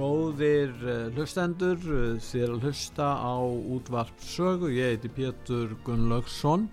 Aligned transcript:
Góðir 0.00 0.70
uh, 0.80 1.10
hlustendur, 1.12 1.76
uh, 1.84 2.14
þér 2.24 2.54
að 2.54 2.62
hlusta 2.64 3.08
á 3.20 3.36
útvarp 3.44 4.22
sögu, 4.24 4.70
ég 4.72 4.94
heiti 4.94 5.10
Pétur 5.12 5.74
Gunnlaugsson 5.84 6.64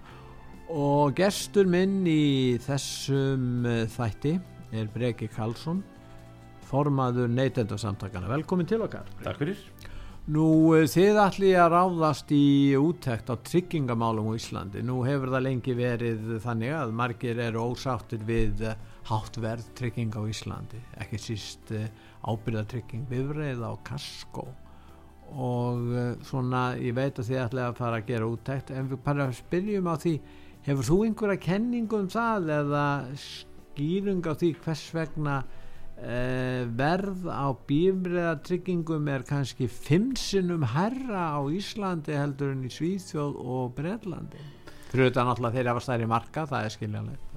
og 0.71 1.11
gestur 1.17 1.67
minn 1.67 2.07
í 2.07 2.55
þessum 2.63 3.67
uh, 3.67 3.83
þætti 3.91 4.37
er 4.71 4.87
Breki 4.95 5.27
Karlsson, 5.33 5.83
formaður 6.69 7.27
neytendarsamtakana. 7.35 8.31
Velkomin 8.31 8.69
til 8.69 8.79
okkar. 8.87 9.11
Takk 9.25 9.43
fyrir. 9.43 9.59
Nú 10.31 10.47
þið 10.87 11.19
ætli 11.25 11.53
að 11.59 11.73
ráðast 11.75 12.31
í 12.35 12.75
úttekt 12.79 13.27
á 13.27 13.35
tryggingamálum 13.35 14.31
á 14.31 14.39
Íslandi. 14.39 14.87
Nú 14.87 15.01
hefur 15.03 15.35
það 15.35 15.49
lengi 15.49 15.75
verið 15.75 16.37
þannig 16.47 16.77
að 16.79 16.99
margir 17.03 17.43
eru 17.43 17.73
ósáttir 17.73 18.23
við 18.27 18.69
háttverð 19.11 19.73
trygging 19.75 20.15
á 20.15 20.23
Íslandi, 20.31 20.79
ekki 20.95 21.19
síst 21.19 21.75
ábyrðartrygging 22.23 23.05
bifreið 23.09 23.61
á 23.65 23.71
kasko. 23.87 24.47
Og 25.27 25.85
uh, 25.91 26.09
svona 26.25 26.71
ég 26.79 26.95
veit 26.97 27.19
að 27.19 27.29
þið 27.29 27.43
ætlaði 27.43 27.67
að 27.67 27.79
fara 27.81 28.01
að 28.01 28.09
gera 28.09 28.31
úttækt 28.31 28.73
en 28.73 28.91
við 28.91 29.03
bara 29.05 29.29
spyrjum 29.35 29.91
á 29.91 29.95
því 29.99 30.15
hefur 30.67 30.89
þú 30.89 30.97
einhverja 31.05 31.43
kenningu 31.45 32.01
um 32.01 32.11
það 32.11 32.51
eða 32.57 32.87
skýrung 33.23 34.27
á 34.27 34.33
því 34.39 34.51
hvers 34.63 34.83
vegna 34.95 35.37
uh, 35.43 36.61
verð 36.79 37.27
á 37.27 37.47
bifreiðartryggingum 37.69 39.11
er 39.11 39.27
kannski 39.27 39.67
fimmsinum 39.71 40.63
herra 40.75 41.33
á 41.35 41.41
Íslandi 41.51 42.15
heldur 42.15 42.55
en 42.55 42.63
í 42.67 42.71
Svíþjóð 42.71 43.41
og 43.43 43.75
Breitlandi 43.77 44.53
fyrir 44.91 45.09
þetta 45.09 45.25
náttúrulega 45.27 45.57
þeirra 45.57 45.75
var 45.77 45.85
stærri 45.85 46.07
marka 46.09 46.45
það 46.47 46.65
er 46.65 46.73
skiljanlegt. 46.75 47.35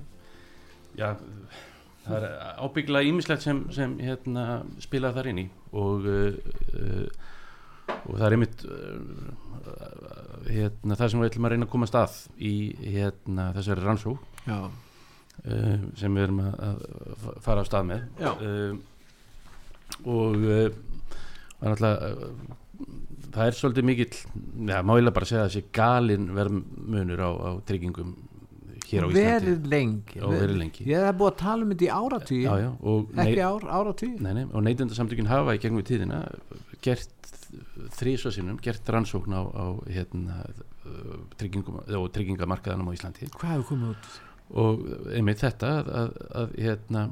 Já, 0.99 1.09
það 2.07 2.17
er 2.27 2.27
ábyggla 2.65 3.03
ímislegt 3.09 3.45
sem, 3.45 3.63
sem 3.75 3.97
hérna, 4.03 4.47
spila 4.83 5.13
þar 5.17 5.31
inn 5.33 5.43
í 5.45 5.47
og, 5.77 6.07
uh, 6.09 7.07
og 8.01 8.13
það 8.15 8.27
er 8.27 8.37
einmitt 8.37 8.65
uh, 8.67 8.77
hérna, 10.49 10.97
það 10.97 11.09
sem 11.13 11.23
við 11.23 11.31
ætlum 11.31 11.49
að 11.49 11.55
reyna 11.55 11.69
að 11.69 11.75
koma 11.75 11.91
stað 11.91 12.21
í 12.37 12.55
hérna, 12.85 13.51
þessari 13.59 13.87
rannsó 13.87 14.15
uh, 14.47 14.71
sem 16.01 16.17
við 16.17 16.25
erum 16.27 16.41
að, 16.47 16.55
að 16.71 17.29
fara 17.45 17.67
á 17.67 17.69
stað 17.69 17.91
með. 17.91 18.01
Og 20.09 20.45
er 20.49 20.73
það 23.35 23.47
er 23.47 23.57
svolítið 23.57 23.87
mikill 23.87 24.15
já, 24.71 24.79
má 24.83 24.95
ég 24.97 25.11
bara 25.13 25.29
segja 25.29 25.45
að 25.45 25.51
þessi 25.51 25.73
galin 25.77 26.31
verðmunur 26.37 27.21
á, 27.21 27.31
á 27.31 27.51
tryggingum 27.69 28.15
hér 28.91 29.07
á 29.07 29.09
Íslandi. 29.09 29.27
verið 29.27 29.69
lengi, 29.75 30.19
já, 30.21 30.25
verið 30.35 30.59
lengi. 30.63 30.87
ég 30.91 31.07
hef 31.07 31.21
búið 31.21 31.33
að 31.33 31.39
tala 31.45 31.67
um 31.67 31.75
þetta 31.75 31.87
í 31.87 31.93
já, 32.45 32.55
ekki 33.25 33.45
ár, 33.47 33.69
áratví 33.81 34.11
og 34.51 34.65
neytendarsamtökin 34.67 35.31
hafa 35.31 35.57
í 35.57 35.63
gegnum 35.63 35.87
tíðina 35.87 36.25
gert 36.85 37.31
þrísvarsinum 37.99 38.59
gert 38.63 38.89
rannsókn 38.95 39.35
á, 39.35 39.43
á 39.43 39.67
hérna, 39.91 40.43
og 41.99 42.11
tryggingamarkaðanum 42.15 42.91
á 42.91 42.97
Íslandi. 42.97 43.31
Hvað 43.35 43.57
hefur 43.57 43.71
komið 43.75 43.95
út? 43.95 44.13
og 44.59 44.87
einmitt 45.15 45.43
þetta 45.45 45.71
að, 45.79 45.91
að, 46.01 46.15
að, 46.41 46.55
hérna, 46.65 47.05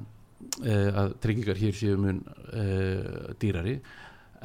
að 1.03 1.15
tryggingar 1.23 1.61
hér 1.61 1.77
séu 1.77 1.99
mun 2.01 2.23
uh, 2.25 3.35
dýrari. 3.41 3.79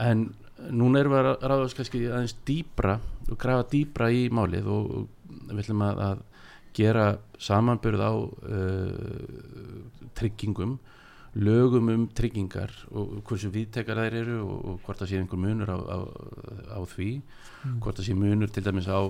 En 0.01 0.27
núna 0.73 1.01
erum 1.01 1.15
við 1.15 1.31
að 1.31 1.47
ráðast 1.51 1.77
kannski 1.79 2.03
aðeins 2.09 2.35
dýbra 2.47 2.97
og 3.29 3.39
grafa 3.39 3.65
dýbra 3.73 4.11
í 4.13 4.27
málið 4.33 4.69
og 4.73 4.93
við 5.49 5.63
ætlum 5.63 5.83
að 5.87 6.21
gera 6.73 7.07
samanbyrð 7.41 8.01
á 8.01 8.11
uh, 8.13 8.91
tryggingum 10.17 10.77
lögum 11.33 11.89
um 11.89 12.07
tryggingar 12.13 12.69
og 12.93 13.23
hversu 13.25 13.49
viðtekar 13.49 13.97
þær 13.97 14.15
eru 14.19 14.35
og, 14.43 14.57
og 14.69 14.81
hvort 14.85 14.99
það 15.01 15.09
sé 15.09 15.19
einhver 15.19 15.41
munur 15.41 15.71
á, 15.73 15.77
á, 15.81 15.99
á 16.77 16.79
því 16.85 17.09
mm. 17.17 17.79
hvort 17.81 17.97
það 17.97 18.07
sé 18.07 18.17
munur 18.17 18.53
til 18.53 18.63
dæmis 18.67 18.89
á 18.89 19.01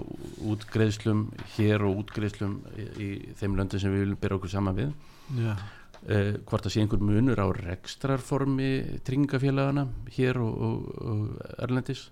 útgreðslum 0.47 1.25
hér 1.57 1.83
og 1.83 2.03
útgreðslum 2.03 2.61
í, 2.79 2.85
í 2.95 3.09
þeim 3.39 3.57
löndum 3.59 3.83
sem 3.83 3.91
við 3.91 4.05
viljum 4.05 4.21
byrja 4.23 4.39
okkur 4.39 4.53
saman 4.53 4.79
við 4.79 4.93
yeah. 5.35 5.65
uh, 6.07 6.31
hvort 6.47 6.63
það 6.63 6.75
sé 6.77 6.85
einhver 6.85 7.03
munur 7.03 7.43
á 7.43 7.47
rekstrarformi 7.59 8.71
tryggingafélagana 9.03 9.89
hér 10.15 10.39
og, 10.45 10.63
og, 10.69 11.03
og 11.03 11.59
erlendis 11.59 12.07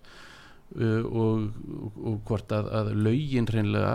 og, 0.72 1.08
og, 1.12 1.96
og 2.00 2.20
hvort 2.28 2.54
að, 2.56 2.70
að 2.80 2.92
laugin 3.06 3.48
hreinlega 3.50 3.94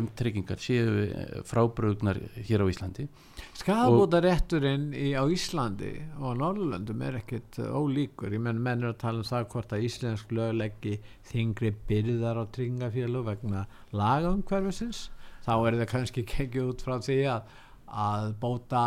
um 0.00 0.08
tryggingar 0.16 0.62
séu 0.62 1.08
frábrögnar 1.48 2.20
hér 2.48 2.64
á 2.64 2.66
Íslandi. 2.70 3.08
Skafabóta 3.54 4.22
rétturinn 4.24 4.90
í, 4.96 5.12
á 5.14 5.24
Íslandi 5.30 5.92
og 6.20 6.32
á 6.32 6.38
Norrlöndum 6.40 7.04
er 7.06 7.20
ekkert 7.20 7.58
ólíkur, 7.60 8.32
ég 8.34 8.42
menn 8.42 8.62
menn 8.62 8.82
er 8.82 8.94
að 8.94 9.02
tala 9.04 9.22
um 9.22 9.28
það 9.28 9.50
hvort 9.52 9.74
að 9.76 9.84
íslensk 9.88 10.32
lögleggi 10.34 10.96
þingri 11.30 11.74
byrðar 11.88 12.40
á 12.40 12.44
tryggingafélag 12.56 13.28
vegna 13.28 13.66
lagumhverfisins 13.94 15.08
þá 15.44 15.54
er 15.58 15.78
það 15.82 15.92
kannski 15.92 16.24
kekið 16.28 16.72
út 16.72 16.86
frá 16.86 16.98
því 17.04 17.20
að 17.34 17.52
að 17.94 18.32
bóta 18.42 18.84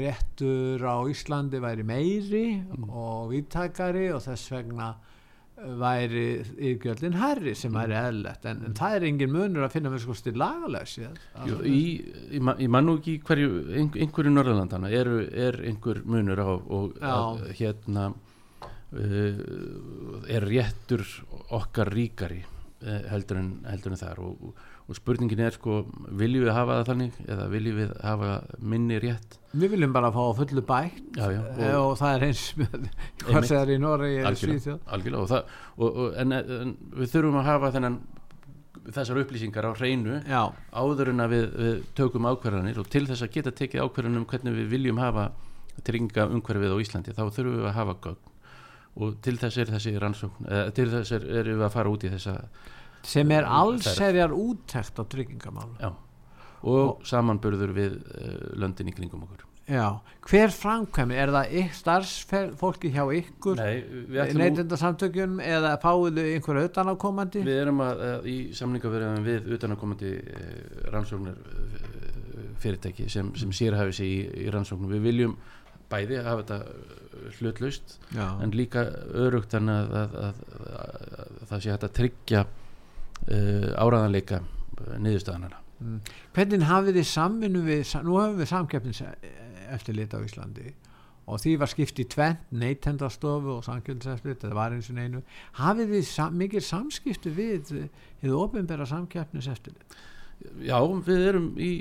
réttur 0.00 0.80
á 0.80 0.96
Íslandi 1.10 1.60
væri 1.60 1.84
meiri 1.84 2.44
mm. 2.62 2.86
og 2.88 3.30
viðtakari 3.34 4.06
og 4.14 4.22
þess 4.24 4.52
vegna 4.54 4.94
væri 5.80 6.24
yfirgjöldin 6.40 7.18
herri 7.20 7.54
sem 7.58 7.74
væri 7.74 7.96
eðlert 7.98 8.46
en, 8.48 8.62
en 8.68 8.76
það 8.78 8.96
er 8.96 9.06
engin 9.10 9.32
munur 9.34 9.66
að 9.66 9.74
finna 9.76 9.92
með 9.92 10.04
sko 10.06 10.16
stið 10.16 10.40
lagalega 10.40 10.88
síðan 10.88 11.18
ég 12.64 12.72
man 12.72 12.88
nú 12.88 12.96
ekki 13.00 13.18
hverju 13.28 13.50
einhverju 13.76 14.32
Norðalandana 14.32 14.90
er, 14.94 15.12
er 15.48 15.60
einhver 15.68 16.02
munur 16.08 16.40
á 16.40 16.50
og 16.50 16.96
að, 17.00 17.44
hérna 17.60 18.10
uh, 18.92 19.42
er 20.30 20.46
réttur 20.48 21.04
okkar 21.56 21.92
ríkari 21.94 22.40
uh, 22.42 23.00
heldur, 23.12 23.40
en, 23.42 23.54
heldur 23.70 23.94
en 23.94 24.00
þar. 24.00 24.22
Og, 24.24 24.50
og 24.50 24.68
spurningin 24.98 25.42
er 25.46 25.54
sko 25.54 25.82
viljum 26.20 26.46
við 26.46 26.54
hafa 26.56 26.78
það 26.78 26.88
þannig 26.90 27.18
eða 27.26 27.48
viljum 27.52 27.80
við 27.80 27.92
hafa 28.04 28.30
minni 28.72 29.00
rétt? 29.02 29.36
Við 29.52 29.74
viljum 29.74 29.96
bara 29.96 30.12
fá 30.14 30.22
fullu 30.38 30.64
bætt 30.66 31.18
já, 31.18 31.26
já, 31.34 31.42
og, 31.42 31.90
og 31.90 31.98
það 32.00 32.14
er 32.14 32.26
eins 32.28 32.46
hvað 33.26 33.50
segðar 33.50 33.74
í 33.74 33.80
og 35.20 35.28
og, 36.00 36.00
en, 36.22 36.38
en 36.38 36.74
við 36.96 37.14
þurfum 37.14 37.38
að 37.42 37.48
hafa 37.50 37.74
þennan 37.76 38.00
þessar 38.90 39.20
upplýsingar 39.22 39.68
á 39.68 39.72
hreinu 39.76 40.18
já. 40.24 40.42
áður 40.72 41.12
en 41.12 41.22
að 41.22 41.34
við, 41.34 41.46
við 41.60 41.84
tökum 41.98 42.28
ákverðanir 42.30 42.80
og 42.80 42.88
til 42.90 43.04
þess 43.08 43.26
að 43.26 43.32
geta 43.36 43.54
tekið 43.54 43.84
ákverðanum 43.84 44.26
hvernig 44.30 44.56
við 44.56 44.74
viljum 44.74 45.00
hafa 45.02 45.30
trygginga 45.84 46.26
umhverfið 46.34 46.74
á 46.74 46.82
Íslandi 46.82 47.14
þá 47.14 47.22
þurfum 47.28 47.56
við 47.60 47.70
að 47.70 47.78
hafa 47.78 47.96
gögn. 48.06 48.26
Og 49.00 49.16
til 49.22 49.36
þess 49.38 49.60
er 49.62 49.70
þessi 49.70 49.94
rannsókn 50.02 50.48
eða, 50.50 50.70
til 50.76 50.88
þess 50.90 51.14
er, 51.14 51.26
er 51.40 51.50
við 51.52 51.64
að 51.64 51.74
fara 51.76 51.92
út 51.92 52.04
í 52.04 52.10
þessa 52.10 52.34
sem 53.06 53.30
er 53.34 53.46
allserjar 53.48 54.34
úttækt 54.36 55.00
á 55.00 55.04
tryggingamál 55.04 55.70
já. 55.80 55.92
Og, 56.60 56.80
og 56.80 57.06
samanburður 57.08 57.72
við 57.72 57.94
uh, 58.00 58.34
löndin 58.60 58.90
í 58.90 58.96
kringum 58.96 59.24
okkur. 59.24 59.46
Já, 59.70 60.00
hver 60.26 60.50
framkvæmi, 60.50 61.14
er 61.14 61.30
það 61.30 61.52
starfsfólki 61.78 62.90
hjá 62.90 63.04
ykkur 63.20 63.60
neytindarsamtökjum 63.60 65.36
eða 65.46 65.76
fáiðu 65.82 66.24
einhverju 66.32 66.70
utanákomandi? 66.72 67.44
Við 67.46 67.60
erum 67.62 67.82
að, 67.84 68.02
að 68.08 68.26
í 68.32 68.36
samlingaverðum 68.58 69.28
við 69.28 69.46
utanákomandi 69.54 70.10
eh, 70.18 70.56
rannsóknir 70.90 71.38
eh, 71.38 72.48
fyrirtæki 72.64 73.06
sem, 73.14 73.30
sem 73.38 73.54
sérhæfi 73.54 73.94
sig 74.00 74.10
í, 74.10 74.18
í 74.42 74.50
rannsóknum. 74.50 74.90
Við 74.96 75.06
viljum 75.06 75.38
bæði 75.90 76.18
að 76.18 76.30
hafa 76.32 76.48
þetta 76.48 77.38
hlutlaust 77.38 77.96
Já. 78.14 78.26
en 78.42 78.54
líka 78.54 78.84
örugt 79.22 79.54
að, 79.54 79.70
að, 79.70 80.18
að 80.24 80.42
það 81.50 81.62
sé 81.62 81.72
hægt 81.74 81.86
að 81.86 81.96
tryggja 82.00 82.44
uh, 83.28 83.70
áraðanleika 83.80 84.42
niðurstöðanana 84.96 85.60
mm. 85.80 85.98
Hvernig 86.36 86.68
hafið 86.68 87.00
þið 87.00 87.08
samvinnu 87.14 87.64
við, 87.66 87.82
nú 88.06 88.20
hafum 88.20 88.38
við 88.40 88.52
samkeppnis 88.52 89.02
eftirlit 89.70 90.14
á 90.16 90.18
Íslandi 90.24 90.72
og 91.30 91.38
því 91.38 91.56
var 91.60 91.70
skipt 91.70 92.00
í 92.02 92.06
tvent 92.10 92.48
neytendastofu 92.50 93.52
og 93.58 93.66
samkeppniseftirlit, 93.66 94.40
þetta 94.42 94.56
var 94.56 94.72
eins 94.74 94.88
og 94.90 94.98
einu. 94.98 95.20
Hafið 95.60 95.92
þið 95.94 96.06
sam, 96.08 96.38
mikil 96.40 96.62
samskiptu 96.64 97.30
við 97.36 97.74
hefur 98.22 98.40
ofinbæra 98.48 98.88
samkeppniseftirlit 98.90 100.00
Já, 100.64 100.78
við 101.04 101.26
erum 101.28 101.48
í 101.60 101.72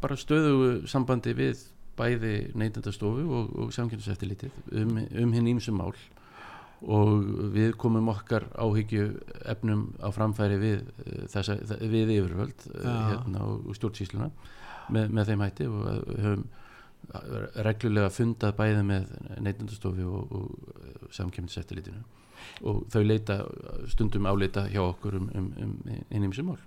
bara 0.00 0.16
stöðu 0.16 0.86
sambandi 0.88 1.34
við 1.36 1.60
bæði 1.98 2.34
neytendastofu 2.56 3.24
og, 3.26 3.50
og 3.58 3.74
samkynnseftilitið 3.74 4.54
um, 4.80 4.94
um 5.24 5.34
hinn 5.34 5.50
ímsum 5.52 5.76
mál 5.80 5.92
og 6.82 7.10
við 7.54 7.72
komum 7.80 8.10
okkar 8.12 8.46
áhyggju 8.54 9.08
efnum 9.50 9.88
á 9.98 10.08
framfæri 10.14 10.60
við 10.62 10.76
eh, 11.06 11.24
þessa, 11.32 11.58
við 11.80 12.14
yfirvöld 12.18 12.68
eh, 12.74 12.84
Já. 12.84 12.94
hérna 13.10 13.42
og, 13.48 13.72
stjórnsýsluna 13.78 14.30
með, 14.94 15.10
með 15.10 15.32
þeim 15.32 15.44
hætti 15.46 15.68
og 15.68 15.90
að 15.90 16.00
við 16.12 16.24
höfum 16.28 16.48
reglulega 17.64 18.10
fundað 18.10 18.56
bæði 18.58 18.80
með 18.84 19.12
neytendastofu 19.40 20.06
og, 20.18 20.32
og 20.34 21.12
samkynnseftilitinu 21.14 22.02
og 22.68 22.82
þau 22.92 23.02
leita 23.04 23.38
stundum 23.90 24.26
áleita 24.28 24.66
hjá 24.70 24.82
okkur 24.84 25.18
um, 25.20 25.30
um, 25.34 25.52
um 25.62 25.76
hinn 26.10 26.26
ímsum 26.28 26.50
mál 26.52 26.58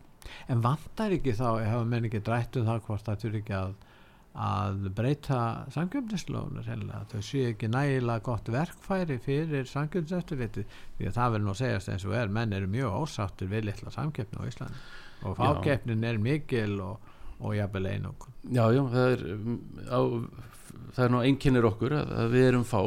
En 0.51 0.61
vantar 0.63 1.13
ekki 1.15 1.33
þá, 1.37 1.63
hafa 1.65 1.85
menn 1.87 2.05
ekki 2.07 2.21
drætt 2.25 2.57
um 2.59 2.67
það 2.67 2.83
hvort 2.87 3.07
það 3.07 3.23
þurfi 3.23 3.41
ekki 3.41 3.55
að, 3.57 3.71
að 4.31 4.85
breyta 4.95 5.39
samgjöfnislónur 5.75 6.67
hennilega, 6.69 7.03
þau 7.11 7.23
séu 7.25 7.49
ekki 7.51 7.67
nægilega 7.67 8.23
gott 8.23 8.47
verkfæri 8.53 9.17
fyrir 9.19 9.67
samgjöfniseftirliti 9.67 10.63
því 10.97 11.09
að 11.09 11.17
það 11.17 11.33
verður 11.33 11.45
nú 11.47 11.51
að 11.51 11.59
segjast 11.59 11.91
eins 11.91 12.05
og 12.07 12.15
er 12.15 12.31
menn 12.31 12.55
eru 12.55 12.69
mjög 12.71 12.95
ósáttir 13.01 13.51
við 13.51 13.67
litla 13.67 13.91
samgjöfni 13.91 14.39
á 14.39 14.43
Íslandi. 14.47 14.83
Og 15.27 15.35
fákeppnin 15.37 16.07
er 16.07 16.21
mikil 16.21 16.79
og, 16.81 17.11
og 17.41 17.57
jafnvel 17.57 17.91
einokun 17.91 18.37
Já, 18.49 18.63
já, 18.73 18.81
það 18.93 19.11
er 19.11 19.25
á, 19.91 20.01
það 20.95 21.03
er 21.05 21.11
nú 21.13 21.25
einkennir 21.27 21.67
okkur 21.67 21.97
að, 21.99 22.23
við 22.31 22.47
erum 22.53 22.65
fá 22.65 22.81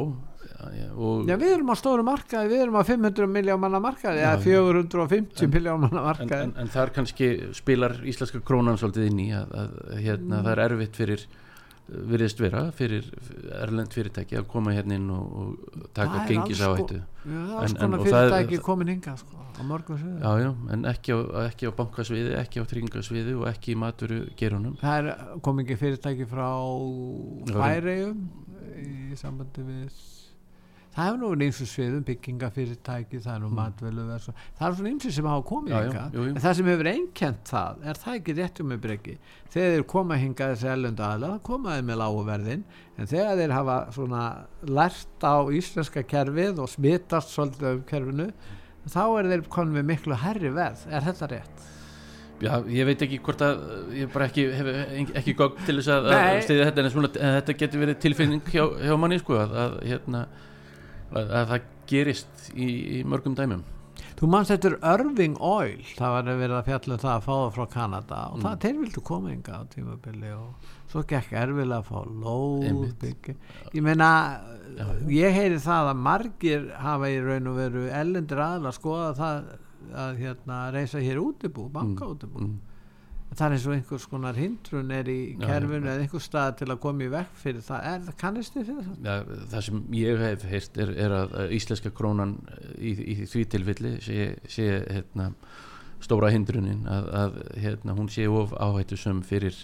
og 0.95 1.29
Já, 1.29 1.35
við 1.41 1.53
erum 1.55 1.71
á 1.71 1.75
stóru 1.79 2.03
markaði, 2.07 2.51
við 2.53 2.63
erum 2.65 2.77
á 2.79 2.83
500 2.87 3.27
miljón 3.31 3.59
manna 3.63 3.79
markaði, 3.83 4.21
eða 4.25 4.41
450 4.43 5.49
miljón 5.53 5.81
manna 5.85 6.01
en, 6.01 6.07
markaði. 6.11 6.41
en, 6.49 6.53
en 6.65 6.73
þar 6.75 6.93
kannski 6.95 7.31
spilar 7.57 7.97
íslenska 8.07 8.41
krónan 8.45 8.77
svolítið 8.81 9.09
inn 9.11 9.23
í 9.25 9.31
að, 9.37 9.55
að 9.63 9.97
hérna, 10.05 10.43
það 10.45 10.53
er 10.57 10.63
erfitt 10.69 11.01
fyrir 11.01 11.25
virðist 11.85 12.39
vera 12.41 12.63
fyrir 12.73 13.05
erlend 13.61 13.93
fyrirtæki 13.93 14.39
að 14.39 14.47
koma 14.49 14.71
hérna 14.73 14.95
inn 14.97 15.09
og, 15.13 15.25
og 15.37 15.89
taka 15.93 16.23
gengis 16.25 16.61
alls 16.65 16.79
það 16.81 16.95
er 16.95 17.03
En- 17.61 17.75
sko 17.75 17.85
en- 17.85 17.93
er- 17.93 18.05
fyrirtæki 18.07 18.57
komin 18.65 18.89
hinga 18.89 19.13
sko, 19.21 19.37
á 19.37 19.61
morgun 19.69 19.99
já, 20.17 20.49
en 20.73 20.87
ekki 20.89 21.13
á, 21.13 21.19
ekki 21.45 21.69
á 21.69 21.71
bankasviði, 21.77 22.31
ekki 22.41 22.57
á 22.57 22.65
tryggingasviði 22.71 23.35
og 23.37 23.45
ekki 23.51 23.75
í 23.75 23.77
maturu 23.77 24.17
gerunum 24.35 24.73
Það 24.81 24.97
er 25.11 25.37
kom 25.45 25.61
ekki 25.61 25.77
fyrirtæki 25.83 26.25
frá 26.33 26.49
Já. 27.53 27.53
Færeyjum 27.53 28.25
í 28.81 29.21
sambandi 29.21 29.67
við 29.69 30.01
það 30.95 31.09
hefur 31.09 31.19
nú 31.21 31.29
eins 31.45 31.59
og 31.61 31.67
sviðum 31.67 32.03
byggingafyrirtæki, 32.07 33.19
það 33.25 33.33
er 33.35 33.41
nú 33.43 33.49
Mm. 33.49 33.57
matvölu 33.59 34.05
það 34.07 34.15
er 34.15 34.75
svona 34.75 34.89
eins 34.91 35.07
sem 35.15 35.25
hafa 35.25 35.43
komið 35.49 35.73
jú. 36.15 36.23
en 36.29 36.35
það 36.39 36.53
sem 36.55 36.65
hefur 36.71 36.89
einkent 36.91 37.43
það 37.51 37.83
er 37.85 37.99
það 38.05 38.15
ekki 38.19 38.35
rétt 38.39 38.61
um 38.63 38.69
með 38.71 38.81
breyki 38.85 39.17
þegar 39.51 39.75
þeir 39.75 39.85
koma 39.91 40.15
hingað 40.21 40.53
þessi 40.55 40.71
ellöndu 40.71 41.03
aðla 41.03 41.31
þá 41.35 41.41
koma 41.43 41.75
þeir 41.75 41.85
með 41.89 41.99
lágu 42.03 42.25
verðin. 42.25 42.63
En 42.97 43.07
þegar 43.11 43.37
þeir 43.41 43.51
hafa 43.57 43.77
svona 43.91 44.23
lært 44.67 45.23
á 45.27 45.35
íslenska 45.51 46.03
kerfið 46.07 46.59
og 46.63 46.69
smitast 46.71 47.35
svolítið 47.35 47.71
um 47.73 47.83
kerfinu 47.89 48.29
þá 48.87 49.01
er 49.19 49.31
þeir 49.33 49.47
konum 49.49 49.75
við 49.79 49.87
miklu 49.89 50.15
herri 50.21 50.51
verð. 50.53 50.85
Er 50.91 51.01
þetta 51.01 51.27
rétt? 51.31 51.71
Já, 52.43 52.51
ég 52.67 52.83
veit 52.85 52.99
ekki 53.01 53.21
hvort 53.23 53.39
að 53.45 53.61
ég 53.95 54.09
bara 54.11 54.25
ekki, 54.27 54.43
hef 54.51 54.67
ekki 55.15 55.33
gogg 55.39 55.55
til 55.65 55.77
þess 55.79 55.87
að, 55.93 56.09
að 56.11 56.41
stiðja 56.43 56.65
þetta 56.67 56.83
en, 56.83 56.89
svona, 56.91 57.11
þetta 57.15 57.55
getur 57.61 57.79
verið 57.85 57.99
tilfinning 58.03 58.41
hjá, 58.51 58.65
hjá 58.83 58.97
manni 58.99 59.19
sko 59.21 59.37
að, 59.39 59.53
að, 59.61 59.77
hérna, 59.87 60.25
að, 61.11 61.31
að 61.41 61.47
það 61.53 61.71
gerist 61.91 62.51
í, 62.55 62.67
í 62.99 63.03
mörgum 63.05 63.35
dæmum 63.37 63.63
Þú 64.15 64.27
manst 64.31 64.51
þetta 64.51 64.69
er 64.69 64.75
Irving 64.93 65.33
Oil 65.43 65.81
það 65.97 66.13
var 66.13 66.29
að 66.31 66.37
vera 66.39 66.57
að 66.61 66.67
fjalla 66.69 66.95
um 66.95 67.01
það 67.03 67.11
að 67.17 67.23
fá 67.25 67.31
það 67.35 67.49
frá 67.57 67.65
Kanada 67.73 68.19
og 68.31 68.37
það 68.39 68.53
Mm. 68.55 68.61
þeir 68.63 68.77
vildu 68.79 69.01
koma 69.09 69.31
ynga 69.33 69.57
á 69.59 69.61
tímabili 69.73 70.31
og 70.35 70.69
svo 70.91 71.03
gekk 71.09 71.33
erfilega 71.35 71.79
að 71.81 71.89
fá 71.89 71.99
lóð 72.23 72.63
ég 73.75 73.83
meina 73.83 74.09
já. 74.77 74.85
ég 75.11 75.35
heyri 75.35 75.59
það 75.59 75.89
að 75.91 76.01
margir 76.07 76.69
hafa 76.79 77.09
í 77.11 77.19
raun 77.25 77.51
og 77.51 77.59
veru 77.59 77.83
ellendir 77.91 78.39
aðla 78.45 78.71
að 78.71 78.77
skoða 78.79 79.11
það 79.19 79.51
að 80.05 80.15
hérna 80.23 80.61
reysa 80.73 80.99
hér 81.03 81.19
útibú, 81.21 81.67
banka 81.69 82.07
útibú 82.15 82.39
mm. 82.41 82.55
Það 83.35 83.45
er 83.45 83.55
eins 83.55 83.67
og 83.67 83.75
einhvers 83.75 84.07
konar 84.09 84.39
hindrun 84.39 84.91
er 84.95 85.09
í 85.11 85.19
kerfinu 85.41 85.89
eða 85.91 86.05
einhver 86.05 86.23
stað 86.23 86.57
til 86.61 86.69
að 86.71 86.81
koma 86.85 87.05
í 87.05 87.11
vekk 87.13 87.37
fyrir 87.41 87.65
það 87.65 87.87
er, 87.91 88.09
kannist 88.21 88.55
þið 88.55 88.67
fyrir 88.69 88.87
það? 88.87 88.97
ja, 89.09 89.37
það 89.53 89.65
sem 89.67 89.83
ég 89.99 90.25
hef 90.25 90.47
heyrt 90.51 90.81
er, 90.85 90.93
er 91.05 91.15
að 91.19 91.37
íslenska 91.59 91.93
krónan 91.95 92.35
í, 92.79 92.95
í 92.95 93.17
því 93.27 93.45
tilfelli 93.53 93.93
sé, 94.05 94.27
sé 94.51 94.67
hérna, 94.81 95.31
stóra 96.03 96.31
hindrunin 96.33 96.85
að, 96.91 97.09
að 97.21 97.39
hérna, 97.63 97.97
hún 97.97 98.11
sé 98.13 98.27
of 98.29 98.55
áhættu 98.55 98.99
sem 98.99 99.23
fyrir 99.25 99.57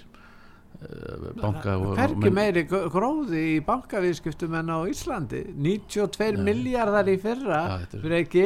banka 1.41 1.75
og, 1.77 1.95
hvergi 1.97 2.17
menn- 2.23 2.33
meiri 2.33 2.63
gr- 2.65 2.87
gróði 2.89 3.41
í 3.55 3.59
bankaviðskiptum 3.65 4.55
en 4.59 4.71
á 4.73 4.79
Íslandi. 4.89 5.41
92 5.53 6.37
Nei. 6.37 6.43
miljardar 6.53 7.05
í 7.11 7.17
fyrra 7.21 7.59
þetta 7.83 8.01
er- 8.01 8.17
ekki, 8.21 8.45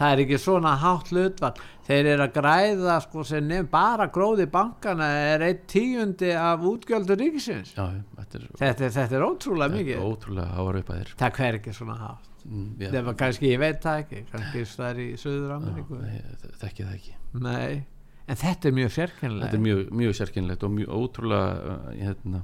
það 0.00 0.12
er 0.14 0.22
ekki 0.24 0.38
svona 0.40 0.72
hátt 0.80 1.10
hlutvall, 1.12 1.54
þeir 1.86 2.06
eru 2.14 2.26
að 2.26 2.32
græða 2.38 2.96
sko 3.04 3.24
nefn 3.48 3.68
bara 3.70 4.06
gróði 4.08 4.46
bankana 4.50 5.10
er 5.34 5.40
eitt 5.50 5.66
tíundi 5.68 6.32
af 6.34 6.60
útgjöldur 6.60 7.20
ríkisins. 7.20 7.74
Já, 7.76 7.90
þetta 8.16 8.34
er, 8.40 8.48
þetta, 8.58 8.84
er- 8.84 8.94
þetta 8.98 9.12
er 9.20 9.26
ótrúlega 9.28 9.72
mikið. 9.76 9.98
ótrúlega 10.00 10.54
það 11.18 11.32
hver 11.36 11.54
ekki 11.60 11.72
svona 11.76 11.98
hátt. 11.98 12.30
Mm, 12.44 12.76
kannski, 13.16 13.48
ég 13.54 13.58
veit 13.58 13.80
það 13.80 14.02
ekki, 14.04 14.24
kannski 14.30 14.64
það 14.68 14.88
er 14.90 14.98
í 15.00 15.12
Suður 15.16 15.52
Ameríku 15.56 15.96
þekki 16.60 16.84
það 16.84 16.94
ekki. 16.94 17.14
Nei, 17.40 17.86
en 18.28 18.40
þetta 18.40 18.70
er 18.70 18.76
mjög 18.78 18.92
sérkennlega 18.94 19.46
þetta 19.48 19.58
er 19.58 19.64
mjög, 19.66 19.80
mjög 20.00 20.16
sérkynlegt 20.20 20.66
og 20.66 20.74
mjög 20.78 20.92
ótrúlega 20.96 21.74
uh, 21.74 21.88
hérna, 21.98 22.42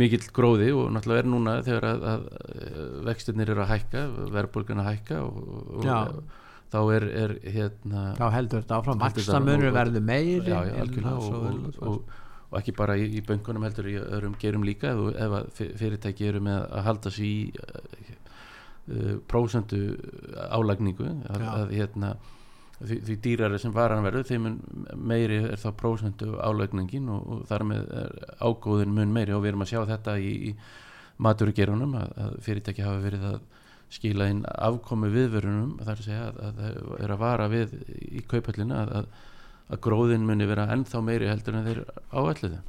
mikill 0.00 0.26
gróði 0.36 0.70
og 0.76 0.90
náttúrulega 0.94 1.24
er 1.24 1.30
núna 1.32 1.54
þegar 1.66 1.86
að, 1.88 2.04
að 2.12 2.26
vextirnir 3.08 3.50
eru 3.54 3.64
að 3.64 3.72
hækka 3.74 4.04
verðbólgan 4.36 4.82
að 4.84 4.90
hækka 4.92 5.22
og, 5.26 5.40
og 5.80 5.86
þá 6.70 6.80
er, 6.94 7.06
er 7.24 7.36
hérna 7.56 8.02
þá 8.18 8.26
heldur 8.36 8.62
þetta 8.62 8.78
áfram, 8.78 9.00
og- 9.70 9.78
verður 9.78 10.04
meiri 10.06 10.52
já, 10.52 10.58
já, 10.68 10.74
það 11.00 11.08
og, 11.16 11.32
og, 11.80 12.18
og, 12.50 12.58
ekki 12.60 12.74
bara 12.78 12.96
í, 12.98 13.08
í 13.18 13.22
böngunum 13.26 13.66
heldur 13.66 13.88
í 13.90 13.96
öðrum 13.98 14.36
gerum 14.38 14.66
líka 14.66 14.92
ef, 14.94 15.62
fyrirtæki 15.80 16.28
eru 16.30 16.42
með 16.46 16.60
að 16.68 16.86
halda 16.86 17.12
sér 17.14 17.26
í 17.26 17.34
uh, 17.64 18.14
uh, 18.94 19.16
prósentu 19.30 19.80
álagningu 20.50 21.08
að, 21.30 21.48
að 21.56 21.74
hérna 21.80 22.14
því, 22.80 22.98
því 23.06 23.16
dýrari 23.24 23.60
sem 23.62 23.74
varan 23.74 24.04
verður 24.06 24.28
þeim 24.28 24.48
meiri 24.96 25.40
er 25.50 25.60
þá 25.60 25.70
prósentu 25.78 26.34
álagningin 26.40 27.08
og, 27.12 27.26
og 27.26 27.42
þar 27.50 27.66
með 27.70 27.94
ágóðin 28.40 28.94
mun 28.96 29.14
meiri 29.14 29.36
og 29.36 29.44
við 29.44 29.52
erum 29.52 29.64
að 29.66 29.72
sjá 29.72 29.80
þetta 29.90 30.16
í, 30.20 30.32
í 30.50 30.54
maturgerunum 31.20 31.96
að, 32.00 32.14
að 32.24 32.36
fyrirtæki 32.46 32.86
hafa 32.86 33.02
verið 33.04 33.26
að 33.34 33.40
skila 33.90 34.28
inn 34.30 34.44
afkomi 34.46 35.10
viðverunum 35.10 35.76
þar 35.82 35.96
að 35.96 36.06
segja 36.06 36.26
að, 36.28 36.40
að 36.46 36.58
það 36.60 37.04
er 37.04 37.14
að 37.14 37.22
vara 37.24 37.48
við 37.50 37.76
í 38.06 38.24
kaupallina 38.30 38.82
að, 38.84 38.92
að, 39.00 39.30
að 39.70 39.80
gróðin 39.86 40.26
muni 40.26 40.48
vera 40.50 40.68
ennþá 40.74 41.02
meiri 41.04 41.30
heldur 41.30 41.58
en 41.58 41.66
þeir 41.66 41.82
áalliðu 42.14 42.60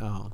Já. 0.00 0.30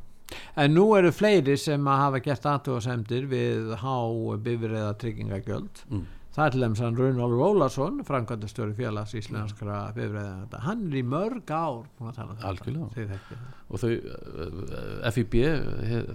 En 0.58 0.74
nú 0.74 0.86
eru 0.96 1.12
fleiri 1.14 1.56
sem 1.58 1.88
að 1.90 2.00
hafa 2.02 2.20
gert 2.22 2.46
aðtúasemdir 2.50 3.26
við 3.30 3.72
há 3.82 3.96
bifriða 4.42 4.92
tryggingagjöld. 5.00 5.82
mm. 5.90 6.04
Það 6.36 6.44
er 6.44 6.52
til 6.52 6.62
dæmis 6.66 6.80
hann 6.84 6.98
Runolf 7.00 7.42
Ólason, 7.46 8.00
framkvæmdastjóri 8.04 8.74
félags 8.76 9.14
íslenskra 9.16 9.78
bifriða. 9.96 10.60
Hann 10.66 10.82
er 10.90 10.98
í 11.00 11.02
mörg 11.08 11.48
ár 11.48 11.86
búin 11.96 12.10
að 12.10 12.18
tala 12.18 12.34
um 12.34 12.90
þetta. 12.92 13.38
Og 13.70 13.80
þau 13.80 13.88
uh, 13.88 15.06
FIB 15.16 15.36
hef, 15.40 16.10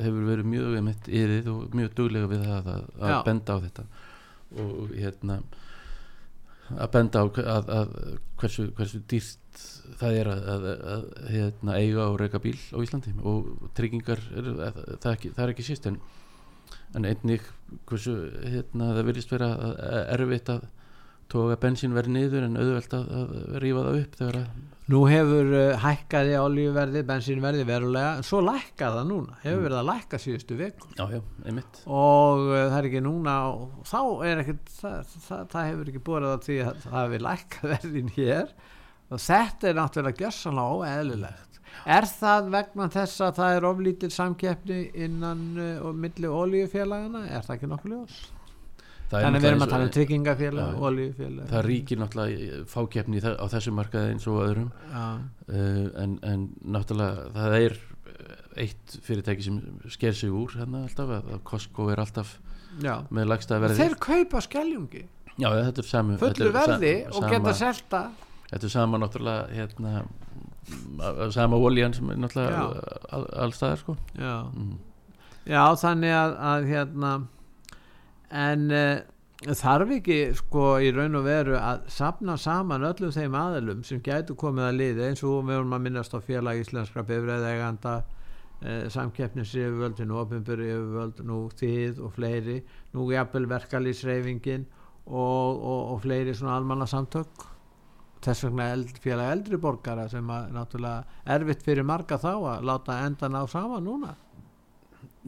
hefur 0.00 0.22
verið 0.30 0.48
mjög 0.54 0.78
mitt 0.86 1.10
yðið 1.12 1.50
og 1.52 1.76
mjög 1.76 1.92
duglega 1.98 2.30
við 2.30 2.46
það 2.48 2.70
að, 2.72 2.86
að 3.10 3.18
benda 3.28 3.52
á 3.52 3.58
þetta. 3.66 3.86
Og 4.64 4.94
hérna 4.96 5.40
að 6.76 6.90
benda 6.96 7.20
á 7.20 7.24
að, 7.28 7.70
að 7.76 7.92
hversu, 8.40 8.66
hversu 8.78 9.02
dýrt 9.12 9.62
það 10.00 10.22
er 10.22 10.30
að, 10.32 10.48
að, 10.54 10.66
að 10.94 11.04
hérna, 11.34 11.76
eiga 11.76 12.06
og 12.08 12.16
reyka 12.22 12.40
bíl 12.40 12.56
á 12.56 12.78
Íslandi. 12.80 13.12
Og 13.28 13.68
tryggingar 13.76 14.24
er, 14.32 14.50
það, 14.56 15.04
er 15.04 15.12
ekki, 15.12 15.34
það 15.36 15.44
er 15.44 15.52
ekki 15.54 15.68
síst 15.68 15.88
en, 15.92 16.00
en 16.96 17.04
einnig 17.10 17.42
hversu 17.88 18.16
hérna, 18.48 18.92
það 18.96 19.06
virðist 19.10 19.32
vera 19.34 19.48
að- 19.54 19.78
að 19.88 20.02
erfitt 20.18 20.52
að 20.54 20.66
tóka 21.28 21.58
bensín 21.60 21.92
verið 21.92 22.14
niður 22.14 22.44
en 22.46 22.56
auðvelt 22.56 22.94
að, 22.96 23.08
að 23.18 23.32
rífa 23.60 23.82
það 23.84 23.98
upp 24.02 24.18
þegar 24.22 24.38
að 24.42 24.66
Nú 24.88 25.02
hefur 25.04 25.50
uh, 25.52 25.74
hækkaði 25.82 26.36
olíuverði, 26.40 27.02
bensínverði 27.04 27.64
verulega, 27.68 28.22
svo 28.24 28.38
lækkað 28.40 28.94
það 28.96 29.08
núna. 29.10 29.34
Hefur 29.42 29.60
verið 29.66 29.76
að 29.82 29.88
lækka 29.90 30.20
síðustu 30.22 30.56
vikur. 30.56 30.94
já, 30.96 31.04
já, 31.12 31.18
einmitt 31.44 31.80
Og 31.84 32.40
uh, 32.46 32.62
það 32.70 32.76
er 32.78 32.88
ekki 32.88 33.02
núna, 33.04 33.34
og 33.52 33.82
þá 33.90 34.00
er 34.30 34.40
ekkert, 34.46 34.72
það, 34.78 35.12
það, 35.26 35.42
það 35.52 35.68
hefur 35.68 35.90
ekki 35.92 36.02
borðið 36.08 36.32
á 36.32 36.38
því 36.48 36.56
að 36.70 36.80
það 36.86 36.96
hefur 37.02 37.24
lækkað 37.28 37.68
verðin 37.74 38.08
hér. 38.16 38.54
Og 39.12 39.22
þetta 39.26 39.68
er 39.68 39.76
náttúrulega 39.82 40.22
gjörsanlega 40.24 40.80
óeðlilegt. 40.80 41.47
Er 41.88 42.08
það 42.10 42.50
vegna 42.54 42.88
þess 42.92 43.20
að 43.24 43.38
það 43.38 43.58
er 43.58 43.66
oflítil 43.68 44.10
samkeppni 44.14 44.80
innan 45.06 45.44
uh, 45.56 45.86
og 45.88 45.94
milli 45.96 46.28
olíufélagana? 46.28 47.26
Er 47.30 47.46
það 47.46 47.56
ekki 47.58 47.70
nokkuð 47.72 47.94
ljós? 47.94 48.18
Þannig 49.08 49.40
við 49.40 49.48
erum 49.48 49.62
að 49.64 49.70
tala 49.72 49.84
um 49.86 49.92
tryggingafélag, 49.94 50.72
Já. 50.74 50.80
olíufélag. 50.84 51.44
það 51.48 51.62
ríkir 51.64 52.00
náttúrulega 52.02 52.58
fákeppni 52.68 53.22
á 53.24 53.44
þessu 53.48 53.72
markaði 53.72 54.10
eins 54.12 54.26
og 54.28 54.42
öðrum 54.44 54.66
uh, 54.92 55.22
en, 56.02 56.18
en 56.28 56.42
náttúrulega 56.76 57.30
það 57.32 57.56
er 57.62 57.78
eitt 58.58 58.98
fyrirtæki 59.06 59.46
sem 59.46 59.58
sker 59.94 60.12
sig 60.18 60.34
úr 60.34 60.52
hérna 60.58 60.84
alltaf, 60.84 61.14
að, 61.18 61.32
Costco 61.48 61.88
er 61.92 62.02
alltaf 62.02 62.34
Já. 62.84 62.98
með 63.14 63.30
lagsta 63.32 63.58
verði 63.62 63.80
þeir 63.80 63.96
kaupa 64.02 64.42
skeljungi 64.44 65.04
Já, 65.38 65.48
þetta 65.54 65.82
er 65.84 65.88
samu 65.88 66.16
fullu 66.20 66.48
er 66.50 66.56
verði 66.56 66.94
sa- 67.06 67.12
og 67.16 67.28
geta 67.32 67.54
selta 67.54 68.02
Þetta 68.48 68.64
er 68.64 68.72
sama 68.72 68.98
náttúrulega 69.00 69.48
hérna 69.52 70.02
sama 71.34 71.56
oljan 71.56 71.94
sem 71.94 72.10
er 72.10 72.18
náttúrulega 72.22 72.64
all- 73.12 73.28
allstaðar 73.44 73.82
sko. 73.82 73.96
Já, 74.18 74.34
mm. 74.54 74.74
já 75.46 75.62
þannig 75.82 76.16
að, 76.16 76.34
að 76.52 76.66
hérna 76.72 77.12
en 78.30 78.66
uh, 78.74 79.54
þarf 79.54 79.92
ekki 79.94 80.18
sko 80.34 80.62
í 80.82 80.90
raun 80.94 81.14
og 81.20 81.26
veru 81.28 81.54
að 81.56 81.84
sapna 81.94 82.34
saman 82.40 82.86
öllum 82.88 83.12
þeim 83.14 83.36
aðilum 83.38 83.84
sem 83.86 84.00
gætu 84.02 84.34
komið 84.38 84.64
að 84.66 84.78
liði 84.80 85.04
eins 85.08 85.22
og 85.22 85.44
við 85.46 85.60
vorum 85.60 85.76
að 85.76 85.84
minnast 85.84 86.16
á 86.16 86.18
félag 86.18 86.62
íslenskra 86.64 87.04
bifræðeganda 87.06 87.92
eh, 88.66 88.88
samkeppnis 88.90 89.54
yfirvöldin 89.54 90.10
ofinbur 90.10 90.64
yfirvöld, 90.64 91.22
nú 91.22 91.44
þið 91.54 92.02
og 92.02 92.16
fleiri 92.18 92.58
nú 92.96 93.06
jafnvel 93.14 93.46
verkalýsreifingin 93.54 94.66
og, 95.06 95.62
og, 95.62 95.94
og 95.94 96.02
fleiri 96.02 96.34
svona 96.34 96.58
almanna 96.58 96.90
samtök 96.90 97.46
þess 98.24 98.46
vegna 98.46 98.68
eld, 98.74 98.94
félag 99.02 99.32
eldri 99.34 99.58
borgara 99.62 100.08
sem 100.10 100.30
að 100.34 100.52
náttúrulega 100.56 101.34
erfitt 101.36 101.64
fyrir 101.66 101.86
marga 101.86 102.18
þá 102.20 102.32
að 102.34 102.66
láta 102.70 102.98
enda 103.06 103.30
ná 103.32 103.40
saman 103.50 103.86
núna. 103.86 104.14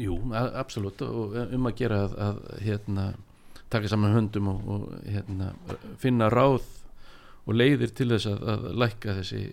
Jú, 0.00 0.16
absolutt 0.34 1.02
og 1.04 1.34
um 1.42 1.68
að 1.68 1.76
gera 1.82 2.04
að, 2.06 2.16
að 2.26 2.38
hérna, 2.64 3.06
taka 3.72 3.90
saman 3.90 4.16
höndum 4.16 4.48
og, 4.54 4.70
og 4.74 4.86
hérna, 5.06 5.52
finna 6.00 6.30
ráð 6.32 6.64
og 7.46 7.56
leiðir 7.56 7.92
til 7.96 8.10
þess 8.14 8.30
að, 8.30 8.48
að 8.54 8.66
lækka 8.84 9.18
þessi 9.20 9.44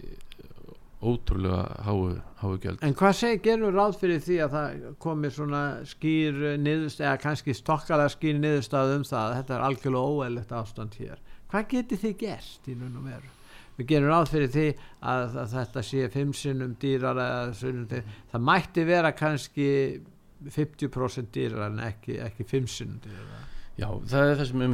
ótrúlega 0.98 1.84
háu, 1.86 2.58
gjöld. 2.58 2.82
En 2.82 2.96
hvað 2.98 3.16
segir, 3.20 3.42
gerur 3.46 3.76
ráð 3.76 4.00
fyrir 4.02 4.22
því 4.26 4.38
að 4.46 4.56
það 4.56 4.86
komi 5.04 5.30
svona 5.34 5.64
skýr 5.86 6.40
niðurst, 6.62 7.02
eða 7.04 7.20
kannski 7.22 7.54
stokkalega 7.58 8.14
skýr 8.16 8.40
niðurstað 8.42 8.94
um 8.96 9.06
það? 9.06 9.26
Að 9.28 9.36
þetta 9.38 9.56
er 9.58 9.66
algjörlega 9.68 10.16
óæðilegt 10.16 10.56
ástand 10.58 10.98
hér. 10.98 11.22
Hvað 11.52 11.68
getið 11.74 12.02
þið 12.06 12.16
gert 12.26 12.68
í 12.68 12.76
raun 12.78 13.00
og 13.02 13.08
veru? 13.08 13.34
Við 13.78 13.88
gerum 13.92 14.10
ráð 14.10 14.32
fyrir 14.34 14.50
því 14.56 14.68
að, 15.06 15.36
að 15.44 15.52
þetta 15.54 15.84
sé 15.86 16.08
fimm 16.14 16.32
sinnum 16.34 16.72
dýrar 16.82 17.20
það 17.54 18.42
mætti 18.50 18.86
vera 18.90 19.12
kannski 19.16 19.68
50% 20.54 21.30
dýrar 21.34 21.68
en 21.72 21.84
ekki, 21.86 22.18
ekki 22.26 22.46
fimm 22.48 22.68
sinnum 22.70 22.98
dýrar. 23.04 23.46
Já, 23.78 23.86
það 24.10 24.24
er 24.32 24.40
þessum 24.40 24.62
um 24.66 24.72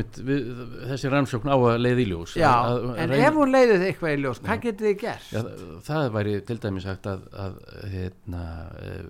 þessi 0.88 1.10
rannsókn 1.12 1.50
á 1.52 1.56
að 1.60 1.82
leiði 1.84 2.04
í 2.06 2.08
ljós 2.08 2.36
Já, 2.40 2.48
að, 2.54 2.86
að 2.94 3.00
en 3.04 3.10
reyna- 3.12 3.26
ef 3.28 3.40
hún 3.42 3.52
leiðið 3.52 3.82
eitthvað 3.90 4.14
í 4.14 4.20
ljós, 4.22 4.40
hvað 4.46 4.62
getið 4.64 4.88
þið 4.88 4.96
gert? 5.02 5.26
Já, 5.34 5.42
það 5.90 6.06
væri 6.16 6.36
til 6.48 6.58
dæmis 6.64 6.88
hægt 6.88 7.10
að, 7.12 7.26
að 7.44 7.58
hérna, 7.92 8.44
eh, 8.80 9.02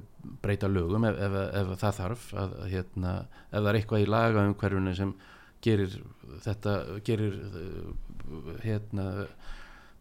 breyta 0.41 0.71
lögum 0.73 1.05
ef, 1.11 1.19
ef, 1.27 1.37
ef 1.61 1.69
það 1.83 1.99
þarf 1.99 2.25
að, 2.41 2.55
hérna, 2.73 3.13
ef 3.51 3.59
það 3.59 3.69
er 3.69 3.79
eitthvað 3.83 4.07
í 4.07 4.09
laga 4.15 4.47
um 4.49 4.55
hverjunu 4.63 4.95
sem 4.97 5.13
gerir 5.63 5.95
þetta 6.43 6.75
gerir 7.07 7.37
hérna, 8.63 9.07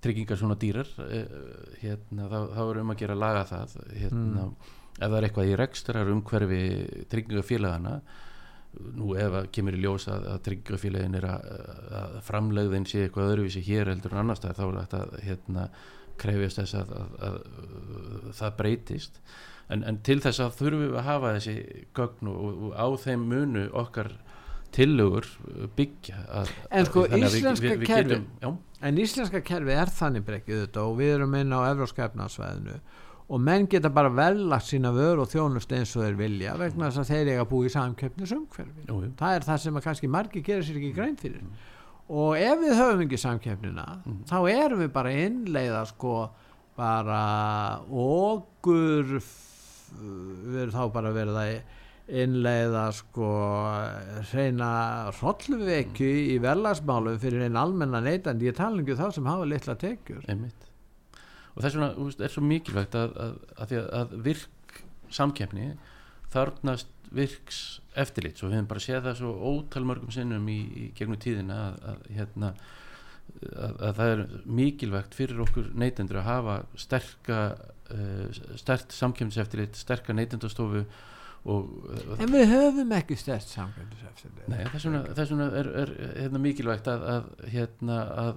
tryggingar 0.03 0.41
svona 0.41 0.59
dýrar 0.59 0.91
eh, 1.07 1.39
hérna, 1.83 2.27
þá, 2.31 2.39
þá 2.57 2.63
er 2.65 2.83
um 2.83 2.93
að 2.95 3.01
gera 3.05 3.19
laga 3.19 3.47
það 3.51 3.79
hérna, 4.01 4.51
ef 4.99 5.07
það 5.07 5.17
er 5.19 5.29
eitthvað 5.29 5.53
í 5.53 5.57
rekstrar 5.61 6.13
umhverfi 6.13 6.63
tryggingafélagana 7.13 7.97
nú 8.97 9.13
ef 9.21 9.35
að 9.37 9.51
kemur 9.53 9.77
í 9.77 9.83
ljós 9.83 10.09
að, 10.09 10.29
að 10.33 10.45
tryggingafélagin 10.49 11.19
er 11.19 11.27
að, 11.29 11.49
að 12.03 12.21
framlegðin 12.27 12.87
sé 12.89 13.07
eitthvað 13.07 13.35
öðruvísi 13.35 13.65
hér 13.67 13.93
heldur 13.93 14.15
en 14.15 14.23
annars 14.23 14.43
þá 14.43 14.65
er 14.65 14.79
þetta 14.81 15.03
hérna, 15.27 15.67
krefjast 16.21 16.61
þess 16.61 16.77
að, 16.81 16.93
að, 16.97 17.17
að, 17.27 17.39
að 18.19 18.29
það 18.39 18.55
breytist. 18.61 19.21
En, 19.73 19.85
en 19.89 19.99
til 20.05 20.19
þess 20.23 20.43
að 20.43 20.57
þurfum 20.59 20.83
við 20.85 20.97
að 20.99 21.07
hafa 21.09 21.33
þessi 21.37 21.55
gögn 21.97 22.31
og, 22.33 22.63
og 22.69 22.75
á 22.77 22.87
þeim 23.05 23.27
munu 23.31 23.65
okkar 23.83 24.13
tillögur 24.73 25.27
byggja 25.77 26.17
að, 26.41 26.51
En 26.71 26.85
sko, 26.89 27.07
íslenska 27.07 27.67
við- 27.69 27.79
við 27.83 27.87
kerfið- 27.91 28.27
getum- 28.41 28.59
En 28.83 28.97
íslenska 28.99 29.41
kerfi 29.47 29.71
er 29.79 29.87
þannig 29.87 30.25
brekkið 30.27 30.67
þetta 30.67 30.83
og 30.89 30.97
við 30.99 31.15
erum 31.15 31.35
inn 31.39 31.53
á 31.55 31.61
evróska 31.71 32.09
efnarsvæðinu 32.09 32.81
og 33.33 33.41
menn 33.41 33.67
geta 33.71 33.89
bara 33.89 34.11
verðlagt 34.11 34.67
sína 34.67 34.91
vör 34.93 35.21
og 35.23 35.29
þjónust 35.31 35.71
eins 35.73 35.95
og 35.97 36.03
þeir 36.03 36.17
vilja 36.19 36.57
vegna 36.59 36.89
þess 36.91 36.99
að 37.05 37.13
þeir 37.13 37.31
eiga 37.31 37.45
að 37.45 37.49
búa 37.53 37.65
í 37.69 37.71
samkeppnisumhverfi. 37.77 38.87
Jú, 38.89 38.97
jú. 39.05 39.13
það 39.17 39.37
er 39.37 39.41
það 39.47 39.59
sem 39.61 39.75
að 39.79 39.85
kannski 39.87 40.09
margir 40.11 40.43
gerir 40.43 40.63
sér 40.67 40.77
ekki 40.81 40.95
grein 40.95 41.17
fyrir. 41.17 41.43
Og 42.11 42.35
ef 42.37 42.59
við 42.59 42.75
höfum 42.77 43.05
ekki 43.07 43.19
samkeppnina 43.23 43.87
Mm. 44.05 44.25
þá 44.27 44.51
erum 44.51 44.81
við 44.83 44.93
bara 44.93 45.11
innleiða 45.11 45.87
sko 45.87 46.31
bara 46.77 47.81
okur 47.89 49.17
f- 49.21 49.93
við 49.95 50.59
erum 50.65 50.75
þá 50.75 50.93
bara 50.93 51.13
verið 51.13 51.39
að 51.39 51.63
innleiða 52.11 52.89
sko 52.97 53.29
reyna 54.33 54.73
hrollvekju 55.19 56.11
í 56.35 56.39
verðlagsmálum 56.43 57.21
fyrir 57.23 57.47
einn 57.47 57.59
almenna 57.61 58.03
neytandi. 58.03 58.51
Ég 58.51 58.59
tala 58.59 58.83
ekki 58.83 58.97
um 58.97 59.01
þá 59.01 59.17
sem 59.17 59.31
hafa 59.31 59.49
litla 59.49 59.77
tekjur. 59.79 60.25
Einmitt. 60.31 60.69
Og 61.53 61.63
þess 61.63 61.77
vegna 61.79 62.27
er 62.27 62.33
svo 62.33 62.43
mikilvægt 62.47 62.97
að, 62.99 63.15
að, 63.23 63.39
að, 63.61 63.75
að, 64.01 64.17
virk 64.27 64.83
samkeppni 65.13 65.75
þarnast 66.33 66.89
virks 67.13 67.59
eftirlit 68.01 68.39
svo 68.41 68.49
við 68.49 68.57
hefum 68.57 68.69
bara 68.71 68.81
séð 68.81 69.03
það 69.05 69.19
svo 69.19 69.33
ótal 69.53 69.83
mörgum 69.85 70.13
sinnum 70.15 70.47
í, 70.49 70.61
í 70.65 70.85
gegnum 70.97 71.21
tíðina 71.21 71.59
að, 71.91 72.07
hérna, 72.17 72.53
að, 73.53 73.75
að 73.75 73.99
það 73.99 74.13
er 74.15 74.23
mikilvægt 74.61 75.17
fyrir 75.19 75.43
okkur 75.45 75.69
neytendur 75.77 76.23
að 76.23 76.31
hafa 76.31 76.55
sterka 76.81 77.41
uh, 77.93 78.41
stert 78.57 78.97
samkeppniseftirlit, 78.97 79.77
sterka 79.77 80.17
neytendastofu 80.17 80.87
og, 80.87 80.87
og 80.87 81.12
en 81.43 82.31
við 82.31 82.45
höfum 82.53 82.93
ekki 82.95 83.17
stert 83.19 83.49
samkeppniseftirlit 83.51 84.47
Nei, 84.47 84.61
þess 84.71 85.33
vegna, 85.33 85.47
er, 85.59 85.69
er 85.83 85.93
hérna, 86.21 86.41
mikilvægt 86.43 86.87
að, 86.91 87.03
að, 87.11 87.25
hérna, 87.51 87.97
að 88.23 88.37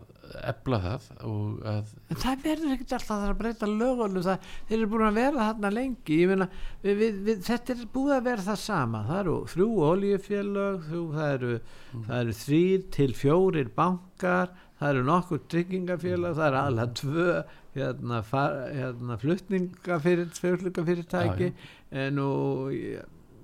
ebla 0.50 0.80
það 0.82 1.06
og 1.30 1.68
að 1.70 1.92
En 2.10 2.22
það 2.24 2.42
verður 2.48 2.74
ekkert 2.74 2.96
alltaf 2.98 3.26
að 3.28 3.36
breyta 3.44 3.70
lögunum 3.70 4.26
það, 4.26 4.48
þeir 4.70 4.78
eru 4.80 4.90
búin 4.96 5.06
að 5.06 5.20
vera 5.20 5.50
þarna 5.50 5.72
lengi. 5.76 6.20
Meina, 6.32 6.48
við, 6.82 6.98
við, 7.02 7.20
við, 7.28 7.44
þetta 7.46 7.76
er 7.76 7.84
búið 7.94 8.16
að 8.16 8.28
vera 8.32 8.48
það 8.48 8.60
sama, 8.64 9.04
það 9.10 9.22
eru 9.22 9.36
þrjú 9.54 9.70
oljufélög, 9.90 10.90
það 11.14 11.36
eru 11.36 11.60
það 11.96 12.16
eru 12.24 12.38
þrýr 12.42 12.88
til 12.98 13.12
fjórir 13.22 13.70
bankar, 13.78 14.56
það 14.80 14.96
eru 14.96 15.06
nokkur 15.12 15.46
tryggingafélög, 15.54 16.40
það 16.40 16.50
eru 16.50 16.62
alveg 16.64 16.98
tvö 17.04 17.30
hérna, 17.76 18.22
far, 18.26 18.52
hérna 18.74 19.18
flutningafyrirtæki 19.22 21.52
en 22.06 22.16
og 22.24 22.72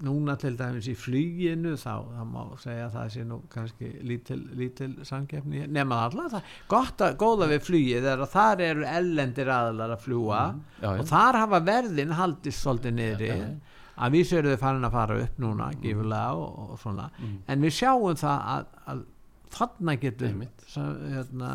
núna 0.06 0.36
til 0.40 0.56
dæmis 0.58 0.88
í 0.90 0.94
fluginu 0.98 1.76
þá, 1.80 1.94
þá 2.16 2.22
má 2.30 2.40
segja 2.62 2.88
að 2.88 2.96
það 2.96 3.12
sé 3.16 3.26
nú 3.28 3.38
kannski 3.52 3.90
lítil, 4.08 4.40
lítil 4.58 4.94
samkeppni. 5.08 5.62
Hér. 5.62 5.70
nema 5.76 6.00
alltaf 6.08 6.32
það, 6.36 6.56
gott 6.72 7.04
að 7.06 7.18
góða 7.22 7.50
við 7.52 7.68
flugið 7.68 8.08
er 8.14 8.24
að 8.24 8.34
þar 8.34 8.64
eru 8.68 8.88
ellendir 8.90 9.52
aðlar 9.54 9.96
að 9.96 10.04
fljúa 10.08 10.42
já, 10.56 10.88
já. 10.88 10.96
og 10.96 11.06
þar 11.12 11.40
hafa 11.44 11.62
verðin 11.70 12.18
haldist 12.18 12.66
svolítið 12.66 12.98
niðri. 12.98 13.30
Já, 13.30 13.80
að 14.02 14.14
vísu 14.16 14.38
eru 14.40 14.54
þau 14.54 14.62
farin 14.64 14.88
að 14.88 14.96
fara 14.96 15.18
upp 15.26 15.42
núna 15.42 15.66
gífulega 15.82 16.30
og, 16.40 16.62
og 16.66 16.82
svona. 16.82 17.10
Mm. 17.20 17.36
en 17.54 17.68
við 17.68 17.78
sjáum 17.78 18.22
það 18.22 18.48
að, 18.56 18.64
að 18.94 19.04
þarna 19.52 19.96
getur 20.00 20.34
hérna, 20.72 21.52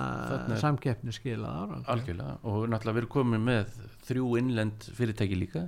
samkeppni 0.61 1.15
skilað 1.15 1.77
algjörlega 1.89 2.39
og 2.45 2.67
náttúrulega 2.71 2.97
við 2.97 3.03
erum 3.03 3.13
komin 3.17 3.45
með 3.47 3.77
þrjú 4.09 4.33
innlend 4.41 4.89
fyrirtæki 4.97 5.39
líka 5.39 5.67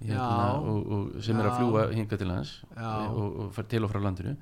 hérna, 0.00 0.16
Já. 0.16 0.58
og, 0.58 0.92
og 0.96 1.24
sem 1.24 1.38
er 1.38 1.48
að 1.48 1.50
Já. 1.50 1.56
fljúa 1.58 1.86
hinga 1.94 2.20
til 2.20 2.30
lands 2.30 2.52
Já. 2.74 2.92
og, 3.08 3.40
og 3.44 3.50
fara 3.56 3.72
til 3.72 3.84
og 3.84 3.92
frá 3.92 4.02
landinu 4.04 4.36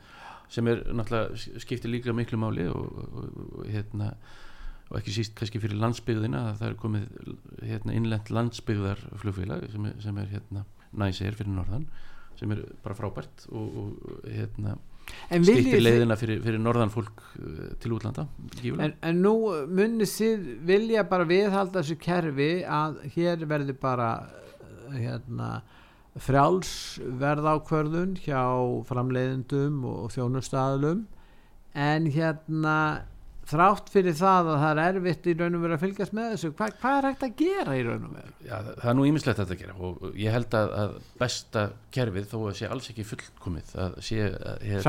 sem 0.48 0.68
er 0.70 0.84
náttúrulega 0.92 1.62
skiptir 1.64 1.92
líka 1.92 2.14
miklu 2.16 2.40
máli 2.40 2.68
og, 2.72 3.64
hérna 3.68 4.12
og 4.88 5.00
ekki 5.00 5.12
síst 5.18 5.34
kannski 5.36 5.60
fyrir 5.60 5.80
landsbyggðina 5.82 6.44
að 6.50 6.60
það 6.62 6.70
er 6.70 6.76
komið 6.80 7.08
hérna, 7.60 7.96
innlend 7.96 8.30
landsbyggðar 8.32 9.02
flugfélag 9.20 9.66
sem 9.72 9.88
er, 9.90 9.98
sem 10.00 10.20
er 10.22 10.30
hérna, 10.32 10.64
næsir 10.96 11.36
fyrir 11.36 11.52
norðan 11.52 11.84
sem 12.38 12.54
er 12.54 12.62
bara 12.84 12.96
frábært 12.96 13.48
og, 13.50 13.82
og 13.82 14.22
hérna 14.24 14.78
þið- 15.30 15.82
leiðina 15.84 16.16
fyrir, 16.20 16.40
fyrir 16.44 16.60
norðan 16.62 16.90
fólk 16.92 17.22
uh, 17.38 17.72
til 17.82 17.92
útlanda 17.96 18.26
en, 18.86 18.94
en 19.02 19.22
nú 19.24 19.34
munið 19.68 20.12
þið 20.14 20.46
vilja 20.68 21.04
bara 21.08 21.26
viðhalda 21.28 21.80
þessu 21.82 21.98
kerfi 22.02 22.50
að 22.64 22.98
hér 23.16 23.44
verði 23.50 23.76
bara 23.80 24.10
uh, 24.28 24.94
hérna 24.96 25.50
frjáls 26.18 26.70
verðákvörðun 27.20 28.16
hjá 28.24 28.42
framleiðendum 28.88 29.84
og 29.86 30.08
þjónustæðlum 30.16 31.04
en 31.78 32.08
hérna 32.10 32.78
þrátt 33.48 33.88
fyrir 33.92 34.16
það 34.18 34.48
að 34.52 34.58
það 34.62 34.80
er 34.82 34.98
erfitt 34.98 35.26
í 35.30 35.34
raun 35.38 35.56
og 35.56 35.62
veru 35.64 35.76
að 35.76 35.82
fylgjast 35.84 36.14
með 36.16 36.26
þessu 36.34 36.50
Hva, 36.58 36.68
hvað 36.82 36.98
er 36.98 37.06
hægt 37.08 37.24
að 37.24 37.34
gera 37.40 37.76
í 37.78 37.84
raun 37.86 38.04
og 38.08 38.16
veru? 38.18 38.34
Já, 38.44 38.56
það 38.68 38.90
er 38.92 38.98
nú 38.98 39.06
ímislegt 39.08 39.42
að 39.44 39.54
gera 39.62 39.76
og 39.88 40.04
ég 40.20 40.36
held 40.36 40.56
að, 40.58 40.74
að 40.82 40.92
besta 41.22 41.64
kerfið 41.96 42.28
þó 42.32 42.36
að 42.42 42.58
sé 42.58 42.68
alls 42.68 42.90
ekki 42.92 43.06
fullkomið 43.08 43.72
hérna, 44.66 44.84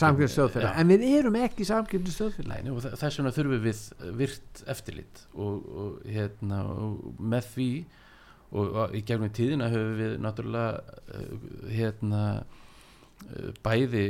samkeppnisstjóðfélag 0.00 0.66
já. 0.66 0.74
en 0.82 0.90
við 0.90 1.06
erum 1.20 1.38
ekki 1.44 1.68
þa- 2.82 2.96
þess 3.04 3.20
vegna 3.20 3.34
þurfum 3.38 3.64
við 3.68 3.84
virt 4.24 4.64
eftirlit 4.74 5.24
og, 5.34 5.70
og, 5.84 5.96
hérna, 6.10 6.60
og 6.74 7.22
með 7.22 7.48
því 7.54 7.70
og, 8.50 8.66
í 8.98 9.04
gegnum 9.06 9.30
tíðina 9.36 9.70
höfum 9.70 9.96
við 10.00 10.18
náttúrulega 10.24 10.98
uh, 11.14 11.48
hérna 11.70 12.22
uh, 12.40 13.50
bæði 13.62 14.04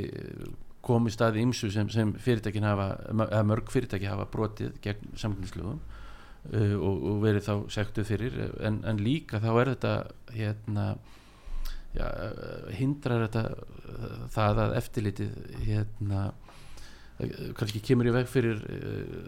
komið 0.84 1.16
staði 1.16 1.44
ímsu 1.44 1.70
sem, 1.72 1.88
sem 1.92 2.12
fyrirtækin 2.16 2.66
hafa 2.66 2.90
eða 3.12 3.46
mörg 3.49 3.72
fyrirtæki 3.72 4.08
hafa 4.08 4.28
brotið 4.32 4.78
gegn 4.84 5.16
samkynslugum 5.20 5.80
uh, 5.80 6.76
og, 6.78 7.08
og 7.12 7.22
verið 7.25 7.49
þá 7.49 7.54
sektuð 7.76 8.08
fyrir. 8.08 8.38
En, 8.64 8.80
en 8.88 9.02
líka 9.04 9.42
þá 9.42 9.50
er 9.52 9.72
þetta 9.75 9.94
hérna 10.37 10.87
já, 11.96 12.06
uh, 12.06 12.70
hindrar 12.76 13.26
þetta 13.26 13.44
uh, 13.50 14.22
það 14.32 14.62
að 14.64 14.78
eftirlitið 14.80 15.42
hérna 15.66 16.22
uh, 16.30 17.50
kannski 17.58 17.82
kemur 17.84 18.08
í 18.08 18.14
veg 18.14 18.30
fyrir 18.30 18.64
uh, 18.64 19.20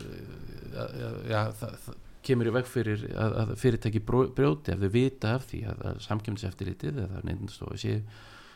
já, 1.29 1.41
það, 1.59 1.77
það 1.87 2.01
kemur 2.23 2.49
í 2.49 2.55
veg 2.55 2.69
fyrir 2.71 3.07
að, 3.19 3.37
að 3.43 3.55
fyrirtæki 3.59 4.03
brjóti 4.07 4.75
ef 4.75 4.83
þau 4.83 4.93
vita 4.95 5.35
af 5.37 5.49
því 5.51 5.65
að, 5.73 5.81
að 5.91 6.03
samkjömseftirlitið 6.07 7.01
eða 7.05 7.23
neindastofa 7.27 7.79
séu, 7.83 8.03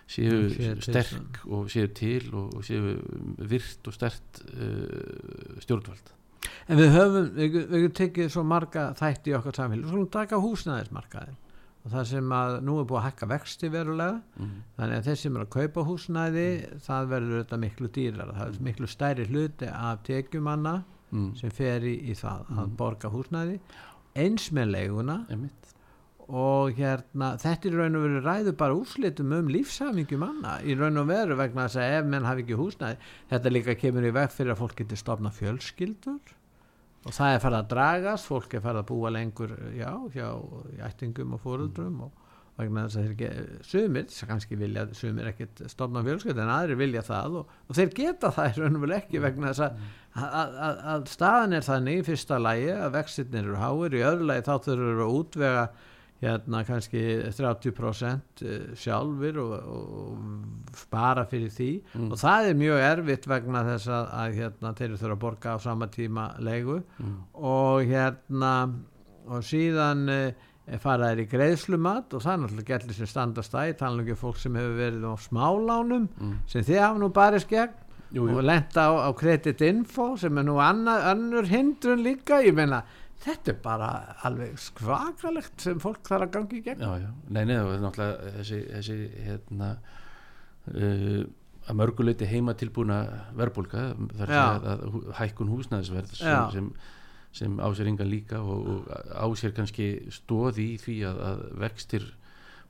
séu 0.07 0.37
Mm, 0.37 0.51
séu 0.55 0.75
til, 0.75 0.83
sterk 0.87 1.41
og 1.51 1.67
séu 1.73 1.89
til 1.95 2.29
og, 2.35 2.55
og 2.57 2.63
séu 2.67 2.93
virt 3.51 3.89
og 3.91 3.95
stert 3.97 4.43
uh, 4.55 5.59
stjórnvald 5.65 6.13
En 6.71 6.79
við 6.79 6.93
höfum, 6.95 7.27
við, 7.35 7.57
við 7.73 7.89
tekið 7.99 8.29
svo 8.31 8.43
marga 8.47 8.93
þætti 8.99 9.33
í 9.33 9.35
okkar 9.39 9.57
samfélag, 9.59 9.89
svo 9.91 10.05
taka 10.15 10.39
húsnæðismarkaðin 10.43 11.37
og 11.87 11.93
það 11.93 12.05
sem 12.11 12.33
að 12.35 12.53
nú 12.67 12.77
er 12.81 12.87
búið 12.91 12.99
að 12.99 13.05
hækka 13.07 13.27
vexti 13.31 13.69
verulega, 13.71 14.21
mm. 14.43 14.55
þannig 14.79 14.97
að 15.01 15.09
þeir 15.09 15.19
sem 15.21 15.37
er 15.37 15.43
að 15.45 15.51
kaupa 15.55 15.85
húsnæði, 15.87 16.47
það 16.83 17.11
verður 17.13 17.43
þetta 17.45 17.59
miklu 17.63 17.91
dýrar, 17.95 18.33
það 18.35 18.49
er 18.49 18.65
miklu 18.69 18.89
stærri 18.91 19.27
hluti 19.31 19.69
af 19.71 20.03
tekjumanna 20.07 20.77
Mm. 21.15 21.29
sem 21.39 21.53
fer 21.55 21.85
í, 21.87 21.93
í 22.11 22.15
það 22.19 22.49
að 22.51 22.65
Mm. 22.67 22.73
borga 22.77 23.09
húsnæði, 23.15 23.61
eins 24.19 24.49
með 24.51 24.73
leiguna. 24.75 25.15
Einmitt. 25.31 25.66
Og 26.27 26.75
hérna, 26.75 27.35
þetta 27.39 27.69
er 27.69 27.77
raun 27.79 27.99
og 27.99 28.03
veru 28.03 28.23
ræðu 28.25 28.55
bara 28.59 28.75
úrslitum 28.75 29.35
um 29.37 29.51
lífshafingjum 29.53 30.25
manna 30.25 30.57
í 30.67 30.75
raun 30.75 30.99
og 30.99 31.07
veru 31.11 31.37
vegna 31.39 31.69
þess 31.69 31.79
að 31.83 31.95
ef 32.01 32.11
menn 32.11 32.27
hafi 32.27 32.43
ekki 32.43 32.59
húsnæði, 32.59 32.99
þetta 33.31 33.53
líka 33.53 33.77
kemur 33.79 34.09
í 34.09 34.13
veg 34.17 34.35
fyrir 34.35 34.57
að 34.57 34.63
fólk 34.65 34.77
getur 34.81 34.99
stofna 34.99 35.31
fjölskyldur. 35.37 36.35
Og 37.07 37.15
það 37.15 37.37
er 37.37 37.43
farið 37.45 37.61
að 37.61 37.71
dragast 37.71 38.27
fólk 38.27 38.55
er 38.59 38.63
farið 38.65 38.83
að 38.83 38.89
búa 38.89 39.13
lengur 39.15 39.53
já, 39.77 39.91
hjá 40.17 40.29
ættingum 40.89 41.37
og 41.37 41.45
fóruldrum 41.45 42.01
og 42.09 42.23
vegna 42.57 42.87
þess 42.87 42.99
að 42.99 43.05
þeir 43.05 43.15
ekki, 43.15 43.57
sumir 43.69 44.29
kannski 44.31 44.59
vilja, 44.59 44.87
sumir 44.97 45.31
ekkit 45.31 45.67
stofna 45.71 46.03
fjölskyldur 46.03 46.43
en 46.43 46.55
aðrir 46.57 46.81
vilja 46.81 47.03
það 47.07 47.43
og, 47.43 47.57
og 47.69 47.79
þeir 47.79 47.93
geta 47.95 48.33
það 48.35 48.49
í 48.49 48.63
raun 48.63 48.79
og 48.79 48.87
veru 48.87 48.97
ekki 48.97 49.21
vegna 49.23 49.53
þess 49.53 49.67
að, 49.67 49.83
að, 50.25 50.57
að, 50.67 50.81
að 50.95 51.11
staðan 51.13 51.59
er 51.59 51.67
þannig 51.69 52.01
í 52.01 52.07
fyrsta 52.09 52.39
lægi 52.43 52.73
að 52.75 52.95
vextirnir 52.97 53.45
eru 53.45 53.61
háir, 53.61 53.95
í 53.95 54.07
öðru 54.09 54.31
lægi 54.33 54.47
þá 54.49 54.55
þurfur 54.67 55.05
að 55.05 55.21
útvega 55.21 55.67
hérna 56.23 56.63
kannski 56.65 57.01
30% 57.37 58.43
sjálfur 58.81 59.39
og, 59.43 59.53
og 59.77 60.75
spara 60.77 61.27
fyrir 61.29 61.51
því 61.53 61.69
Mm. 61.97 62.11
og 62.13 62.19
það 62.21 62.49
er 62.51 62.59
mjög 62.61 62.83
erfitt 62.91 63.27
vegna 63.29 63.63
þess 63.67 63.89
að, 63.93 64.11
að 64.23 64.35
hérna, 64.41 64.73
þeir 64.79 64.97
þurfa 64.97 65.13
að 65.17 65.23
borga 65.27 65.55
á 65.55 65.59
sama 65.61 65.87
tíma 65.93 66.27
leigu 66.41 66.83
Mm. 66.99 67.17
og 67.35 67.85
hérna 67.91 68.53
og 69.27 69.43
síðan 69.43 70.09
uh, 70.09 70.79
fara 70.83 71.13
þær 71.13 71.21
í 71.25 71.29
greiðslumat 71.31 72.15
og 72.15 72.23
það 72.23 72.33
er 72.33 72.41
náttúrulega 72.45 72.71
gellir 72.73 72.95
sem 72.97 73.07
standast 73.11 73.53
tala 73.53 73.97
nú 73.97 74.03
ekki 74.05 74.15
um 74.17 74.23
fólk 74.25 74.39
sem 74.43 74.55
hefur 74.55 74.77
verið 74.81 75.05
á 75.07 75.15
smálánum 75.29 76.09
Mm. 76.21 76.39
sem 76.47 76.63
þið 76.63 76.81
hafa 76.81 76.99
nú 76.99 77.13
barist 77.13 77.49
gegn 77.51 77.75
Jú, 78.15 78.23
jú. 78.31 78.37
og 78.39 78.45
lenda 78.47 78.87
á, 78.87 78.91
á 79.03 79.11
Credit 79.19 79.61
Info 79.67 80.17
sem 80.17 80.39
er 80.39 80.45
nú 80.47 80.57
annað, 80.63 81.09
önnur 81.13 81.47
hindrun 81.51 82.05
líka 82.07 82.39
ég 82.41 82.55
meina 82.55 82.85
þetta 83.25 83.53
er 83.53 83.59
bara 83.65 83.91
alveg 84.29 84.59
skvakalegt 84.61 85.65
sem 85.65 85.81
fólk 85.83 86.05
þarf 86.07 86.29
að 86.29 86.35
gangi 86.37 86.61
í 86.61 86.65
gegn. 86.67 86.85
Já, 86.85 87.07
já, 87.07 87.11
nei, 87.33 87.43
nei, 87.49 87.57
og 87.63 87.73
náttúrulega 87.83 88.35
þessi, 88.39 88.61
þessi 88.75 88.99
hérna 89.27 89.71
uh, 90.75 91.25
að 91.67 91.81
mörguleiti 91.81 92.29
heima 92.31 92.55
tilbúna 92.59 93.01
verbulga, 93.39 93.89
þar 94.19 94.33
Já. 94.33 94.43
að, 94.45 94.69
að 94.73 95.09
hækkun 95.19 95.51
húsnæðisverð 95.51 96.13
sem, 96.21 96.53
sem, 96.55 96.69
sem 97.35 97.59
á 97.59 97.67
sér 97.75 97.91
engan 97.91 98.11
líka 98.11 98.43
og, 98.43 98.69
og 98.71 98.93
á 99.11 99.27
sér 99.39 99.55
kannski 99.57 99.89
stóði 100.15 100.71
í 100.75 100.79
því 100.83 101.01
að, 101.11 101.23
að 101.31 101.43
vextir 101.65 102.07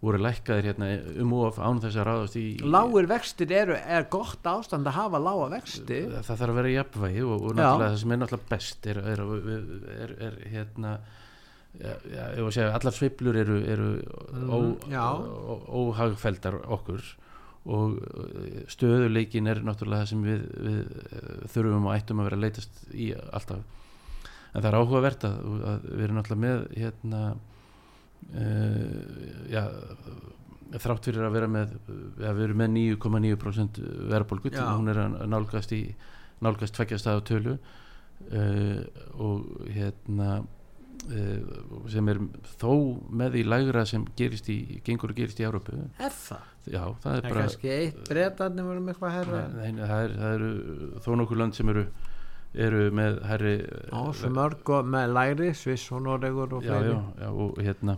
voru 0.03 0.19
lækkaðir 0.21 0.67
hérna 0.71 0.89
um 1.23 1.31
of 1.41 1.57
án 1.59 1.79
þess 1.83 1.97
að 1.97 2.05
ráðast 2.11 2.37
í 2.39 2.45
lágir 2.63 3.07
vextir 3.11 3.53
eru, 3.57 3.77
er 3.81 4.05
gott 4.13 4.45
ástand 4.51 4.87
að 4.91 4.99
hafa 4.99 5.21
lága 5.25 5.47
vexti 5.57 6.01
það 6.13 6.27
þarf 6.31 6.51
að 6.51 6.59
vera 6.61 6.69
í 6.73 6.75
jafnvægi 6.77 7.23
og, 7.25 7.37
og 7.37 7.55
Já. 7.55 7.57
náttúrulega 7.61 7.93
það 7.95 8.01
sem 8.03 8.13
er 8.17 8.21
náttúrulega 8.23 8.51
best 8.51 8.89
er, 8.93 9.01
er, 9.15 9.23
er, 9.97 10.13
er, 10.29 10.37
hérna 10.53 10.93
já, 11.81 11.95
já, 12.13 12.23
ef 12.37 12.43
að 12.45 12.53
segja, 12.59 12.75
allar 12.77 12.97
sveiflur 12.99 13.39
eru, 13.45 13.57
eru 13.75 13.89
ó, 13.97 14.59
Mhm, 14.61 14.93
já. 14.93 15.07
ó, 15.17 15.55
óhagfeldar 15.81 16.61
okkur 16.77 17.03
og 17.67 17.97
uh, 17.99 18.61
stöðuleikin 18.71 19.49
er 19.51 19.59
náttúrulega 19.67 20.05
það 20.05 20.13
sem 20.13 20.23
við, 20.29 20.45
við 20.69 20.79
uh, 20.85 21.49
þurfum 21.51 21.89
og 21.91 21.97
ættum 21.97 22.21
að 22.23 22.29
vera 22.31 22.39
að 22.39 22.45
leitast 22.47 22.85
í 22.95 23.09
alltaf 23.17 23.65
en 24.53 24.63
það 24.63 24.69
er 24.71 24.77
áhugavert 24.79 25.25
að, 25.27 25.41
að 25.73 25.89
við 25.91 26.05
erum 26.07 26.21
náttúrulega 26.21 26.45
með 26.45 26.67
hérna 26.85 27.23
já 29.53 29.63
þrátt 30.77 31.09
fyrir 31.09 31.25
að 31.25 31.37
vera 31.37 31.49
með 31.51 31.75
við 32.19 32.45
erum 32.49 32.61
með 32.61 32.73
9,9% 32.75 33.81
verðbólgu 34.11 34.53
hún 34.59 34.93
er 34.93 35.03
að 35.05 35.19
nálgast 35.31 35.73
í 35.77 35.83
nálgast 36.45 36.77
tveggjast 36.77 37.09
að 37.11 37.25
tölu. 37.31 37.57
Uh, 38.33 38.81
og 39.21 39.69
hérna 39.69 40.39
uh, 40.41 41.57
sem 41.93 42.09
er 42.09 42.21
þó 42.57 42.71
með 43.13 43.37
í 43.43 43.43
lægra 43.45 43.85
sem 43.87 44.07
gerist 44.17 44.49
í 44.51 44.81
gengur 44.87 45.13
og 45.13 45.19
gerist 45.21 45.43
í 45.43 45.45
Európu 45.45 45.77
er 45.77 46.15
það? 46.17 46.47
já, 46.65 46.81
það 46.81 46.89
er 46.89 47.03
Það 47.05 47.19
er 47.19 47.27
bara 47.27 47.43
kannski 47.45 47.71
eitt 47.75 48.01
breytarnir 48.09 48.67
voru 48.71 48.83
með 48.83 48.95
eitthvað 48.95 49.15
herra 49.19 49.43
Nei, 49.53 49.83
það, 49.83 50.01
er, 50.01 50.17
eru 50.31 50.51
þó 51.05 51.11
nokkur 51.21 51.41
lönd 51.43 51.59
sem 51.59 51.75
eru 51.75 51.85
eru 52.57 52.89
með 52.97 53.21
herri 53.29 53.55
mörg 54.33 54.73
og 54.73 54.91
með 54.93 55.15
læri 55.17 55.53
Sviss 55.57 55.93
og 55.93 56.03
Noregur 56.07 56.57
og 56.57 56.65
fleiri. 56.65 56.95
já, 56.95 57.01
já, 57.21 57.31
og 57.31 57.61
hérna. 57.61 57.97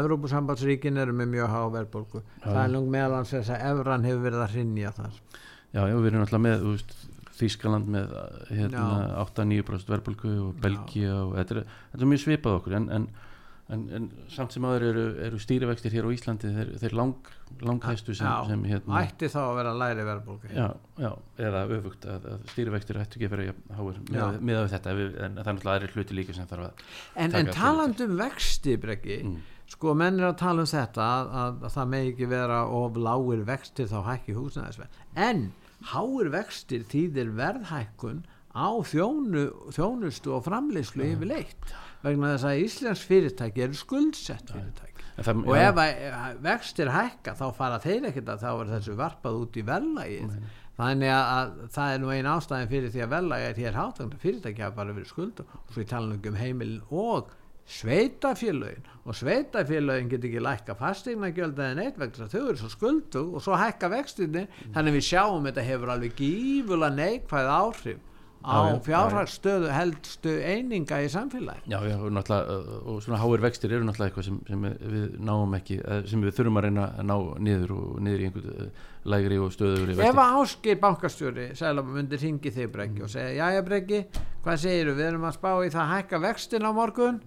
Evrópusambandsríkin 0.00 1.00
eru 1.00 1.14
með 1.16 1.32
mjög 1.36 1.54
há 1.54 1.62
verðbólgu. 1.78 2.22
Það 2.42 2.60
er 2.64 2.72
nú 2.74 2.84
meðalans 2.90 3.34
þess 3.34 3.54
að 3.54 3.66
Evran 3.72 4.06
hefur 4.08 4.24
verið 4.28 4.44
að 4.44 4.54
hrinja 4.56 4.94
þar. 4.98 5.20
Já, 5.74 5.82
já, 5.90 5.96
við 5.98 6.10
erum 6.12 6.24
alltaf 6.26 6.44
með 6.44 6.66
Þískaland 7.34 7.88
með 7.90 8.12
hérna, 8.54 8.82
Já. 9.10 9.14
8-9% 9.24 9.90
verðbólgu 9.90 10.34
og 10.44 10.58
Belgia 10.62 11.14
og 11.24 11.32
þetta 11.34 11.56
er, 11.56 11.72
þetta 11.90 12.04
er 12.04 12.10
mjög 12.12 12.22
svipað 12.22 12.58
okkur 12.60 12.76
en, 12.78 12.84
en, 12.94 13.08
en, 13.72 13.84
en 13.96 14.08
samt 14.32 14.52
sem 14.52 14.64
aður 14.68 14.84
eru, 14.90 15.04
eru 15.24 15.38
stýrivextir 15.40 15.94
hér 15.94 16.04
á 16.04 16.10
Íslandi 16.12 16.50
þeir, 16.52 16.72
þeir 16.82 16.96
lang, 16.98 17.30
langhæstu 17.64 18.16
sem, 18.16 18.28
Já, 18.28 18.50
sem 18.50 18.66
hérna, 18.68 19.00
ætti 19.00 19.30
þá 19.32 19.40
að 19.44 19.54
vera 19.60 19.72
læri 19.80 20.04
verðbólgu 20.08 20.50
já, 20.52 20.66
já, 21.00 21.10
eða 21.48 21.64
öfugt 21.78 22.04
að, 22.10 22.28
að 22.34 22.44
stýrivextir 22.52 23.00
ættu 23.00 23.18
ekki 23.18 23.30
að 23.30 23.34
vera 23.36 23.56
háir 23.78 24.02
með, 24.44 24.60
þetta 24.74 24.94
við, 25.00 25.16
en 25.16 25.40
það 25.40 25.48
er 25.48 25.56
náttúrulega 25.56 25.78
aðrir 25.78 25.96
hluti 25.96 26.18
líka 26.18 26.36
sem 26.36 26.50
þarf 26.50 26.68
að 26.68 26.86
en, 27.24 27.36
en 27.40 27.52
talandi 27.56 28.08
um 28.08 28.16
vexti 28.20 28.76
breggi 28.84 29.18
mm, 29.22 29.40
sko 29.74 29.96
menn 29.96 30.20
er 30.20 30.28
að 30.28 30.38
tala 30.44 30.64
um 30.64 30.70
þetta 30.70 31.08
að, 31.08 31.34
að, 31.42 31.58
að 31.64 31.74
það 31.78 31.90
megi 31.94 32.12
ekki 32.12 32.30
vera 32.34 32.60
of 32.82 33.00
lágir 33.00 33.46
vextir 33.48 33.88
þá 33.90 33.98
hækki 34.10 34.36
húsnæðisverð. 34.36 35.00
En 35.16 35.46
háir 35.94 36.30
vextir 36.34 36.84
þýðir 36.92 37.32
verðhækkun 37.38 38.22
á 38.54 38.68
þjónu, 38.86 39.48
þjónustu 39.74 40.36
og 40.36 40.44
framleyslu 40.46 41.08
yfirleitt 41.14 41.74
vegna 42.04 42.34
þess 42.34 42.48
að 42.50 42.64
Íslands 42.64 43.04
fyrirtæki 43.08 43.64
eru 43.66 43.78
skuldsett 43.78 44.52
fyrirtæki. 44.52 45.06
En 45.14 45.26
það, 45.28 45.44
og 45.46 45.60
ef 45.60 45.80
ef 45.84 46.42
vextir 46.42 46.90
hækka 46.90 47.36
þá 47.38 47.46
fara 47.54 47.78
þeir 47.82 48.10
ekkert 48.10 48.34
að 48.34 48.44
þá 48.44 48.50
er 48.52 48.72
þessu 48.74 48.98
varpað 48.98 49.40
út 49.44 49.56
í 49.58 49.64
verðlagið. 49.68 50.36
Þannig 50.74 51.12
að, 51.14 51.28
að 51.34 51.70
það 51.76 51.92
er 51.94 52.02
nú 52.02 52.10
ein 52.10 52.28
ástæðin 52.32 52.72
fyrir 52.72 52.90
því 52.90 53.04
að 53.04 53.12
verðlagið 53.14 53.50
er 53.52 53.62
hér 53.62 53.78
hátt 53.78 54.00
fyrirtæki 54.24 54.64
hafa 54.64 54.78
bara 54.80 54.96
verið 54.96 55.12
skuld 55.12 55.42
og 55.44 55.74
svo 55.76 56.00
nú 56.02 56.16
ekki 56.18 56.32
um 56.32 56.38
heimilin 56.40 56.80
og 56.90 57.30
sveitafélögin 57.66 58.84
og 59.04 59.14
sveitafélögin 59.14 60.08
get 60.08 60.24
ekki 60.24 60.40
lækka 60.42 60.74
fastegna 60.76 61.30
eða 61.32 61.70
neitt 61.78 61.98
vegna 61.98 62.12
þess 62.12 62.26
að 62.26 62.34
þau 62.34 62.48
eru 62.48 62.58
svo 62.60 62.68
skuldu 62.72 63.22
og 63.34 63.44
svo 63.44 63.56
hækka 63.56 63.88
vextinni 63.88 64.44
þannig 64.74 64.90
að 64.90 64.98
við 64.98 65.06
sjáum 65.08 65.48
þetta 65.48 65.64
hefur 65.64 65.92
alveg 65.94 66.18
gífulega 66.18 66.98
neikvæð 66.98 67.48
áhrif 67.54 68.02
á 68.44 68.54
Já, 68.54 68.70
já, 68.70 68.80
fjárhagsstöðu 68.84 69.70
heldstu 69.72 70.32
eininga 70.44 71.00
í 71.00 71.08
samfélagi 71.12 71.64
Já, 71.72 71.78
já, 71.88 71.96
og 71.96 72.12
náttúrulega 72.12 72.56
uh, 72.58 72.88
og 72.92 72.98
svona 73.04 73.20
háir 73.22 73.44
vextir 73.44 73.72
eru 73.72 73.86
náttúrulega 73.88 74.12
eitthvað 74.12 74.26
sem, 74.28 74.40
sem 74.48 74.66
við 74.94 75.14
náum 75.24 75.56
ekki, 75.58 75.78
eh, 75.80 76.02
sem 76.10 76.24
við 76.24 76.36
þurfum 76.38 76.60
að 76.60 76.66
reyna 76.68 76.88
að 76.92 77.08
ná 77.08 77.14
niður 77.48 77.72
og 77.78 78.02
niður 78.04 78.20
í 78.20 78.28
einhvern 78.28 78.66
uh, 78.66 78.82
lægri 79.14 79.40
og 79.40 79.54
stöður 79.54 79.94
Ef 79.96 80.20
að 80.26 80.36
Áskir 80.42 80.80
bankastjóri 80.82 81.48
Sælum 81.56 81.94
myndir 81.96 82.20
ringi 82.20 82.52
þig 82.52 82.70
Breggi 82.74 83.06
og 83.06 83.12
segja 83.12 83.32
Jæja 83.40 83.64
Breggi, 83.64 84.04
hvað 84.44 84.60
segir 84.66 84.92
við 84.92 85.08
erum 85.08 85.26
að 85.30 85.38
spá 85.38 85.50
í 85.64 85.72
það 85.72 85.82
að 85.86 85.94
hækka 85.94 86.22
vextin 86.28 86.68
á 86.68 86.70
morgun 86.76 87.22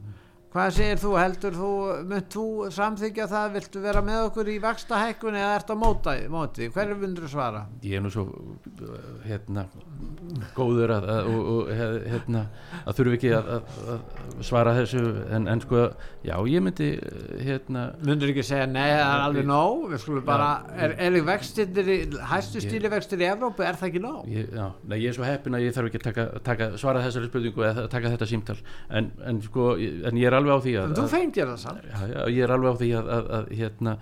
hvað 0.53 0.69
segir 0.77 1.01
þú, 1.01 1.11
heldur 1.19 1.57
þú 1.57 1.71
mynd 2.11 2.29
þú 2.33 2.45
samþykja 2.77 3.27
það, 3.33 3.47
viltu 3.57 3.81
vera 3.83 4.01
með 4.05 4.21
okkur 4.29 4.51
í 4.53 4.57
vaksta 4.63 5.01
hækkun 5.03 5.37
eða 5.37 5.55
ert 5.59 5.73
að 5.73 5.81
móta 5.81 6.15
móti, 6.33 6.69
hverju 6.73 6.97
myndur 7.01 7.27
þú 7.27 7.31
svara? 7.35 7.65
Ég 7.83 7.99
er 7.99 8.05
nú 8.05 8.11
svo 8.13 8.27
hérna 9.27 9.67
góður 10.57 10.91
að, 10.97 11.05
að, 11.11 11.27
og, 11.31 11.49
og 11.53 11.69
he- 11.71 12.01
hérna, 12.11 12.41
að 12.83 12.97
þurfi 12.99 13.17
ekki 13.17 13.31
að, 13.37 13.51
að, 13.57 13.77
að 13.93 14.41
svara 14.47 14.73
þessu 14.77 15.03
en, 15.37 15.47
en 15.53 15.61
sko, 15.63 15.83
já 16.27 16.35
ég 16.51 16.63
myndi 16.65 16.89
hérna, 17.47 17.85
Mundur 18.07 18.31
ekki 18.33 18.43
segja, 18.45 18.67
nei, 18.69 18.87
það 18.91 19.03
er 19.13 19.23
alveg 19.27 19.47
nóg 19.47 19.85
við 19.93 20.03
skulum 20.03 20.25
bara, 20.27 20.49
er, 20.75 20.95
er 21.07 21.19
vextir 21.27 21.71
hæstu 22.31 22.63
stíli 22.63 22.91
vextir 22.91 23.23
í 23.23 23.29
Evrópu, 23.29 23.63
er 23.67 23.79
það 23.79 23.89
ekki 23.91 24.03
nóg? 24.03 24.27
ég, 24.31 24.49
já, 24.55 24.67
nei, 24.87 24.97
ég 25.03 25.11
er 25.11 25.17
svo 25.17 25.27
heppin 25.27 25.57
að 25.57 25.67
ég 25.67 25.75
þarf 25.77 25.91
ekki 25.91 26.01
að 26.01 26.07
taka, 26.09 26.27
taka, 26.47 26.69
svara 26.81 27.03
þessari 27.05 27.29
spurningu 27.31 27.65
eða 27.67 27.87
taka 27.91 28.11
þetta 28.13 28.29
símtal. 28.29 28.57
En, 28.99 29.09
en 29.27 29.41
sko, 29.45 29.69
en 29.77 30.19
ég 30.19 30.27
er 30.29 30.36
alveg 30.39 30.53
á 30.53 30.59
því 30.65 30.73
að, 30.83 30.95
Þú 30.97 31.03
að 31.03 31.11
fengir 31.17 31.51
það 31.51 31.59
samt. 31.65 31.83
Já, 31.91 31.99
já, 32.13 32.21
ég 32.37 32.41
er 32.47 32.53
alveg 32.55 32.73
á 32.73 32.75
því 32.81 32.89
að, 33.01 33.11
að, 33.17 33.29
að 33.37 33.51
hérna 33.59 33.93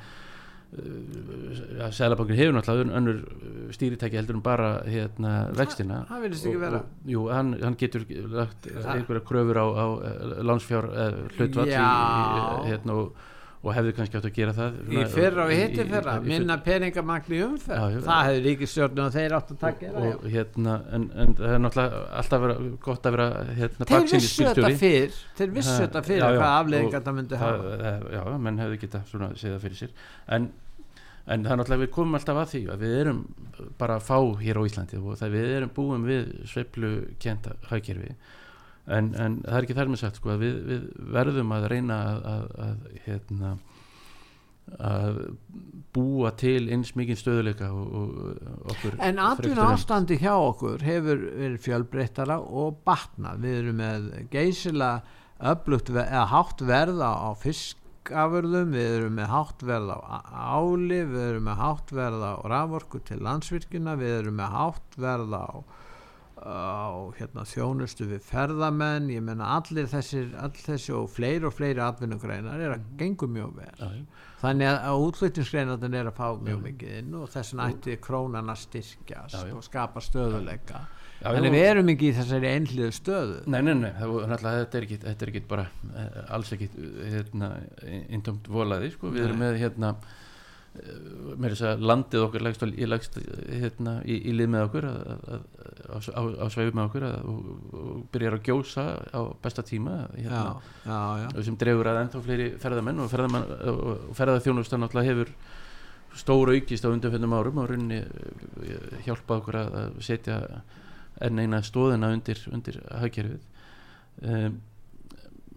uh, 0.76 1.92
Sælabankin 1.96 2.40
hefur 2.40 2.56
náttúrulega 2.58 2.98
önnur 3.00 3.20
uh, 3.22 3.54
stýritæki 3.76 4.20
heldur 4.20 4.40
en 4.40 4.44
bara 4.46 4.70
hérna 4.90 5.34
vextina. 5.56 6.02
ekki 6.10 6.58
Og- 6.58 6.66
og, 6.82 6.90
jú, 7.16 7.28
hann, 7.32 7.54
hann 7.64 7.78
getur 7.80 8.06
lagt 8.36 8.68
einhverja 8.72 9.24
kröfur 9.30 9.62
á, 9.62 9.66
á 9.72 9.86
uh, 9.96 11.24
hlutvall 11.38 11.70
í, 11.70 11.76
Já. 11.76 11.86
í, 11.86 12.70
hérna, 12.72 13.00
og, 13.02 13.32
og 13.66 13.74
hefði 13.74 13.94
kannski 13.98 14.18
átt 14.20 14.26
að 14.30 14.34
gera 14.38 14.52
það 14.54 14.76
Í 14.94 15.04
fyrra 15.10 15.46
og 15.48 15.52
í- 15.52 15.58
hitti 15.60 15.82
í- 15.82 15.86
fyrra, 15.90 16.14
minna 16.22 16.58
peningamagn 16.66 17.34
í 17.34 17.40
umferð. 17.46 17.80
Já, 17.82 17.96
já. 17.96 18.02
það 18.06 18.28
hefði 18.30 18.44
ríkistjórnum 18.46 19.06
og 19.08 19.16
þeir 19.16 19.36
átt 19.40 19.54
að 19.56 19.60
taka 19.64 19.88
og, 19.90 19.96
það 19.96 20.12
og 20.20 20.28
hérna 20.36 20.76
en, 21.00 21.08
en 21.26 21.34
það 21.40 21.54
er 21.56 21.64
náttúrulega 21.66 22.04
alltaf 22.22 22.44
vera, 22.46 22.58
gott 22.86 23.10
að 23.10 23.18
vera 23.18 23.28
hérna, 23.58 23.88
Þeir 23.90 24.06
vissu 24.12 24.46
þetta 24.52 24.72
fyrr 24.84 25.18
þeir 25.40 25.56
vissu 25.58 25.74
þetta 25.82 26.04
fyrr 26.10 26.22
já, 26.22 26.28
hvað 26.36 26.46
og 26.46 26.60
afleðingar 26.60 27.06
það 27.10 27.18
myndi 27.22 27.42
það, 27.42 27.58
hafa. 27.58 27.80
það, 27.82 28.06
já, 28.20 28.24
menn 28.46 28.62
hefði 28.66 28.80
geta 28.86 29.04
svona 29.10 29.32
það 29.42 29.60
fyrir 29.66 29.82
sér. 29.82 29.98
En, 30.38 30.48
en 31.26 31.44
það 31.48 31.52
er 31.56 31.60
náttúrulega 31.64 31.84
við 31.88 31.94
komum 31.98 32.20
alltaf 32.20 32.38
að 32.44 32.50
því 32.54 32.64
að 32.76 32.86
við 32.86 32.96
erum 33.02 33.20
bara 33.82 33.98
fá 34.04 34.18
hér 34.46 34.60
á 34.62 34.68
Íslandi 34.70 35.00
og 35.02 35.18
það 35.18 35.34
við 35.40 35.54
erum 35.58 35.72
búum 35.74 36.04
við 36.06 36.28
sveiflu 36.54 36.92
kjenta 37.24 37.56
hagkerfi 37.72 38.14
en, 38.88 39.14
en 39.16 39.40
það 39.46 39.58
er 39.60 39.68
ekki 39.68 39.78
þar 39.80 39.92
með 39.94 40.02
sagt 40.04 40.20
sko, 40.22 40.36
við, 40.42 40.60
við 40.70 40.84
verðum 41.16 41.56
að 41.56 41.68
reyna 41.72 41.98
að, 42.10 42.26
að, 42.34 42.46
að 42.66 43.00
hérna 43.06 43.56
að 44.82 45.18
búa 45.94 46.32
til 46.40 46.68
eins 46.74 46.96
mikið 46.98 47.20
stöðuleika 47.22 47.68
og, 47.70 47.92
og 48.00 48.72
okkur 48.74 48.96
En 48.98 49.20
en- 49.22 49.62
ástandi 49.68 50.18
hjá 50.20 50.34
okkur 50.34 50.82
hefur 50.84 51.22
verið 51.38 51.60
fjölbreyttara 51.62 52.40
og 52.42 52.80
batnað. 52.88 53.44
Við 53.46 53.60
erum 53.62 53.78
með 53.84 54.08
geysilega 54.34 55.04
öflugt 55.54 55.92
eða 55.94 56.26
hátt 56.32 56.64
verða 56.66 57.12
á 57.14 57.30
fiskafurðum, 57.38 58.74
við 58.74 58.92
erum 58.98 59.18
með 59.20 59.32
hátt 59.36 59.66
verða 59.70 60.00
á 60.02 60.18
áli, 60.58 61.02
við 61.14 61.24
erum 61.30 61.48
með 61.52 61.62
hátt 61.62 61.96
verða 62.02 62.34
á 62.34 62.44
raforku 62.56 63.02
til 63.06 63.22
landsvirkina, 63.22 63.96
við 64.02 64.18
erum 64.24 64.40
með 64.42 64.56
hátt 64.58 64.98
verða 64.98 65.44
á, 65.46 65.56
á 66.36 67.16
hérna, 67.16 67.46
þjónustu 67.48 68.08
við 68.10 68.24
ferðamenn, 68.28 69.08
ég 69.14 69.24
menna 69.24 69.54
allir 69.56 69.88
þessir, 69.90 70.34
all 70.42 70.52
þessi 70.52 70.94
og 70.96 71.08
fleiri 71.14 71.48
og 71.48 71.56
fleiri 71.56 71.84
atvinnugreinar 71.86 72.60
er 72.60 72.76
að 72.76 72.90
gengur 73.00 73.32
mjög 73.32 73.54
vel. 73.62 73.72
Já. 73.80 74.26
Þannig 74.42 74.70
að, 74.70 74.80
að 74.90 75.06
útflutningsgreinarnir 75.06 75.98
er 76.02 76.10
að 76.12 76.20
fá 76.20 76.28
mjög 76.44 76.60
mikið 76.66 76.98
inn 77.00 77.16
og 77.18 77.32
þess 77.34 77.54
vegna 77.54 77.70
ætti 77.72 77.96
krónan 78.04 78.52
að 78.52 78.62
styrkjast 78.66 79.40
Já, 79.40 79.54
og 79.56 79.64
skapa 79.66 80.04
stöðuleika. 80.04 80.84
Já, 81.22 81.30
Þannig 81.32 81.56
við 81.56 81.66
erum 81.70 81.90
ekki 81.94 82.10
í 82.10 82.18
þessari 82.18 82.52
einhliðu 82.52 82.92
stöðu. 82.94 83.40
Nei, 83.48 83.62
nei, 83.64 83.74
nei, 83.80 83.94
þetta 83.96 84.78
er 84.78 84.86
ekki, 84.90 85.00
þetta 85.06 85.26
er 85.26 85.32
ekki 85.32 85.44
bara 85.50 85.66
eh, 85.96 86.20
alls 86.36 86.52
ekki 86.54 86.68
hérna, 87.16 87.54
indomt 88.14 88.52
volaði, 88.52 88.92
sko, 88.94 89.14
við 89.16 89.30
erum 89.30 89.42
með 89.46 89.62
hérna 89.64 89.96
með 91.36 91.54
þess 91.54 91.66
að 91.70 91.84
landið 91.90 92.24
okkur 92.26 92.46
í, 92.68 92.88
legst 92.90 93.18
hérna, 93.50 93.96
í, 94.04 94.18
í 94.30 94.34
lið 94.36 94.50
með 94.54 94.66
okkur 94.68 94.88
að, 94.90 95.26
að, 95.32 96.30
á, 96.40 96.46
sveif 96.54 96.72
með 96.76 96.84
okkur 96.86 97.06
að, 97.08 97.16
og, 97.32 97.50
og 97.82 98.04
byrjar 98.14 98.38
að 98.38 98.50
gjósa 98.50 98.86
á 99.12 99.22
besta 99.44 99.66
tíma 99.66 99.98
hérna, 100.14 100.44
Já, 100.86 100.92
já, 100.92 101.00
já. 101.26 101.44
sem 101.48 101.60
dregur 101.62 101.92
að 101.92 102.02
ennþá 102.04 102.24
fleiri 102.28 102.50
ferðamenn 102.62 103.04
og, 103.04 103.12
ferðamenn, 103.12 103.48
og 103.74 104.14
ferðarþjónustan 104.20 104.84
náttúrulega 104.86 105.12
hefur 105.14 105.34
stóra 106.16 106.56
aukist 106.56 106.88
á 106.88 106.94
undanfjöndum 106.94 107.36
árum 107.36 107.60
og 107.64 107.72
runni 107.74 108.00
hjálpa 109.08 109.42
okkur 109.42 109.60
að, 109.64 109.82
setja 110.06 110.40
enn 111.26 111.44
eina 111.44 111.62
stóðina 111.64 112.12
undir, 112.16 112.40
undir 112.52 112.80
hagkerfið 112.92 113.44
um, 114.24 114.58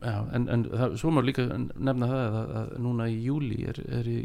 já, 0.02 0.16
en, 0.36 0.48
en 0.54 0.64
það, 0.70 0.96
svo 1.00 1.10
má 1.14 1.22
líka 1.24 1.46
nefna 1.58 2.08
það 2.10 2.36
að, 2.42 2.50
að 2.62 2.74
núna 2.84 3.06
í 3.10 3.16
júli 3.24 3.62
er, 3.70 3.80
er 4.00 4.10
í 4.12 4.18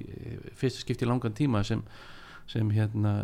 fyrsta 0.59 0.83
skipti 0.83 1.07
langan 1.09 1.33
tíma 1.37 1.63
sem 1.67 1.83
sem 2.53 2.67
hérna 2.75 3.21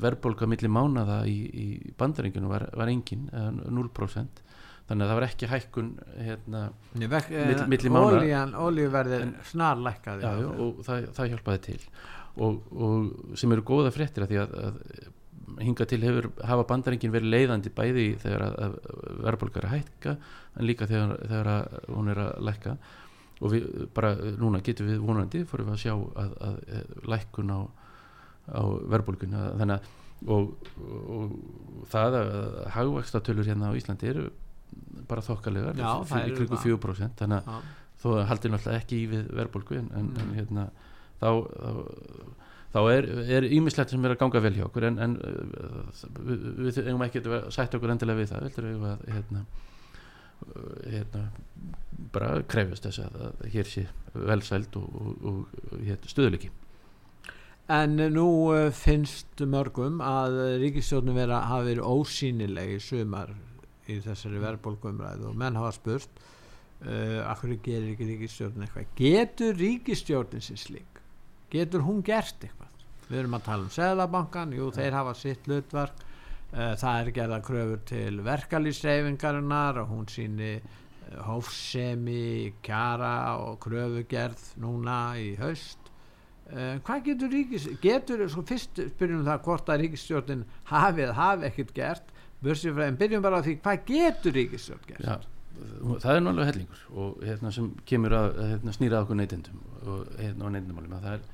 verðbólka 0.00 0.46
milli 0.48 0.68
mánada 0.72 1.20
í, 1.28 1.34
í 1.44 1.66
bandarengjunum 2.00 2.48
var, 2.52 2.64
var 2.76 2.88
engin, 2.88 3.26
eða 3.32 3.50
0% 3.68 4.40
þannig 4.88 5.04
að 5.04 5.10
það 5.10 5.18
var 5.18 5.26
ekki 5.26 5.48
hækkun 5.50 5.90
hérna, 6.24 6.62
Nei, 6.96 7.08
vek, 7.12 7.28
Milli- 7.34 7.66
milli 7.74 7.90
mánaða. 7.92 8.22
Ólíjan, 8.22 8.54
ólíuverðir 8.56 9.26
snarlækkaði. 9.50 10.30
og 10.64 10.80
það, 10.86 11.08
það 11.18 11.30
hjálpaði 11.34 11.62
til 11.66 11.78
og, 12.38 12.62
og 12.72 13.36
sem 13.36 13.52
eru 13.52 13.66
góða 13.68 13.92
fréttir 13.92 14.24
að 14.24 14.32
því 14.32 14.40
að, 14.46 14.56
að 14.64 14.80
hinga 15.64 15.86
til 15.90 16.00
hefur 16.04 16.30
hafa 16.46 16.64
bandaringin 16.70 17.12
verið 17.14 17.32
leiðandi 17.34 17.72
bæði 17.74 18.06
þegar 18.22 18.44
að, 18.48 18.56
verðbólgar 19.26 19.64
er 19.64 19.68
að 19.68 19.74
hækka 19.76 20.14
en 20.58 20.66
líka 20.68 20.88
þegar, 20.90 21.14
þegar 21.24 21.50
að 21.54 21.78
hún 21.96 22.10
er 22.14 22.20
að 22.24 22.32
lækka 22.48 22.74
og 23.38 23.52
við 23.54 23.68
bara 23.94 24.12
núna 24.40 24.60
getum 24.66 24.88
við 24.90 24.98
vonandi 25.04 25.44
við 25.66 25.74
að 25.76 25.82
sjá 25.84 25.94
að, 25.94 26.32
að, 26.48 26.56
að 26.78 27.08
lækkun 27.14 27.52
á, 27.54 27.60
á 28.50 28.62
verðbólguna 28.94 29.44
þannig 29.60 29.78
að 29.78 29.96
og, 30.34 30.48
og 31.14 31.34
það 31.92 32.16
að 32.18 32.30
hagvaxtatölur 32.74 33.46
hérna 33.46 33.68
á 33.70 33.78
Íslandi 33.78 34.08
eru 34.10 34.24
bara 35.08 35.22
það 36.10 36.26
í 36.56 36.58
það. 36.58 36.64
4% 36.66 37.22
þannig 37.22 37.38
að 37.54 37.68
þó 38.02 38.08
að 38.16 38.26
haldi 38.32 38.50
náttúrulega 38.52 38.82
ekki 38.82 38.98
í 38.98 39.06
við 39.12 39.30
verðbólgu 39.38 39.78
en, 39.78 39.88
en, 39.94 40.10
en 40.18 40.28
Mm. 40.28 40.34
hérna 40.38 40.64
þá, 41.18 41.30
þá, 41.30 41.70
þá 42.74 42.80
er, 42.92 43.48
ímislegt 43.56 43.94
sem 43.94 44.04
er 44.04 44.14
að 44.14 44.20
ganga 44.22 44.42
vel 44.44 44.54
hjá 44.58 44.66
okkur 44.66 44.88
en, 44.90 45.00
en 45.04 45.16
uh, 45.24 46.04
við, 46.20 46.46
við 46.66 46.80
eigum 46.84 47.04
ekki 47.06 47.24
að 47.24 47.50
sætta 47.54 47.80
okkur 47.80 47.94
endilega 47.94 48.20
við 48.20 48.32
það 48.32 48.46
vildur 48.46 48.68
við 48.68 48.86
að 48.90 49.04
hérna, 49.14 49.44
uh, 50.44 50.78
hérna 50.84 51.24
bara 52.14 52.30
krefjast 52.48 52.88
þess 52.88 53.04
að, 53.06 53.20
að 53.28 53.50
hér 53.54 53.70
sé 53.72 53.84
velsæld 54.14 54.80
og, 54.80 54.88
og, 55.00 55.20
og 55.32 55.84
hérna, 55.84 56.14
stöðuleiki 56.14 56.52
En 57.68 57.98
nú 58.14 58.28
uh, 58.48 58.70
finnst 58.72 59.42
mörgum 59.44 59.98
að 60.00 60.38
ríkistjórnum 60.62 61.18
vera, 61.20 61.42
hafa 61.50 61.66
verið 61.66 61.84
ósýnileg 61.84 62.78
í 62.78 62.80
sumar 62.80 63.34
í 63.88 63.98
þessari 64.04 64.40
verðbólgumræðu 64.40 65.28
og 65.28 65.36
menn 65.36 65.56
hafa 65.58 65.74
spurt 65.76 66.22
uh, 66.84 67.20
akkur 67.28 67.52
gerir 67.64 67.90
ekki 67.92 68.08
ríkistjórnin 68.08 68.64
eitthvað? 68.64 68.88
Getur 68.96 69.60
ríkistjórnin 69.60 70.44
sér 70.44 70.60
slík 70.62 70.87
getur 71.52 71.84
hún 71.86 72.02
gert 72.04 72.44
eitthvað? 72.44 72.68
Við 73.08 73.22
erum 73.22 73.38
að 73.38 73.46
tala 73.46 73.64
um 73.64 73.72
Seðlabankan 73.72 74.52
jú 74.56 74.68
þeir 74.76 74.96
hafa 74.98 75.14
sitt 75.16 75.48
hlutverk. 75.48 76.04
Uh, 76.48 76.72
það 76.80 76.98
er 76.98 77.10
gerða 77.16 77.38
kröfur 77.44 77.80
til 77.88 78.20
verkalýsreifingarinnar 78.24 79.82
og 79.82 79.90
hún 79.92 80.06
síni 80.08 80.54
uh, 80.56 81.18
hófsemi, 81.26 82.54
kjara 82.64 83.36
og 83.42 83.58
kröfugerð 83.64 84.46
núna 84.60 84.98
í 85.20 85.34
haust. 85.40 85.90
Uh, 86.48 86.80
hvað 86.84 87.02
getur 87.10 87.32
ríkis 87.32 87.66
getur, 87.82 88.24
sko 88.32 88.44
fyrst 88.48 88.80
spyrjum 88.94 89.26
það 89.28 89.42
hvort 89.44 89.72
að 89.72 89.82
ríkisstjórnin 89.84 90.46
hafi 90.70 91.04
eða 91.04 91.18
hafi 91.20 91.50
ekkert 91.50 91.74
gert. 91.76 92.14
Bursið 92.40 92.76
frá, 92.76 92.86
en 92.86 92.96
byrjum 92.96 93.24
bara 93.24 93.40
á 93.40 93.44
því 93.44 93.58
hvað 93.64 93.84
getur 93.88 94.36
ríkisstjórn 94.38 94.88
gert? 94.88 95.04
Já, 95.04 95.16
það 96.04 96.12
er 96.12 96.28
alveg 96.32 96.50
hellingur 96.52 96.84
og 97.02 97.24
hérna 97.26 97.52
sem 97.52 97.72
kemur 97.88 98.14
að 98.16 98.28
hérna, 98.44 98.74
snýra 98.76 99.02
okkur 99.02 99.18
neytendum 99.18 99.60
og 99.84 100.14
hérna 100.16 100.48
á 100.48 100.54
neytendumálum 100.54 100.96
að 100.96 101.08
það 101.08 101.16
er 101.18 101.26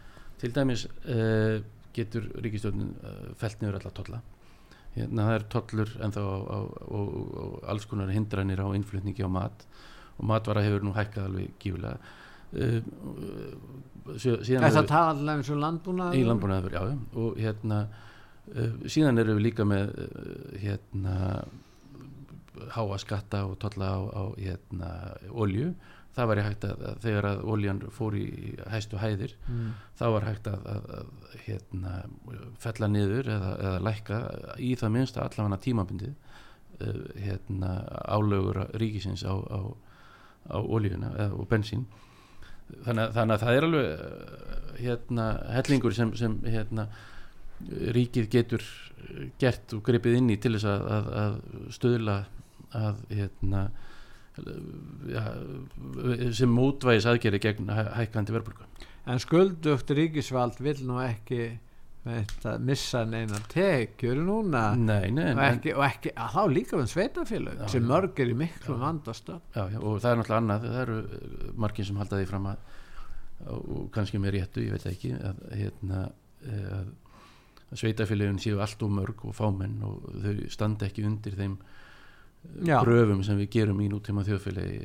til 0.45 0.53
dæmis 0.55 0.87
uh, 1.09 1.59
getur 1.97 2.29
ríkistjórnin 2.45 2.93
uh, 3.01 3.33
felt 3.41 3.63
niður 3.63 3.81
alla 3.81 3.93
tolla. 3.97 4.21
Hérna 4.95 5.27
það 5.27 5.37
er 5.39 5.47
tollur 5.51 5.95
en 6.07 6.13
þá 6.15 6.21
og, 6.23 7.57
alls 7.67 7.87
konar 7.91 8.13
hindranir 8.15 8.61
á 8.63 8.69
innflutningi 8.77 9.25
á 9.27 9.31
mat 9.33 9.65
og 10.21 10.29
matvara 10.31 10.63
hefur 10.63 10.85
nú 10.87 10.93
hækkað 10.95 11.27
alveg 11.31 11.57
gífulega 11.65 11.97
uh, 11.99 12.79
síðan 14.21 14.69
hefur- 14.69 14.87
tala 14.93 15.15
allavega 15.17 15.41
eins 15.41 15.51
og 15.51 15.61
landbúnað 15.65 16.15
í 16.19 16.23
landbúnaður, 16.29 16.77
já, 16.77 16.83
og 17.19 17.39
hérna 17.41 17.81
síðan 18.93 19.19
erum 19.23 19.39
við 19.41 19.47
líka 19.49 19.65
með 19.65 19.95
hérna 20.61 21.15
háa 22.75 22.99
skatta 23.01 23.47
og 23.49 23.57
tolla 23.63 23.89
á, 23.97 24.01
á 24.13 24.23
hérna 24.37 24.91
olju 25.33 25.73
það 26.15 26.31
var 26.31 26.41
hægt 26.45 26.67
að, 26.69 26.83
að 26.89 27.01
þegar 27.05 27.29
að 27.31 27.41
oljan 27.55 27.81
fór 27.95 28.17
í 28.19 28.27
hæstu 28.71 29.01
hæðir 29.03 29.35
mm. 29.49 29.71
þá 29.99 30.05
var 30.15 30.27
hægt 30.29 30.51
að, 30.51 30.69
að, 30.75 31.09
hérna, 31.47 31.95
fella 32.63 32.91
niður 32.91 33.31
eða, 33.35 33.55
eða 33.67 33.83
lækka 33.89 34.21
í 34.63 34.75
það 34.81 34.95
minnsta 34.97 35.25
allavega 35.25 35.61
tímabundið 35.65 36.15
uh, 36.15 37.01
hérna, 37.25 37.73
álögur 38.07 38.63
ríkisins 38.81 39.27
á, 39.27 39.35
á, 39.35 39.61
á 40.55 40.59
oljuna 40.63 41.15
eða, 41.17 41.41
og 41.41 41.51
bensín 41.51 41.87
þannig, 42.85 43.11
þannig 43.17 43.35
að 43.35 43.43
það 43.47 43.59
er 43.59 43.69
alveg 43.69 43.91
uh, 43.91 44.79
hérna, 44.85 45.29
hellingur 45.57 45.97
sem, 45.97 46.15
sem 46.19 46.39
hérna, 46.47 46.89
ríkið 47.95 48.31
getur 48.31 48.65
gert 49.41 49.75
og 49.77 49.83
gripið 49.87 50.19
inn 50.19 50.31
í 50.33 50.39
til 50.41 50.55
þess 50.57 50.69
að, 50.69 50.87
að, 50.95 51.11
að 51.23 51.75
stöðla 51.75 52.17
að 52.75 53.03
hérna 53.15 53.67
ja, 55.15 55.25
sem 56.35 56.51
mótvægis 56.51 57.07
aðgeri 57.11 57.41
gegn 57.43 57.69
hæ- 57.71 57.93
hækkandi 58.01 58.35
verðbólgu. 58.35 58.67
En 59.07 59.21
skuldugt 59.23 59.91
ríkisvald 59.95 60.59
vil 60.65 60.81
nú 60.89 60.97
ekki 61.05 61.43
veit, 62.05 62.35
að 62.45 62.63
missa 62.69 63.05
neina 63.09 63.39
tekjur 63.53 64.19
núna. 64.25 64.65
Nei, 64.77 65.11
nei, 65.15 65.31
og 65.33 65.43
ekki, 65.47 65.75
og 65.77 65.85
ekki 65.87 66.13
að 66.17 66.35
þá 66.35 66.43
líka 66.53 66.81
með 66.81 66.91
sveitafélag 66.93 67.61
Já, 67.63 67.69
sem 67.73 67.87
mörg 67.89 68.21
er 68.25 68.33
í 68.33 68.37
miklu 68.37 68.77
já, 69.73 69.79
og 69.81 70.01
það 70.03 70.11
er 70.11 70.19
náttúrulega 70.21 70.41
annað 70.43 70.67
það 70.69 70.81
eru 70.83 70.99
margir 71.65 71.89
sem 71.89 72.01
halda 72.03 72.21
því 72.21 72.29
fram 72.33 72.51
að 72.53 72.73
og 73.51 73.89
kannski 73.93 74.21
með 74.23 74.37
réttu, 74.39 74.63
ég 74.65 74.73
veit 74.73 74.85
ekki 74.89 75.11
að, 75.19 75.41
hérna, 75.59 76.03
eh, 76.49 76.69
að, 76.79 76.93
sveitafélagin 77.75 78.39
séu 78.41 78.61
allt 78.63 78.83
og 78.87 78.93
mörg 78.95 79.25
og 79.29 79.35
fámenn 79.37 79.81
og 79.85 80.05
þau 80.23 80.37
standa 80.53 80.87
ekki 80.87 81.05
undir 81.09 81.35
þeim 81.37 81.57
Já. 82.65 82.79
gröfum 82.85 83.23
sem 83.27 83.39
við 83.41 83.49
gerum 83.51 83.81
í 83.83 83.89
nútíma 83.91 84.23
þjóðfélagi 84.27 84.77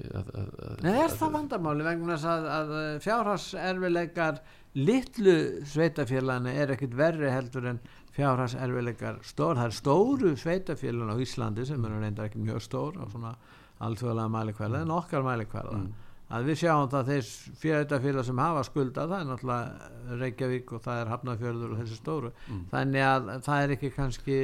Nei, 0.81 0.93
er 0.95 1.09
að- 1.09 1.17
það 1.19 1.31
vandamáli 1.35 1.83
vegna 1.85 2.15
þess 2.15 2.25
að, 2.25 2.47
að 2.55 2.71
fjárhagserfileikar 3.05 4.39
litlu 4.79 5.35
sveitafélagana 5.69 6.53
er 6.53 6.73
ekkit 6.75 6.95
verri 6.97 7.29
heldur 7.33 7.65
en 7.73 7.79
fjárhagserfileikar 8.15 9.19
stór, 9.25 9.55
það 9.59 9.65
er 9.69 9.77
stóru 9.77 10.33
sveitafélagana 10.39 11.15
á 11.15 11.21
Íslandi 11.23 11.65
sem 11.65 11.85
eru 11.85 11.99
reyndar 12.01 12.29
ekki 12.29 12.41
mjög 12.43 12.61
stór 12.65 12.97
á 12.99 13.05
svona 13.11 13.35
alþjóðlega 13.79 14.29
mælikvæða 14.33 14.81
en 14.85 14.91
okkar 14.97 15.23
mælikvæða 15.23 15.75
Mm. 15.79 15.93
að 16.29 16.43
við 16.49 16.57
sjáum 16.61 16.89
það 16.91 16.99
að 16.99 17.07
þeir 17.09 17.29
sveitafélag 17.61 18.25
sem 18.25 18.37
hafa 18.37 18.63
skulda 18.67 19.05
það 19.07 19.21
er 19.21 19.29
náttúrulega 19.29 20.19
Reykjavík 20.19 20.73
og 20.73 20.81
það 20.83 20.99
er 21.01 21.07
Hafnarfjörður 21.13 21.71
og 21.73 21.79
þessi 21.83 21.97
stóru 22.01 22.31
Mm. 22.49 22.65
þannig 22.73 23.05
að 23.13 23.31
það 23.45 23.63
er 23.63 23.69
ekki 23.77 23.89
kannski 23.95 24.39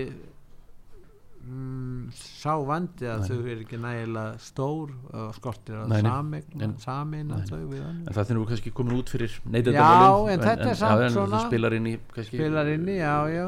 mm, 1.46 2.12
sá 2.18 2.54
vandi 2.66 3.08
að 3.10 3.22
Nei. 3.22 3.28
þau 3.30 3.40
eru 3.46 3.64
ekki 3.66 3.80
nægilega 3.82 4.38
stór 4.42 4.94
og 5.14 5.36
skortir 5.38 5.78
að 5.84 5.94
En- 6.00 6.78
sameina 6.82 7.40
Nei. 7.40 7.46
þau 7.50 7.60
við 7.70 7.82
En 7.82 7.90
önnur 7.92 8.16
það 8.18 8.32
er 8.32 8.40
nú 8.40 8.46
kannski 8.50 8.74
komin 8.76 8.98
út 9.00 9.12
fyrir 9.14 9.30
Já, 9.36 9.44
neytendamálin 9.58 10.34
en 10.34 10.46
þetta 10.48 10.70
er 10.72 10.80
samt 10.82 11.02
já, 11.02 11.06
en 11.06 11.14
svona- 11.20 11.44
spilar 11.48 11.74
inn 11.78 11.92
í 11.92 12.00
kannski, 12.16 12.40
spilar 12.40 12.72
inn 12.74 12.88
í, 12.90 12.98
já, 12.98 13.16
já, 13.30 13.46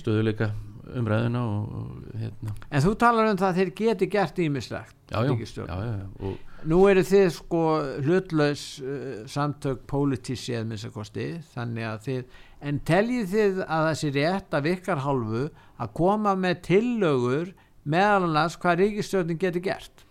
stöðuleika 0.00 0.50
umræðina 0.90 1.40
og, 1.46 1.74
og 1.80 2.14
hérna. 2.18 2.54
En 2.70 2.82
þú 2.82 2.94
talar 2.98 3.28
um 3.30 3.36
það 3.38 3.48
að 3.52 3.58
þeir 3.60 3.72
geti 3.78 4.08
gert 4.10 4.38
ímislegt 4.42 4.94
já, 5.10 5.20
já, 5.22 5.34
já, 5.34 5.66
já, 5.66 5.98
já, 6.00 6.06
og 6.20 6.66
nú 6.70 6.80
eru 6.90 7.04
þið 7.06 7.28
sko 7.36 7.60
hlutlaus 8.04 8.64
uh, 8.82 9.22
samtök 9.30 9.84
pólitísið 9.90 10.66
minnstakosti 10.66 11.28
þannig 11.54 11.86
að 11.88 12.02
þið 12.08 12.24
en 12.60 12.78
teljið 12.86 13.32
þið 13.34 13.62
að 13.64 13.86
það 13.88 13.96
sé 14.02 14.12
rétt 14.16 14.54
af 14.60 14.68
ykkar 14.74 15.02
hálfu 15.06 15.46
að 15.80 15.92
koma 15.96 16.36
með 16.36 16.62
tillögur 16.68 17.52
meðal 17.88 18.28
annars 18.28 18.58
hvað 18.60 18.82
ríkistjórnin 18.84 19.40
geti 19.40 19.64
gert 19.64 20.06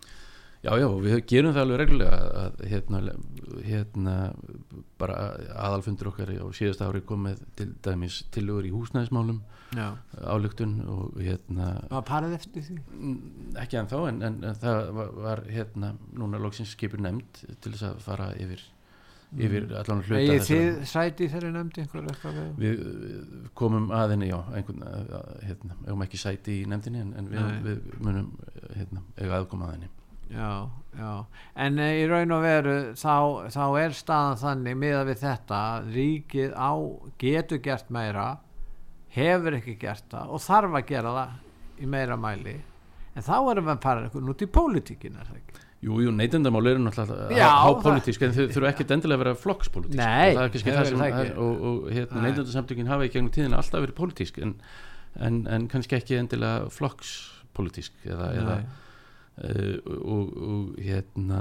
Já, 0.59 0.73
já, 0.75 0.89
við 0.91 1.21
gerum 1.23 1.53
það 1.55 1.61
alveg 1.63 1.77
reglulega 1.79 2.17
að 2.41 2.63
hérna, 2.67 2.99
hérna 3.63 4.15
bara 4.99 5.19
aðalfundur 5.55 6.09
okkar 6.11 6.33
á 6.35 6.47
síðasta 6.51 6.89
ári 6.89 6.99
komið 7.07 7.45
til 7.55 7.69
dæmis 7.85 8.17
tillögur 8.35 8.67
í 8.67 8.73
húsnæðismálum 8.73 9.37
já. 9.77 9.85
ályktun 10.19 10.73
og 10.91 11.15
hérna 11.23 11.69
Var 11.93 12.03
parið 12.09 12.35
eftir 12.41 12.65
því? 12.67 12.75
ekki 13.63 13.79
ennþá 13.79 14.01
en, 14.09 14.19
en, 14.27 14.35
en 14.51 14.59
það 14.59 14.91
var 15.21 15.45
hérna 15.47 15.93
núna 16.11 16.43
loksins 16.43 16.75
skipur 16.75 16.99
nefnd 17.07 17.39
til 17.63 17.71
þess 17.77 17.87
að 17.93 18.03
fara 18.09 18.29
yfir, 18.35 18.65
yfir 19.37 19.67
allan 19.77 20.01
hluta 20.01 20.19
Egið 20.19 20.47
þið 20.47 20.81
sæti 20.89 21.27
þeirri 21.29 21.51
nefndi 21.53 21.83
einhver 21.83 22.07
eitthvað 22.09 22.39
við? 22.57 22.81
komum 23.59 23.91
að 23.93 24.15
henni, 24.15 24.31
já 24.31 24.39
einhvern, 24.57 24.83
hérna, 25.45 25.77
eigum 25.85 26.03
ekki 26.05 26.21
sæti 26.21 26.59
í 26.63 26.65
nefndinni 26.69 27.03
en, 27.03 27.13
en 27.19 27.29
við, 27.29 27.47
við 27.67 27.95
munum 28.01 28.31
hérna, 28.73 29.05
eiga 29.19 29.41
aðkoma 29.41 29.69
að 29.69 29.77
henni 29.77 29.95
Já, 30.29 30.69
já, 30.93 31.13
en 31.57 31.79
eh, 31.81 32.03
í 32.03 32.09
raun 32.09 32.35
og 32.35 32.43
veru 32.45 32.73
þá, 32.93 33.49
þá 33.49 33.63
er 33.81 33.95
staðan 33.97 34.37
þannig 34.37 34.75
miða 34.77 34.99
við 35.07 35.23
þetta 35.23 35.61
að 35.73 35.87
ríkið 35.95 36.51
á 36.53 36.71
getur 37.23 37.61
gert 37.65 37.89
meira 37.89 38.27
hefur 39.15 39.57
ekki 39.57 39.73
gert 39.81 40.05
það 40.11 40.35
og 40.35 40.43
þarf 40.45 40.77
að 40.77 40.85
gera 40.91 41.15
það 41.15 41.81
í 41.81 41.89
meira 41.89 42.17
mæli 42.21 42.59
en 43.15 43.25
þá 43.25 43.33
erum 43.39 43.65
við 43.65 43.73
að 43.73 43.81
fara 43.87 44.05
einhvern 44.05 44.31
út 44.35 44.45
í 44.45 44.49
pólitíkin 44.59 45.17
er 45.17 45.31
það 45.31 45.41
ekki? 45.41 45.65
Jú, 45.79 45.95
jú, 46.03 46.11
neytendamál 46.11 46.67
eru 46.67 46.81
náttúrulega 46.83 47.49
hápolítísk 47.63 48.25
en 48.27 48.33
þau 48.35 48.45
þurfa 48.51 48.71
ekkert 48.73 48.89
endilega 48.97 49.15
að 49.15 49.23
vera 49.23 49.39
flokkspolítísk 49.39 50.01
Nei, 50.01 50.33
það 50.35 50.41
er 50.43 50.51
kannski 50.55 50.73
það 50.75 50.89
sem 50.89 51.03
er, 51.07 51.31
og, 51.39 51.63
og 51.69 51.85
hérna, 51.95 52.17
Nei. 52.17 52.25
neytendasamtökin 52.27 52.91
hafa 52.91 53.07
í 53.07 53.11
gegnum 53.13 53.31
tíðina 53.31 53.61
alltaf 53.61 53.85
verið 53.85 53.95
pólitísk 54.01 54.41
en, 54.43 54.53
en, 55.15 55.37
en 55.47 55.69
kannski 55.71 55.95
ekki 55.95 56.19
endilega 56.19 56.67
flokkspolítísk 56.75 58.09
eða, 58.11 58.27
eða 58.41 58.57
uh, 58.59 59.95
og, 60.03 60.35
og 60.49 60.83
hérna 60.83 61.39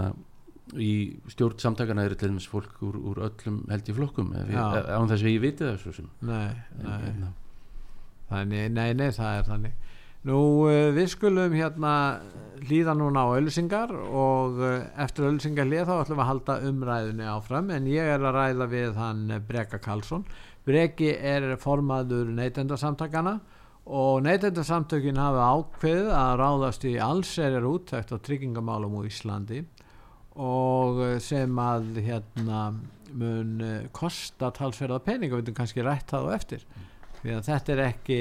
í 0.78 0.92
stjórn 1.32 1.58
samtakana 1.58 2.06
eru 2.06 2.14
til 2.20 2.30
dæmis 2.30 2.46
fólk 2.46 2.78
úr, 2.84 2.94
úr 3.10 3.22
öllum 3.26 3.62
held 3.72 3.90
í 3.90 3.98
flokkum 3.98 4.30
án 4.36 5.10
þess 5.10 5.22
að 5.24 5.32
ég 5.32 5.42
viti 5.48 5.64
það 5.66 5.82
svo 5.82 5.96
sem 5.98 6.10
Nei, 6.28 6.52
nei. 6.78 6.98
hérna, 7.08 7.34
Þannig, 8.28 8.66
nei, 8.76 8.90
nei, 8.92 9.08
það 9.16 9.38
er 9.38 9.46
þannig. 9.46 9.76
Nú, 10.28 10.40
uh, 10.68 10.90
við 10.92 11.08
skulum 11.14 11.54
hérna 11.56 11.92
hlýða 12.68 12.94
núna 12.98 13.22
á 13.24 13.28
öllusingar 13.38 13.92
og 13.94 14.58
uh, 14.60 14.72
eftir 15.00 15.28
öllusingar 15.28 15.68
hlýða 15.68 15.86
þá 15.88 15.94
ætlum 16.02 16.18
við 16.18 16.24
að 16.24 16.30
halda 16.32 16.56
umræðunni 16.68 17.28
áfram 17.32 17.70
en 17.72 17.86
ég 17.88 18.10
er 18.12 18.20
að 18.20 18.36
ræða 18.36 18.66
við 18.72 18.98
hann 18.98 19.22
eh, 19.30 19.40
Breka 19.48 19.80
Karlsson. 19.80 20.26
Breki 20.68 21.14
er 21.16 21.54
formaður 21.62 22.28
neytendasamtakana 22.36 23.38
og 23.88 24.20
neytendasamtökin 24.26 25.16
hafa 25.16 25.48
ákveðið 25.54 26.10
að 26.12 26.34
ráðast 26.42 26.84
í 26.84 26.98
allserjar 27.00 27.64
úttækt 27.64 28.12
á 28.12 28.16
tryggingamálum 28.20 28.98
á 29.00 29.02
Íslandi 29.08 29.62
og 30.36 31.00
eh, 31.06 31.16
sem 31.24 31.56
að 31.62 32.02
hérna 32.04 32.66
mun 33.16 33.56
eh, 33.64 33.88
kosta 33.96 34.52
talsverða 34.52 35.00
pening 35.06 35.32
og 35.32 35.40
við 35.40 35.46
getum 35.46 35.60
kannski 35.62 35.86
rætt 35.86 36.12
það 36.12 36.28
á 36.28 36.36
eftir 36.36 36.68
því 37.22 37.34
að 37.34 37.46
þetta 37.48 37.74
er 37.74 37.84
ekki 37.86 38.18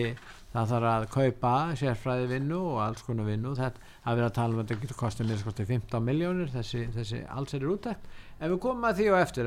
það 0.57 0.71
þarf 0.71 0.87
að 0.89 1.03
kaupa 1.13 1.51
sérfræði 1.77 2.27
vinnu 2.31 2.59
og 2.71 2.77
alls 2.81 3.03
konar 3.05 3.27
vinnu 3.29 3.51
það 3.57 3.75
er 4.13 4.23
að 4.25 4.37
tala 4.37 4.53
um 4.55 4.59
að 4.61 4.63
þetta 4.63 4.81
getur 4.85 4.99
kostið 5.01 5.27
mér 5.29 5.39
skostið 5.41 5.65
15 5.73 6.07
miljónir 6.07 6.49
þessi, 6.53 6.81
þessi 6.95 7.19
alls 7.29 7.53
er 7.53 7.67
útækt 7.69 8.03
en 8.39 8.51
við 8.53 8.59
komum 8.63 8.87
að 8.89 8.95
því 9.01 9.05
og 9.11 9.17
eftir 9.21 9.43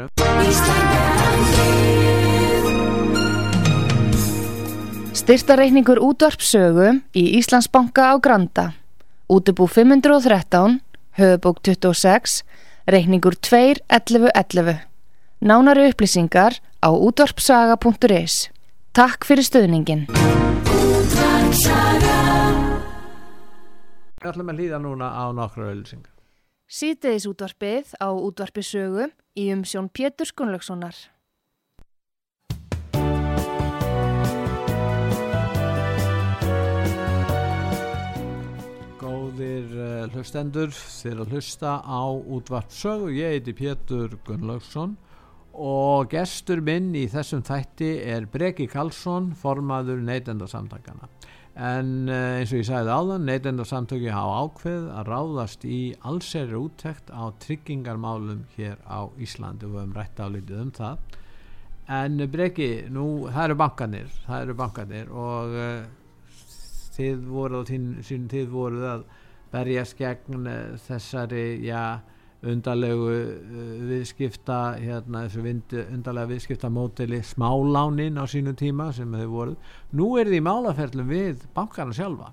Styrtareikningur 5.21 5.99
útvarpsögu 6.03 6.89
í 7.19 7.25
Íslandsbanka 7.39 8.15
á 8.15 8.17
Granda. 8.23 8.67
Útubú 9.31 9.67
513, 9.67 10.81
höfubók 11.19 11.61
26, 11.67 12.41
reikningur 12.87 13.35
2.11.11. 13.39 14.87
Nánari 15.43 15.91
upplýsingar 15.91 16.59
á 16.83 16.89
útvarpsaga.is. 16.91 18.49
Takk 18.97 19.29
fyrir 19.29 19.47
stöðningin. 19.47 20.07
Við 24.21 24.29
ætlum 24.31 24.51
að 24.53 24.59
hlýða 24.61 24.79
núna 24.79 25.07
á 25.11 25.25
nokkra 25.35 25.73
ölsingar 25.73 26.15
Síðdeis 26.71 27.25
útvarpið 27.27 27.97
á 27.99 28.15
útvarpisögu 28.15 29.09
í 29.35 29.49
umsjón 29.51 29.89
Pétur 29.91 30.31
Gunnlaugssonar. 30.39 30.95
Góðir 39.01 39.67
uh, 39.75 40.07
hlustendur 40.15 40.71
þeir 40.71 41.25
að 41.25 41.35
hlusta 41.35 41.83
á 41.83 42.07
útvarpsögu 42.07 43.11
ég 43.19 43.41
heiti 43.41 43.57
Pétur 43.59 44.15
Gunnlaugsson 44.29 44.95
og 45.51 46.07
gestur 46.15 46.63
minn 46.63 46.95
í 46.95 47.09
þessum 47.11 47.43
þætti 47.43 47.97
er 48.07 48.31
Breki 48.31 48.71
Karlsson 48.71 49.33
formaður 49.35 49.99
neytendasamtakana 50.07 51.11
en 51.59 52.09
uh, 52.09 52.39
eins 52.39 52.53
og 52.53 52.61
ég 52.61 52.67
sagði 52.69 52.93
áðan 52.95 53.25
neytendasamtöki 53.27 54.13
hafa 54.15 54.43
ákveð 54.45 54.85
að 54.95 55.09
ráðast 55.11 55.65
í 55.67 55.81
allseri 56.07 56.55
úttekt 56.59 57.11
á 57.11 57.35
tryggingarmálum 57.43 58.45
hér 58.55 58.79
á 58.87 59.11
Íslandi 59.19 59.67
og 59.67 59.75
við 59.75 59.81
höfum 59.81 59.97
rætt 59.99 60.23
álítið 60.23 60.61
um 60.63 60.71
það. 60.77 61.17
En 61.91 62.21
uh, 62.21 62.29
Breki, 62.31 62.71
nú 62.95 63.07
það 63.27 63.49
eru 63.49 63.59
bankanir 63.65 64.13
það 64.29 64.45
eru 64.45 64.57
bankanir 64.63 65.11
og 65.11 65.57
uh, 65.59 65.83
þið 66.95 67.27
voruð 67.35 67.75
sín 68.07 68.31
tíð 68.31 68.49
voruð 68.55 68.87
að 68.95 69.05
berjast 69.51 69.99
gegn 69.99 70.47
uh, 70.47 70.79
þessari 70.87 71.45
já, 71.67 71.99
undarlegu 72.47 73.09
uh, 73.13 73.87
viðskipta 73.91 74.59
hérna, 74.81 75.27
þessu 75.27 75.43
undarlega 75.91 76.31
viðskipta 76.31 76.71
mótili 76.73 77.21
smálánin 77.27 78.17
á 78.17 78.25
sínu 78.31 78.55
tíma 78.57 78.91
sem 78.97 79.13
þau 79.13 79.27
voruð 79.29 79.73
nú 79.93 80.15
er 80.21 80.31
þið 80.31 80.39
í 80.39 80.45
málaferlum 80.47 81.11
við 81.11 81.43
bankana 81.57 81.93
sjálfa. 81.97 82.31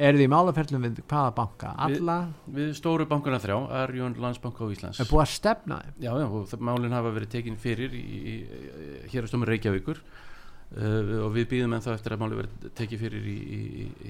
Er 0.00 0.14
þið 0.16 0.24
í 0.24 0.30
málaferlum 0.32 0.84
við 0.86 1.00
hvaða 1.10 1.34
banka? 1.36 1.74
Við- 1.76 1.98
alla? 2.00 2.16
við 2.56 2.70
stóru 2.78 3.04
bankana 3.10 3.40
þrjá, 3.42 3.56
Arjón 3.82 4.16
Landsbanka 4.22 4.64
á 4.64 4.72
Íslands. 4.72 5.00
Er 5.02 5.10
búið 5.10 5.24
að 5.26 5.32
stefna 5.34 5.80
þeim? 5.82 5.94
Já, 6.00 6.10
já, 6.22 6.26
og 6.30 6.48
það- 6.48 6.64
málin 6.70 6.96
hafa 6.96 7.12
verið 7.18 7.32
tekin 7.34 7.56
fyrir 7.60 7.92
í, 7.92 8.00
í, 8.00 8.34
í 8.40 9.12
hérastómi 9.12 9.50
Reykjavíkur 9.50 10.00
uh, 10.00 11.26
og 11.26 11.34
við 11.36 11.50
býðum 11.52 11.76
ennþá 11.76 11.98
eftir 11.98 12.16
að 12.16 12.22
máli 12.22 12.40
verið 12.40 12.70
tekið 12.80 13.04
fyrir 13.04 13.28
í, 13.28 13.38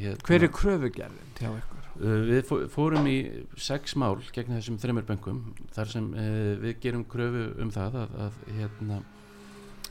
hérna, 0.05 0.23
Hver 0.29 0.47
er 0.47 0.53
kröfugerðin 0.61 1.35
hjá 1.41 1.49
ykkur? 1.51 1.80
Uh, 1.98 2.22
við 2.29 2.44
fó- 2.46 2.68
fórum 2.70 3.07
í 3.11 3.16
sex 3.61 3.96
mál 3.98 4.16
gegn 4.33 4.55
þessum 4.57 4.76
þreymur 4.81 5.05
bönkum 5.09 5.40
þar 5.74 5.88
sem 5.90 6.07
uh, 6.14 6.55
við 6.62 6.76
gerum 6.85 7.03
kröfu 7.11 7.42
um 7.61 7.70
það 7.74 7.92
að, 8.05 8.11
að 8.29 8.35
hérna, 8.57 8.96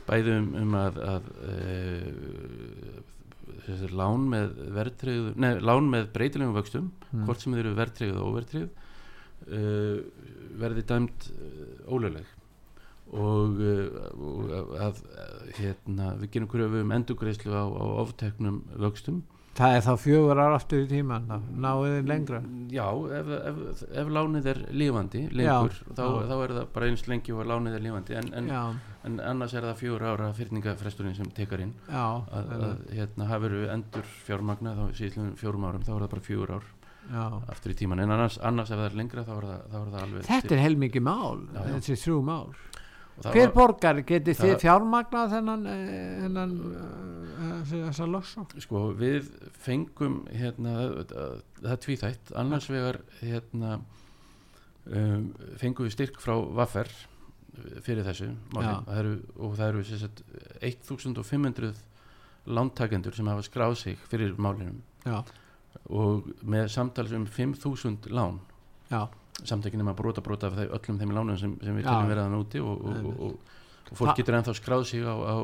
bæði 0.08 0.30
um, 0.40 0.74
að, 0.80 0.94
að 1.04 1.24
uh, 1.44 2.10
lán 4.00 4.22
með 4.32 4.48
verðtrygð, 4.74 5.26
nei, 5.38 5.52
lán 5.62 5.86
með 5.92 6.08
breytilegum 6.16 6.56
vöxtum, 6.56 6.88
Mm. 7.10 7.24
hvort 7.26 7.40
sem 7.42 7.50
þeir 7.54 7.64
eru 7.66 7.74
verðtryggð 7.74 8.18
og 8.22 8.26
óverðtryggð 8.30 8.70
uh, 9.50 9.98
verði 10.60 10.82
dæmt 10.86 11.24
ólögleg 11.90 12.28
og, 13.18 13.58
og 14.14 14.52
að, 14.78 15.00
hérna, 15.58 16.12
við 16.20 16.28
gerum 16.36 16.46
kröfu 16.52 16.78
um 16.84 16.92
endurgreislu 16.94 17.50
á, 17.50 17.66
á 17.66 17.84
ofteknum 18.04 18.60
vöxtum 18.78 19.18
Það 19.58 19.74
er 19.76 19.82
þá 19.84 19.90
fjögur 19.98 20.38
ára 20.40 20.56
aftur 20.56 20.84
í 20.84 20.88
tíman 20.88 21.24
náðu 21.60 21.88
þið 21.90 22.06
lengra. 22.08 22.38
Já, 22.70 22.84
ef, 23.18 23.30
ef, 23.50 23.82
ef 24.02 24.12
lánið 24.14 24.46
er 24.52 24.60
lifandi 24.78 25.22
lengur, 25.34 25.74
Já, 25.74 25.90
þá, 25.98 26.02
já. 26.06 26.28
þá 26.30 26.34
er 26.36 26.54
það 26.54 26.68
bara 26.76 26.90
eins 26.90 27.06
lengi 27.10 27.34
og 27.34 27.48
lánið 27.50 27.76
er 27.76 27.84
lifandi. 27.88 28.16
En, 28.20 28.30
en, 28.38 28.50
en 29.10 29.20
annars 29.26 29.56
er 29.58 29.66
það 29.66 29.80
fjögur 29.82 30.06
ára 30.12 30.30
fyrningafresturinn 30.38 31.18
sem 31.18 31.32
tekar 31.36 31.64
inn. 31.66 31.74
Já 31.90 32.04
að, 32.30 32.52
að 32.56 32.84
hérna, 32.94 33.28
hafi 33.32 33.48
verið 33.48 33.72
endur 33.74 34.12
fjármagna 34.28 34.76
þá 34.78 34.84
síðan 35.02 35.34
fjórum 35.40 35.66
árum, 35.66 35.84
þá 35.84 35.92
er 35.96 36.04
það 36.06 36.12
bara 36.14 36.28
fjögur 36.30 36.54
ár 36.60 36.70
já. 37.10 37.24
aftur 37.50 37.74
í 37.74 37.78
tíman, 37.82 38.00
en 38.04 38.14
annars, 38.14 38.38
annars 38.46 38.70
ef 38.70 38.78
það 38.80 38.88
er 38.88 38.98
lengra 39.02 39.26
þá 39.26 39.32
er 39.36 39.46
það, 39.50 39.62
þá 39.66 39.78
er 39.80 39.92
það 39.94 40.02
alveg 40.04 40.26
Þetta 40.30 40.54
er 40.56 40.62
heilmikið 40.64 41.06
mál 41.06 41.40
þessi 41.58 41.96
þrjú 42.04 42.18
mál 42.26 42.44
Hver 43.20 43.52
borgar, 43.52 44.00
getið 44.06 44.38
þið 44.38 44.54
fjármagnað 44.62 45.34
þennan, 45.34 45.66
eh, 45.68 46.18
þennan 46.24 46.54
uh, 46.70 47.56
þessa 47.68 48.08
lossa? 48.08 48.44
sko 48.64 48.86
við 48.96 49.28
fengum 49.60 50.22
hérna, 50.32 50.74
það 51.60 51.74
er 51.74 51.82
tvíþætt. 51.84 52.32
Annars 52.40 52.70
vegar 52.72 53.00
hérna 53.20 53.76
um, 54.86 55.30
fengum 55.60 55.88
við 55.88 55.96
styrk 55.98 56.20
frá 56.22 56.36
Vaffer 56.60 56.90
fyrir 57.84 58.06
þessu 58.06 58.30
það 58.54 58.96
eru, 58.96 59.14
og 59.36 59.56
það 59.58 59.72
eru 59.72 59.84
sagt, 59.90 60.22
1500 60.64 61.72
lántakendur 62.50 63.14
sem 63.16 63.28
hafa 63.28 63.44
skráð 63.44 63.76
sig 63.82 64.04
fyrir 64.08 64.36
málinum 64.40 64.80
Já, 65.04 65.20
og 65.90 66.28
með 66.42 66.68
samtals 66.72 67.12
um 67.16 67.26
5000 67.26 68.08
lán. 68.14 68.40
Já, 68.90 69.08
samtökin 69.48 69.80
er 69.84 69.90
að 69.92 69.98
brota 70.00 70.24
brota 70.24 70.50
af 70.50 70.58
þeim, 70.58 70.70
öllum 70.76 71.00
þeim 71.00 71.14
lánum 71.16 71.38
sem, 71.40 71.56
sem 71.64 71.76
við 71.78 71.84
Já. 71.84 71.90
teljum 71.90 72.12
vera 72.12 72.26
þann 72.26 72.38
úti 72.40 72.62
og, 72.64 72.84
og, 72.84 73.10
og, 73.10 73.20
og, 73.26 73.58
fólk 73.90 74.12
Þa- 74.12 74.16
getur 74.20 74.36
ennþá 74.38 74.54
skráð 74.58 74.84
sig 74.90 75.02
á, 75.06 75.14
á 75.14 75.36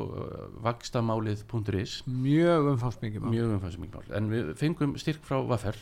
vakstamálið.is 0.67 1.95
mjög 2.07 2.69
umfásmikið 2.73 3.23
mál. 3.23 3.31
Mjög 3.33 3.55
umfæðsum 3.57 3.87
mál. 3.91 4.11
En 4.15 4.29
við 4.31 4.51
fengum 4.59 4.93
styrk 4.99 5.25
frá 5.27 5.41
Vaffer 5.47 5.79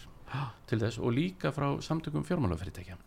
til 0.70 0.80
þess 0.82 0.98
og 1.00 1.14
líka 1.16 1.52
frá 1.56 1.68
samtökum 1.86 2.26
fjármálafyrirtækja 2.28 2.98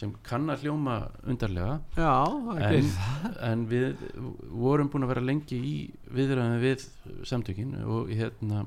sem 0.00 0.14
kann 0.24 0.48
að 0.48 0.62
hljóma 0.64 0.94
undarlega. 1.28 1.74
Já, 1.98 2.24
en, 2.70 2.86
en 3.44 3.64
við 3.68 3.98
vorum 4.48 4.88
búin 4.88 5.04
að 5.04 5.10
vera 5.12 5.24
lengi 5.26 5.58
í 5.60 5.74
viðræðum 6.14 6.62
við 6.62 6.86
samtökin 7.28 7.74
og 7.84 8.08
hérna 8.08 8.62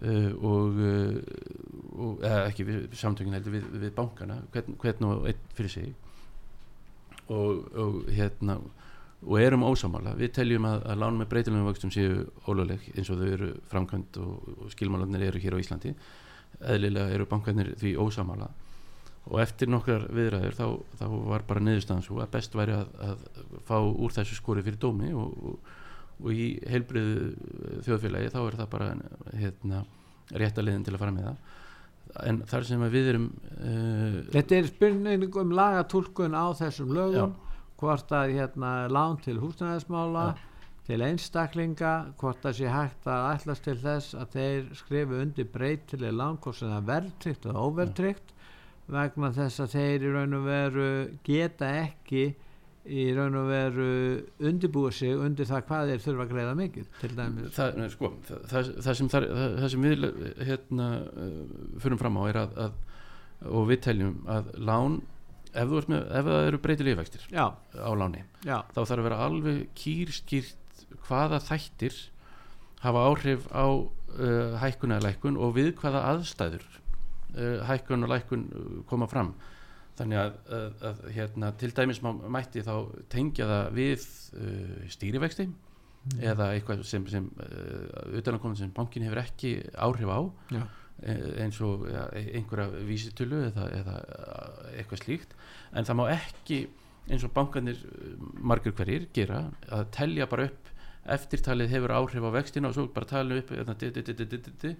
uh, 0.00 0.30
og, 0.50 0.78
uh, 0.80 2.06
og 2.06 2.24
eða 2.24 2.46
ekki 2.48 2.66
við 2.68 2.96
samtökin 2.98 3.36
heldur 3.36 3.56
við, 3.58 3.66
við 3.84 3.94
bankana 3.96 4.40
hvern, 4.54 4.78
hvern 4.82 5.08
og 5.10 5.28
einn 5.30 5.44
fyrir 5.56 5.74
sig. 5.74 5.92
Og, 7.32 7.68
og 7.78 8.00
hérna 8.12 8.58
og 9.22 9.38
erum 9.38 9.62
ósamála, 9.62 10.16
við 10.18 10.32
teljum 10.40 10.66
að, 10.66 10.80
að 10.90 10.98
lán 10.98 11.20
með 11.20 11.28
breytilegum 11.30 11.68
vöxtum 11.70 11.92
séu 11.94 12.24
óluleg 12.50 12.88
eins 12.96 13.10
og 13.12 13.20
þau 13.20 13.28
eru 13.30 13.52
framkvæmt 13.70 14.18
og, 14.18 14.48
og 14.56 14.72
skilmálanir 14.74 15.28
eru 15.28 15.42
hér 15.42 15.54
á 15.54 15.62
Íslandi. 15.62 15.94
Eðlilega 16.58 17.14
eru 17.14 17.28
bankarnir 17.30 17.72
því 17.78 17.94
ósamála 18.02 18.50
og 19.30 19.38
eftir 19.42 19.70
nokkrar 19.70 20.08
viðræður 20.10 20.56
þá, 20.58 20.66
þá 20.98 21.04
var 21.30 21.44
bara 21.46 21.62
niðurstaðan 21.62 22.04
svo 22.06 22.18
að 22.22 22.32
best 22.34 22.56
væri 22.58 22.74
að, 22.74 22.88
að 23.06 23.20
fá 23.68 23.76
úr 23.78 24.14
þessu 24.16 24.38
skori 24.38 24.64
fyrir 24.66 24.80
dómi 24.82 25.12
og, 25.14 25.36
og, 26.18 26.28
og 26.28 26.36
í 26.36 26.46
heilbriðu 26.68 27.80
þjóðfélagi 27.86 28.30
þá 28.34 28.38
er 28.42 28.58
það 28.60 28.70
bara 28.76 28.92
hérna, 29.38 29.82
rétta 30.32 30.64
leiðin 30.64 30.86
til 30.86 30.94
að 30.96 31.02
fara 31.04 31.16
með 31.16 31.28
það. 31.30 31.58
En 32.28 32.40
þar 32.50 32.68
sem 32.68 32.86
við 32.92 33.10
erum 33.14 33.26
uh, 33.56 34.16
Þetta 34.34 34.56
er 34.58 34.68
spurning 34.68 35.36
um 35.40 35.52
lagatúlkun 35.56 36.36
á 36.36 36.46
þessum 36.58 36.92
lögum 36.92 37.32
Já. 37.32 37.60
hvort 37.80 38.12
að 38.12 38.34
hérna 38.36 38.72
lán 38.92 39.16
til 39.24 39.38
húsnæðismála 39.40 40.26
til 40.86 40.98
einstaklinga 41.06 41.92
hvort 42.18 42.44
að 42.44 42.58
sé 42.58 42.70
hægt 42.70 43.06
að 43.06 43.28
ætlast 43.36 43.64
til 43.64 43.76
þess 43.78 44.16
að 44.18 44.36
þeir 44.36 44.70
skrifu 44.76 45.20
undir 45.22 45.48
breytileg 45.52 46.14
lán 46.18 46.40
hvort 46.42 46.58
sem 46.58 46.72
það 46.72 46.80
er 46.80 46.88
verðtrygt 46.90 47.46
eða 47.46 47.66
óverðtrygt 47.68 48.32
vegna 48.92 49.30
þess 49.36 49.62
að 49.62 49.76
þeir 49.76 50.06
í 50.06 50.14
raun 50.16 50.38
og 50.38 50.48
veru 50.48 50.88
geta 51.26 51.68
ekki 51.84 52.24
í 52.82 53.02
raun 53.14 53.36
og 53.38 53.50
veru 53.50 53.90
undirbúið 54.42 54.96
sig 54.96 55.18
undir 55.26 55.46
það 55.46 55.66
hvað 55.68 55.92
þeir 55.92 56.06
þurfa 56.06 56.24
að 56.24 56.32
greiða 56.32 56.54
mikið 56.58 56.88
til 56.98 57.12
dæmis. 57.18 57.52
Það, 57.54 57.76
nei, 57.78 57.90
sko, 57.92 58.10
það, 58.26 58.40
það, 58.50 58.70
það, 58.86 58.96
sem, 58.98 59.12
sem 59.74 59.86
við 59.86 60.06
hérna, 60.48 60.88
uh, 61.12 61.36
fyrir 61.84 62.00
fram 62.00 62.18
á 62.18 62.22
er 62.26 62.40
að, 62.42 62.56
að 62.66 62.80
og 63.50 63.68
við 63.70 63.82
teljum 63.86 64.18
að 64.30 64.50
lán 64.62 64.98
ef, 65.52 65.72
með, 65.90 66.02
ef 66.02 66.28
það 66.28 66.48
eru 66.48 66.60
breytilegi 66.62 66.98
vextir 66.98 67.24
á 67.32 67.90
láni 67.98 68.24
já, 68.46 68.58
þá 68.72 68.80
þarf 68.80 68.98
að 68.98 69.06
vera 69.06 69.22
alveg 69.26 69.62
kýrskýrt 69.78 70.84
hvaða 71.06 71.40
þættir 71.42 71.98
hafa 72.82 73.06
áhrif 73.08 73.48
á 73.54 73.66
uh, 73.66 74.60
hækkun 74.62 74.96
eða 74.96 75.08
lækkun 75.08 75.40
og 75.40 75.56
við 75.58 75.72
hvaða 75.80 76.04
aðstæður 76.12 76.66
uh, 76.68 77.58
hækkun 77.68 78.06
og 78.06 78.14
lækkun 78.14 78.46
koma 78.90 79.10
fram 79.10 79.34
þannig 79.98 80.18
að, 80.22 80.36
að, 80.58 80.84
að 80.88 81.02
hérna, 81.16 81.50
til 81.60 81.70
dæmis 81.76 82.00
mætti 82.02 82.64
þá 82.64 82.74
tengja 83.12 83.48
það 83.50 83.66
við 83.76 84.06
uh, 84.40 84.76
stýrivexti 84.94 85.48
eða 86.18 86.48
eitthvað 86.56 86.80
sem, 86.88 87.04
sem 87.06 87.26
uh, 87.38 88.16
utanakomandi 88.18 88.64
sem 88.64 88.72
bankin 88.74 89.04
hefur 89.06 89.20
ekki 89.22 89.52
áhrif 89.78 90.10
á 90.10 90.20
já, 90.50 90.62
eh, 91.04 91.26
eins 91.44 91.60
og 91.62 91.84
ja, 91.90 92.08
einhverja 92.10 92.82
vísitölu 92.88 93.44
eða, 93.50 93.68
eða 93.78 93.98
eh, 94.02 94.80
eitthvað 94.80 95.04
slíkt. 95.04 95.36
En 95.76 95.86
það 95.86 96.00
má 96.00 96.04
ekki 96.16 96.58
eins 97.10 97.26
og 97.26 97.34
bankanir 97.36 97.78
eh, 97.78 98.16
margir 98.42 98.74
hverjir 98.78 99.06
gera 99.14 99.44
að 99.70 99.86
telja 99.94 100.26
bara 100.30 100.48
upp 100.50 100.72
eftirtalið 101.12 101.72
hefur 101.74 101.94
áhrif 101.98 102.26
á 102.26 102.30
vextina 102.34 102.70
og 102.70 102.76
svo 102.76 102.88
bara 102.94 103.08
tala 103.10 103.38
upp 103.40 103.54
hérna, 103.54 103.74
di, 103.78 103.90
di, 103.90 104.26
di, 104.62 104.74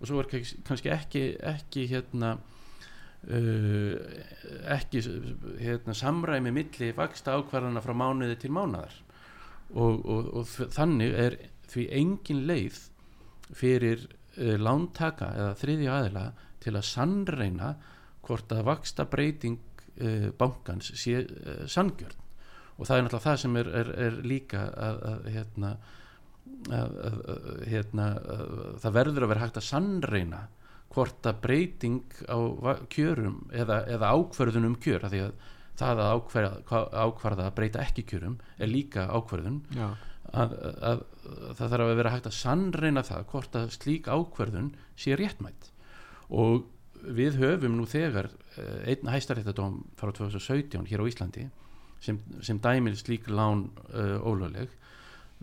og 0.00 0.08
svo 0.08 0.20
er 0.22 0.30
kannski- 0.32 0.92
ekki, 0.92 1.24
ekki 1.44 1.88
hérna 1.90 2.36
uh, 2.36 2.55
ekki 3.26 5.00
hérna, 5.58 5.94
samræmi 5.98 6.52
milli 6.54 6.92
vaksta 6.94 7.34
ákvarðana 7.40 7.82
frá 7.82 7.94
mánuði 7.98 8.36
til 8.38 8.52
mánuðar 8.54 8.94
og, 9.74 10.04
og, 10.06 10.28
og 10.38 10.52
þannig 10.74 11.16
er 11.18 11.38
því 11.70 11.86
engin 11.98 12.44
leið 12.46 12.78
fyrir 13.56 14.04
uh, 14.06 14.54
lántaka 14.60 15.32
eða 15.34 15.56
þriðja 15.60 15.96
aðila 15.96 16.24
til 16.62 16.74
að 16.74 16.88
sannreina 16.88 17.72
hvort 18.26 18.54
að 18.54 18.64
vaksta 18.66 19.06
breyting 19.10 19.58
uh, 20.00 20.30
bankans 20.38 20.92
sé 20.98 21.20
uh, 21.22 21.66
sanngjörn. 21.70 22.24
Og 22.76 22.88
það 22.88 22.96
er 22.96 23.06
náttúrulega 23.06 23.24
það 23.24 23.38
sem 23.42 23.56
er, 23.56 23.70
er, 23.80 23.92
er 24.06 24.18
líka 24.26 24.66
að, 24.68 24.98
að 25.10 25.28
hérna 25.32 25.70
að, 26.66 26.96
að, 27.08 27.46
hérna 27.70 28.08
að, 28.20 28.50
það 28.82 28.96
verður 28.98 29.26
að 29.26 29.32
vera 29.32 29.44
hægt 29.46 29.60
að 29.60 29.68
sannreina 29.70 30.42
hvort 30.94 31.28
að 31.28 31.40
breyting 31.44 32.18
á 32.30 32.38
kjörum 32.92 33.42
eða, 33.52 33.82
eða 33.90 34.12
ákvörðun 34.16 34.70
um 34.70 34.76
kjör 34.80 35.08
því 35.10 35.22
að 35.26 35.32
það 35.76 36.02
að 36.02 36.12
ákvarða, 36.16 36.82
ákvarða 37.04 37.46
að 37.50 37.56
breyta 37.58 37.82
ekki 37.84 38.06
kjörum 38.08 38.38
er 38.56 38.70
líka 38.70 39.04
ákvörðun. 39.12 39.58
Já, 39.76 39.90
að, 40.32 40.54
að, 40.56 41.02
að 41.44 41.58
það 41.58 41.74
þarf 41.74 41.84
að 41.86 41.98
vera 42.00 42.12
hægt 42.14 42.30
að 42.30 42.38
sannreina 42.38 43.04
það 43.06 43.26
hvort 43.32 43.58
að 43.60 43.74
slík 43.76 44.08
ákverðun 44.08 44.72
sé 44.98 45.18
réttmætt 45.18 45.70
og 46.32 46.64
við 47.16 47.38
höfum 47.42 47.76
nú 47.78 47.86
þegar 47.88 48.30
eh, 48.56 48.90
einn 48.92 49.12
hæstaréttadóm 49.12 49.78
frá 50.00 50.10
2017 50.16 50.88
hér 50.88 51.04
á 51.04 51.08
Íslandi 51.10 51.46
sem, 52.02 52.18
sem 52.42 52.58
dæmir 52.62 52.96
slík 52.98 53.28
lán 53.30 53.68
uh, 53.92 54.18
ólögleg 54.20 54.72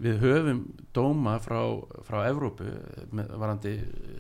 við 0.01 0.21
höfum 0.23 0.61
dóma 0.95 1.35
frá, 1.43 1.59
frá 2.07 2.23
Evrópu 2.27 2.65
eh, 2.65 3.03
með 3.13 3.33
varandi 3.37 3.73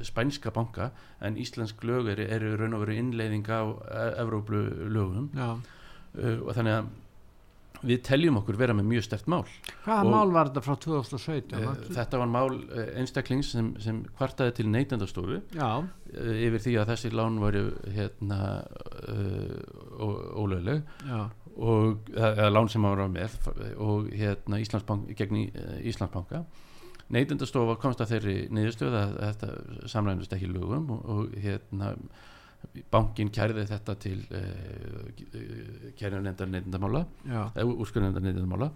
spænska 0.05 0.51
banka 0.53 0.91
en 1.21 1.37
íslensk 1.41 1.81
lög 1.87 2.11
eru, 2.13 2.27
eru 2.29 2.55
raun 2.59 2.77
og 2.77 2.83
veru 2.85 2.97
innleiðing 3.01 3.47
á 3.49 3.61
eh, 3.63 4.21
Evrópu 4.21 4.61
lögum 4.93 5.31
uh, 5.33 6.37
og 6.45 6.53
þannig 6.53 6.77
að 6.77 6.91
við 7.83 7.99
teljum 8.07 8.37
okkur 8.39 8.55
vera 8.55 8.71
með 8.77 8.85
mjög 8.93 9.03
stert 9.03 9.25
mál. 9.27 9.43
Hvaða 9.83 10.03
Og- 10.05 10.11
mál 10.13 10.29
var 10.31 10.47
þetta 10.51 10.61
frá 10.63 10.75
2017? 10.79 11.57
Eh, 11.57 11.65
manstu? 11.67 11.93
Þetta 11.97 12.19
var 12.21 12.29
mál 12.31 12.53
eh, 12.71 12.93
einstaklings 13.01 13.49
sem, 13.51 13.73
sem 13.83 13.97
kvartaði 14.17 14.53
til 14.59 14.69
neytendastofu. 14.71 15.41
Eh, 16.13 16.45
yfir 16.47 16.63
því 16.63 16.77
að 16.79 16.93
þessi 16.93 17.11
lán 17.11 17.39
voru 17.41 17.65
hérna 17.91 18.39
uh, 19.09 20.37
ólögleg 20.39 20.83
og 21.57 22.09
eða 22.13 22.31
eða 22.33 22.51
lán 22.53 22.69
sem 22.71 22.85
hann 22.85 22.97
var 22.97 23.11
með 23.13 23.35
og 23.77 24.09
hérna 24.13 24.59
Íslandsbank, 24.63 25.11
gegn 25.17 25.41
eh, 25.45 25.81
Íslandsbanka. 25.91 26.43
Neytendastofa 27.13 27.75
komst 27.81 28.01
að 28.01 28.15
þeirri 28.15 28.37
niðurstöð 28.53 28.95
að 28.97 29.17
þetta 29.19 29.89
samrænust 29.91 30.33
ekki 30.33 30.49
lögum 30.49 30.87
og, 30.95 31.03
og 31.13 31.35
hérna 31.43 31.93
bankin 32.93 33.29
kærði 33.33 33.65
þetta 33.67 33.95
til 33.99 34.21
uh, 34.31 35.09
kærðunendar 35.99 36.47
neytendamála 36.47 37.01
já, 37.27 37.41
úrskurðunendar 37.59 38.23
neytendamála 38.23 38.69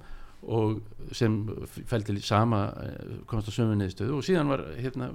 og 0.43 0.81
sem 1.17 1.39
fældi 1.89 2.19
sama 2.21 2.67
eh, 2.83 3.15
komst 3.25 3.49
að 3.49 3.55
sömu 3.55 3.77
niðurstöðu. 3.79 4.19
Og 4.19 4.25
síðan 4.27 4.51
var, 4.51 4.61
hérna, 4.77 5.07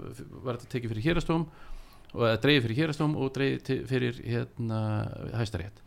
var 0.43 0.59
þetta 0.59 0.73
tekið 0.73 0.95
fyrir 0.97 1.07
hérastóm 1.07 1.45
og 2.13 2.25
eða 2.27 2.41
dreigið 2.43 2.67
fyrir 2.67 2.81
hérastóm 2.81 3.15
og 3.15 3.31
dreigið 3.37 3.85
fyrir 3.93 4.19
hérna 4.25 4.81
hæstarétt 5.39 5.79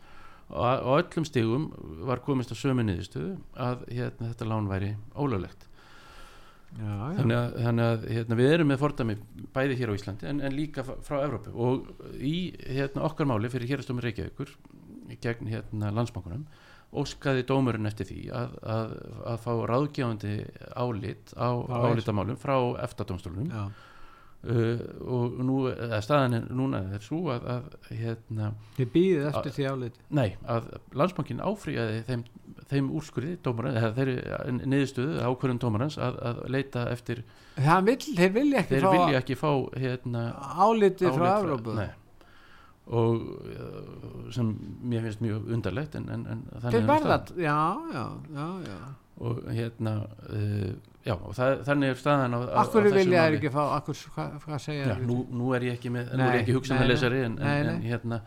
og 0.50 0.62
á 0.62 0.72
á 0.78 0.90
öllum 1.00 1.26
stigum 1.26 1.70
var 2.06 2.22
komist 2.24 2.52
að 2.54 2.60
sömu 2.62 2.84
niðurstöðu 2.86 3.32
að 3.54 3.86
hérna, 3.90 4.30
þetta 4.30 4.50
lán 4.50 4.68
væri 4.70 4.92
ólöglegt 5.14 5.66
já, 6.76 6.86
já. 6.86 7.16
þannig 7.18 7.36
að, 7.38 7.56
þannig 7.64 7.88
að 7.88 8.06
hérna, 8.12 8.38
við 8.40 8.52
erum 8.52 8.70
með 8.70 8.82
fordæmi 8.84 9.16
bæði 9.56 9.80
hér 9.80 9.92
á 9.92 9.96
Íslandi 9.98 10.30
en, 10.30 10.44
en 10.46 10.54
líka 10.54 10.86
frá 10.86 11.18
Evrópu 11.24 11.54
og 11.56 11.90
í 12.20 12.36
hérna, 12.62 13.06
okkar 13.08 13.30
máli 13.30 13.50
fyrir 13.52 13.74
hérastómi 13.74 14.04
Reykjavíkur 14.06 14.54
gegn 15.22 15.50
hérna, 15.50 15.90
landsbankunum 15.94 16.46
óskaði 16.96 17.42
dómurinn 17.46 17.88
eftir 17.88 18.06
því 18.08 18.20
að, 18.34 18.54
að, 18.62 18.94
að 19.32 19.42
fá 19.42 19.52
ráðgjáðandi 19.72 20.36
álit 20.78 21.34
á 21.34 21.50
álitamálum 21.90 22.38
frá 22.38 22.56
EFTA-dómstólunum 22.86 23.50
já. 23.50 23.66
Uh, 24.44 24.80
og 25.16 25.36
nú, 25.46 25.58
staðan 26.04 26.38
er, 26.38 26.46
núna 26.54 26.82
er 26.96 27.04
svo 27.04 27.20
að, 27.34 27.46
að 27.56 27.90
hérna, 27.90 28.50
Þið 28.76 28.90
býðið 28.94 29.28
eftir 29.30 29.54
því 29.56 29.68
áliti 29.72 30.04
nei, 30.18 30.28
að 30.56 30.70
landsbankin 31.00 31.42
áfríjaði 31.44 32.00
þeim, 32.08 32.24
þeim 32.70 32.90
úrskurði 32.98 33.36
dómarans, 33.46 33.78
eða 33.80 33.92
þeirri 33.98 34.58
niðurstöðu 34.72 35.20
ákvörðun 35.26 35.62
dómarans 35.66 35.98
að, 36.02 36.18
að 36.30 36.42
leita 36.56 36.86
eftir 36.92 37.22
vill, 37.86 38.02
þeir 38.16 38.34
vilja 38.34 38.64
ekki 38.64 38.74
þeir 38.74 38.88
fá 38.88 38.90
vilja 38.96 39.22
ekki 39.22 39.38
fá 39.40 39.50
hérna, 39.86 40.26
áliti 40.66 41.14
frá 41.16 41.32
nei. 41.80 41.88
og 42.86 43.24
uh, 43.54 44.28
sem 44.34 44.52
mér 44.86 45.08
finnst 45.08 45.24
mjög 45.24 45.50
undarlegt 45.56 45.98
en, 45.98 46.06
en, 46.12 46.28
en 46.34 46.46
þannig 46.52 46.70
Þeir 46.70 46.80
er 46.82 46.86
nú 46.86 46.94
verða, 46.94 47.18
staðan. 47.24 47.42
já, 47.48 47.58
já, 47.96 48.06
já, 48.36 48.46
já 48.70 49.05
og 49.16 49.44
hérna 49.48 49.92
uh, 50.28 50.72
já, 51.06 51.14
og 51.14 51.32
það, 51.36 51.52
þannig 51.68 51.92
er 51.92 52.00
staðan 52.00 52.36
á, 52.36 52.38
á, 52.44 52.56
Akkur 52.64 52.88
vilja 52.90 53.26
þeir 53.26 53.38
ekki 53.38 53.52
fá, 53.54 53.62
akkur, 53.78 54.00
hvað, 54.16 54.34
hvað 54.44 54.64
segja 54.66 54.88
já, 54.90 54.96
nú, 55.08 55.20
nú 55.32 55.52
er 55.56 55.68
ég 55.70 55.78
ekki 55.78 55.92
með, 55.94 56.10
nú 56.12 56.20
Nei, 56.20 56.26
er 56.34 56.42
ekki 56.42 56.80
lesari 56.90 57.22
en, 57.28 57.38
en, 57.40 57.70
en 57.72 57.86
hérna 57.86 58.20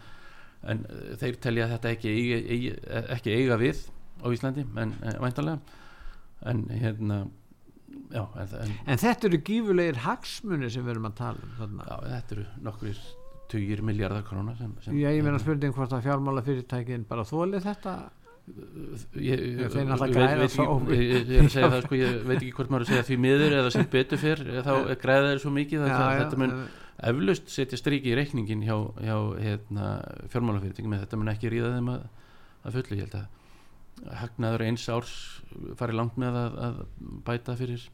en 0.69 0.85
uh, 0.89 1.11
þeir 1.21 1.37
telja 1.43 1.69
þetta 1.75 1.93
ekki 1.95 2.13
eiga, 2.15 2.39
eiga, 2.55 3.03
ekki 3.17 3.35
eiga 3.35 3.59
við 3.61 3.83
á 4.19 4.27
Íslandi 4.33 4.65
en 4.81 4.95
uh, 4.99 5.13
væntanlega. 5.23 5.77
En 6.49 6.65
hérna 6.71 7.21
já, 8.11 8.23
en, 8.23 8.51
en, 8.63 8.75
En 8.87 9.01
þetta 9.01 9.27
eru 9.29 9.39
gífulegir 9.45 10.03
hagsmunir 10.05 10.71
sem 10.73 10.85
við 10.85 10.95
erum 10.95 11.09
að 11.09 11.17
tala 11.19 11.45
um 11.45 11.55
þarna. 11.59 11.87
já, 11.89 11.97
þetta 12.15 12.37
eru 12.37 12.45
nokkur 12.67 13.01
tugir 13.49 13.81
miljardar 13.85 14.23
króna 14.27 14.53
sem, 14.59 14.71
sem, 14.83 14.97
Já, 14.99 15.09
ég 15.09 15.23
meina 15.23 15.33
hérna, 15.37 15.43
spurning 15.43 15.75
hvort 15.75 15.93
að 15.95 16.05
fjármála 16.05 16.43
fyrirtækin 16.45 17.05
bara 17.09 17.25
þólið 17.25 17.65
þetta 17.65 17.95
ég, 19.19 19.41
náttúrulega 19.59 19.97
veit, 19.99 20.13
græða 20.15 20.45
ekki, 20.47 20.65
ég, 20.99 21.31
er 21.37 21.45
að 21.45 21.53
segja 21.53 21.71
það 21.73 21.81
sko, 21.85 21.97
ég 21.99 22.13
veit 22.27 22.37
ekki 22.37 22.53
hvort 22.57 22.71
maður 22.73 22.85
er 22.85 22.87
að 22.87 22.91
segja 22.93 23.07
því 23.09 23.17
miður 23.25 23.55
eða 23.59 23.73
sem 23.75 23.89
betur 23.95 24.21
fyrr 24.21 24.43
þá 24.65 24.71
græða 25.03 25.31
þeir 25.31 25.41
svo 25.43 25.51
mikið 25.55 25.83
að 25.85 25.91
það, 25.93 26.13
þetta 26.21 26.39
mun 26.43 26.55
eflaust 27.09 27.51
setja 27.53 27.79
stríki 27.79 28.11
í 28.11 28.15
reikningin 28.19 28.63
hjá, 28.67 28.75
hjá 28.99 29.17
hérna, 29.39 29.89
fjármálafyrirtækjum 30.33 30.95
en 30.95 31.03
þetta 31.05 31.19
mun 31.21 31.33
ekki 31.33 31.53
ríða 31.53 31.73
þeim 31.77 31.91
að, 31.93 32.07
að 32.63 32.79
fullu 32.79 32.99
ég 32.99 33.05
held 33.05 33.19
að 33.21 34.15
hagnaður 34.19 34.65
eins 34.67 34.85
árs 34.91 35.15
fari 35.79 35.95
langt 35.95 36.19
með 36.19 36.39
að, 36.39 36.59
að 36.67 36.81
bæta 37.27 37.55
fyrir 37.59 37.85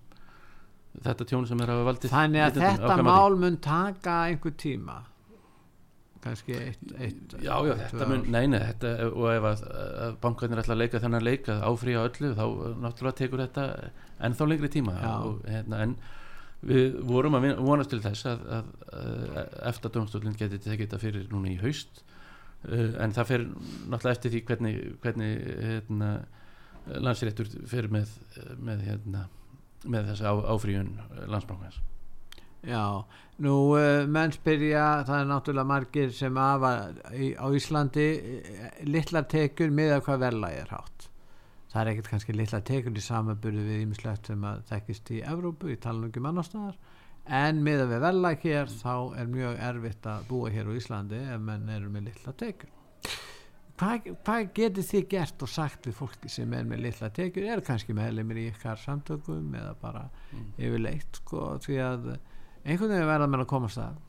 þetta 1.06 1.28
tjón 1.28 1.48
sem 1.50 1.62
er 1.64 1.74
að 1.74 1.84
valdið 1.90 2.14
Þannig 2.14 2.46
að 2.46 2.60
þetta 2.62 2.98
mál 3.06 3.38
mun 3.40 3.58
taka 3.64 4.22
einhver 4.30 4.56
tíma 4.60 5.02
kannski 6.26 6.56
eitt, 6.58 6.84
eitt 6.98 7.36
Já, 7.44 7.54
já, 7.68 7.74
þetta 7.84 8.08
mun, 8.10 8.26
nei, 8.34 8.44
nei, 8.50 8.60
þetta, 8.72 8.92
og 9.12 9.28
ef 9.30 9.48
að, 9.52 9.64
að 10.06 10.18
bankarnir 10.24 10.62
ætla 10.62 10.76
að 10.76 10.82
leika 10.82 11.02
þennan 11.04 11.26
leik 11.26 11.50
að 11.54 11.64
áfrýja 11.70 12.04
öllu, 12.10 12.32
þá 12.40 12.44
uh, 12.46 12.68
náttúrulega 12.82 13.20
tekur 13.22 13.44
þetta 13.44 13.66
ennþá 14.26 14.50
lengri 14.50 14.72
tíma. 14.74 14.96
Og, 15.22 15.40
hérna, 15.50 15.84
en 15.86 15.96
við 16.66 16.98
vorum 17.06 17.38
að 17.38 17.48
vonast 17.62 17.94
til 17.94 18.02
þess 18.02 18.30
að, 18.32 18.46
að, 18.58 18.74
að 18.98 19.56
eftir 19.72 19.96
dómstólinn 19.98 20.38
geti 20.40 20.62
tekið 20.64 20.86
þetta 20.88 21.02
fyrir 21.04 21.28
núna 21.34 21.54
í 21.54 21.60
haust. 21.62 22.02
Uh, 22.66 22.96
en 23.06 23.14
það 23.16 23.32
fer 23.32 23.48
náttúrulega 23.48 24.16
eftir 24.18 24.36
því 24.36 24.46
hvernig, 24.50 24.84
hvernig 25.06 25.50
hérna, 25.70 26.14
landsréttur 27.06 27.50
fer 27.70 27.90
með, 27.94 28.14
með, 28.62 28.88
hérna, 28.90 29.28
með 29.86 30.14
þessa 30.14 30.34
á, 30.34 30.36
áfrýjun 30.56 30.96
landsbankans 31.30 31.84
Já, 32.66 33.06
nú 33.46 33.56
uh, 33.78 34.06
menn 34.10 34.34
spyrja, 34.34 34.86
það 35.06 35.20
er 35.22 35.28
náttúrulega 35.30 35.70
margir 35.70 36.14
sem 36.16 36.38
afa 36.42 36.72
í, 37.14 37.34
á 37.38 37.46
Íslandi 37.54 38.06
uh, 38.18 38.70
litlar 38.90 39.28
tekur 39.30 39.74
með 39.76 39.98
að 39.98 40.06
hvað 40.08 40.24
verðlagi 40.26 40.62
er 40.64 40.74
hátt. 40.74 41.08
Það 41.76 41.82
er 41.82 41.92
ekkert 41.92 42.10
kannski 42.14 42.34
litlar 42.36 42.64
tekur 42.66 42.96
í 42.96 43.04
samaburðu 43.04 43.66
við 43.68 43.82
ímislegt 43.84 44.30
sem 44.32 44.46
að 44.48 44.62
þekkist 44.72 45.12
í 45.12 45.22
Evrópu, 45.28 45.74
í 45.74 45.80
tala 45.84 46.08
um 46.08 46.30
annar 46.32 46.48
staðar, 46.48 46.78
en 47.26 47.60
með 47.66 47.84
að 47.84 47.92
við 47.92 48.04
verðlagi 48.06 48.50
hér 48.56 48.72
þá 48.72 48.94
er 49.20 49.30
mjög 49.34 49.60
erfitt 49.70 50.08
að 50.10 50.26
búa 50.30 50.54
hér 50.54 50.72
á 50.72 50.78
Íslandi 50.80 51.22
ef 51.36 51.42
menn 51.44 51.70
eru 51.76 51.92
með 51.92 52.08
litlar 52.10 52.38
tekur. 52.40 52.72
Hvað, 53.76 54.06
hvað 54.24 54.46
getur 54.56 54.86
þið 54.88 55.02
gert 55.12 55.42
og 55.44 55.50
sagt 55.52 55.88
við 55.90 55.98
fólki 55.98 56.30
sem 56.32 56.54
er 56.56 56.64
með 56.70 56.86
litla 56.86 57.10
tekur, 57.12 57.44
er 57.52 57.62
kannski 57.66 57.92
meðlemið 57.98 58.40
í 58.40 58.46
ykkar 58.54 58.80
samtökum 58.80 59.52
eða 59.60 59.74
bara 59.82 60.06
Mm. 60.32 60.48
yfirleitt 60.58 61.20
sko, 61.22 61.42
því 61.64 61.76
að 61.84 62.08
einhvern 62.66 62.92
veginn 62.96 63.10
verða 63.12 63.30
menn 63.32 63.46
að 63.46 63.52
komast 63.54 63.82
að 63.82 64.02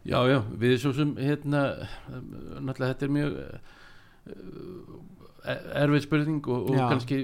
Já, 0.00 0.16
já, 0.24 0.38
við 0.56 0.78
svo 0.80 0.94
sem 0.96 1.10
hérna, 1.20 1.60
náttúrulega 2.08 2.94
þetta 2.94 3.04
er 3.04 3.10
mjög 3.12 3.34
uh, 3.36 4.94
erfið 5.80 6.02
spurning 6.06 6.48
og, 6.52 6.70
og 6.72 6.78
kannski 6.78 7.18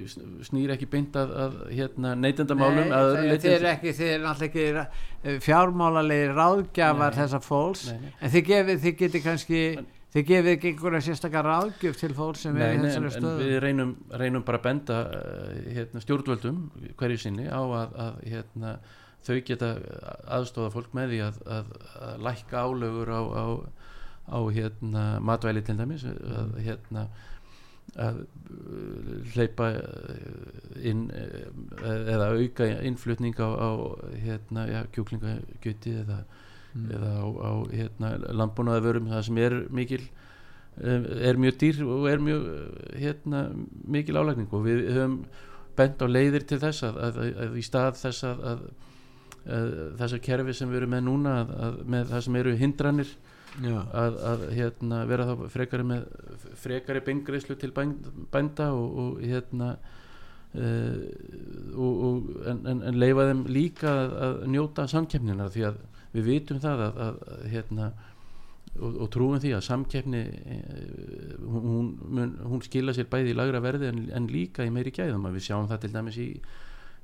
snýr 0.45 0.73
ekki 0.75 0.89
beint 0.93 1.17
að, 1.21 1.33
að 1.47 1.57
hérna, 1.73 2.15
neytendamálum 2.21 2.89
Nei, 2.93 3.27
leyti 3.31 3.47
þið 3.49 3.57
er 3.59 3.67
ekki, 3.75 3.93
þið 3.97 4.13
er 4.13 4.23
náttúrulega 4.25 4.85
ekki 4.85 5.31
eh, 5.33 5.39
fjármálalegi 5.45 6.31
ráðgjafar 6.37 7.13
Nei. 7.13 7.19
þessa 7.21 7.41
fólks 7.45 7.85
Nei, 7.91 7.99
nei. 8.07 8.15
en 8.21 8.35
þið 8.37 8.47
gefið, 8.51 8.81
þið 8.87 8.97
geti 9.03 9.23
kannski 9.25 9.63
En- 9.83 9.91
þið 10.17 10.25
gefið 10.31 10.51
ekki 10.55 10.71
einhverja 10.73 11.03
sérstakar 11.05 11.45
ráðgjöf 11.45 11.99
til 12.01 12.13
fólk 12.17 12.39
sem 12.41 12.57
er 12.57 12.63
Nei, 12.63 12.77
í 12.77 12.77
nei, 12.77 12.79
en, 12.79 12.87
þessari 12.87 13.09
en 13.11 13.17
stöðu 13.19 13.49
við 13.51 13.59
reynum, 13.67 13.91
reynum 14.23 14.45
bara 14.47 14.61
að 14.63 14.69
benda 14.71 15.01
hérna, 15.77 16.05
stjórnvöldum 16.05 16.63
hverju 16.97 17.21
sinni 17.21 17.49
á 17.53 17.61
að, 17.61 17.99
að 18.07 18.23
hérna, 18.33 18.73
þau 19.27 19.39
geta 19.47 19.71
aðstofa 20.39 20.73
fólk 20.75 20.97
með 20.97 21.15
því 21.15 21.23
að, 21.27 21.39
að, 21.59 21.71
að 22.09 22.27
lækka 22.29 22.65
álögur 22.67 23.13
á, 23.13 23.23
á, 23.27 23.47
á 24.31 24.39
hérna, 24.59 25.07
matvæli 25.23 25.65
til 25.67 25.79
dæmis 25.79 26.07
að, 26.11 26.57
hérna, 26.67 27.07
að 28.03 28.23
uh, 28.23 29.13
hleypa 29.35 29.71
uh, 29.79 30.81
inn 30.83 31.07
uh, 31.11 31.87
eða 31.87 32.33
auka 32.35 32.71
innflutning 32.87 33.39
á, 33.39 33.49
á 33.51 33.71
hérna, 34.25 34.67
ja, 34.71 34.83
kjúklingagjöti 34.95 36.01
eða, 36.03 36.25
Mm. 36.77 36.91
eða 36.93 37.11
á, 37.25 37.27
á 37.41 37.53
hérna, 37.73 38.09
landbúnaðavörum 38.37 39.07
það 39.09 39.23
sem 39.29 39.39
er 39.41 39.55
mikil 39.73 40.03
um, 40.77 41.05
er 41.25 41.39
mjög 41.41 41.61
dýr 41.63 41.79
og 41.87 42.09
er 42.11 42.21
mjög 42.21 42.43
hérna, 43.01 43.45
mikil 43.97 44.19
álægning 44.21 44.51
og 44.53 44.67
við 44.67 44.83
höfum 44.93 45.15
bent 45.77 46.03
á 46.05 46.07
leiðir 46.09 46.45
til 46.49 46.61
þess 46.61 46.85
að, 46.89 46.99
að, 47.07 47.21
að, 47.23 47.39
að 47.47 47.57
í 47.57 47.65
stað 47.65 48.01
þess 48.03 48.27
að, 48.29 48.45
að, 49.47 49.73
að 49.87 49.97
þessa 50.03 50.21
kerfi 50.29 50.55
sem 50.57 50.71
við 50.71 50.83
erum 50.83 50.95
með 50.97 51.05
núna 51.07 51.35
að, 51.41 51.53
að 51.67 51.81
með 51.95 52.13
það 52.13 52.25
sem 52.27 52.39
eru 52.43 52.55
hindranir 52.61 53.13
að, 53.65 54.17
að 54.31 54.43
hérna, 54.53 55.03
vera 55.09 55.29
þá 55.31 55.45
frekari 55.53 55.87
með 55.87 56.09
frekari 56.61 57.03
beingreislu 57.07 57.57
til 57.61 57.73
bænd, 57.77 58.11
bænda 58.33 58.71
og, 58.77 58.99
og 59.03 59.23
hérna 59.25 59.71
uh, 60.57 61.07
og, 61.77 62.03
og, 62.09 62.35
en, 62.51 62.65
en, 62.73 62.83
en 62.91 63.01
leifa 63.01 63.31
þeim 63.31 63.47
líka 63.49 63.93
að, 63.93 64.19
að 64.27 64.43
njóta 64.53 64.89
samkeppnina 64.93 65.49
því 65.55 65.71
að 65.71 65.81
við 66.17 66.29
vitum 66.31 66.61
það 66.63 66.85
að, 66.87 67.25
hérna 67.53 67.91
og, 68.77 69.01
og 69.05 69.11
trúum 69.13 69.41
því 69.41 69.53
að 69.57 69.65
samkeppni 69.67 70.23
eh, 70.23 71.35
hún, 71.43 71.91
mun, 72.01 72.37
hún 72.45 72.63
skila 72.65 72.95
sér 72.97 73.09
bæði 73.13 73.33
í 73.33 73.37
lagra 73.37 73.61
verði 73.65 73.91
en, 73.91 74.07
en 74.17 74.29
líka 74.31 74.65
í 74.67 74.73
meiri 74.73 74.93
gæðum 74.97 75.29
að 75.29 75.39
við 75.39 75.47
sjáum 75.49 75.69
það 75.71 75.83
til 75.85 75.93
dæmis 75.95 76.19
í 76.23 76.29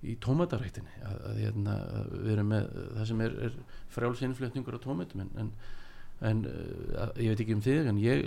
í 0.03 0.17
tómataræktinni 0.25 0.95
að, 1.07 1.19
að, 1.31 1.37
hérna, 1.45 1.75
að 2.01 2.11
við 2.25 2.33
erum 2.35 2.49
með 2.51 2.65
það 2.97 3.07
sem 3.13 3.21
er, 3.27 3.37
er 3.47 3.57
frjálsinnflutningur 3.95 4.79
á 4.79 4.85
tómatum 4.85 5.23
en, 5.23 5.31
en, 5.39 5.51
en 6.31 6.41
uh, 6.51 7.13
ég 7.23 7.33
veit 7.35 7.43
ekki 7.45 7.55
um 7.57 7.63
þig 7.63 7.91
en 7.93 8.01
ég 8.03 8.25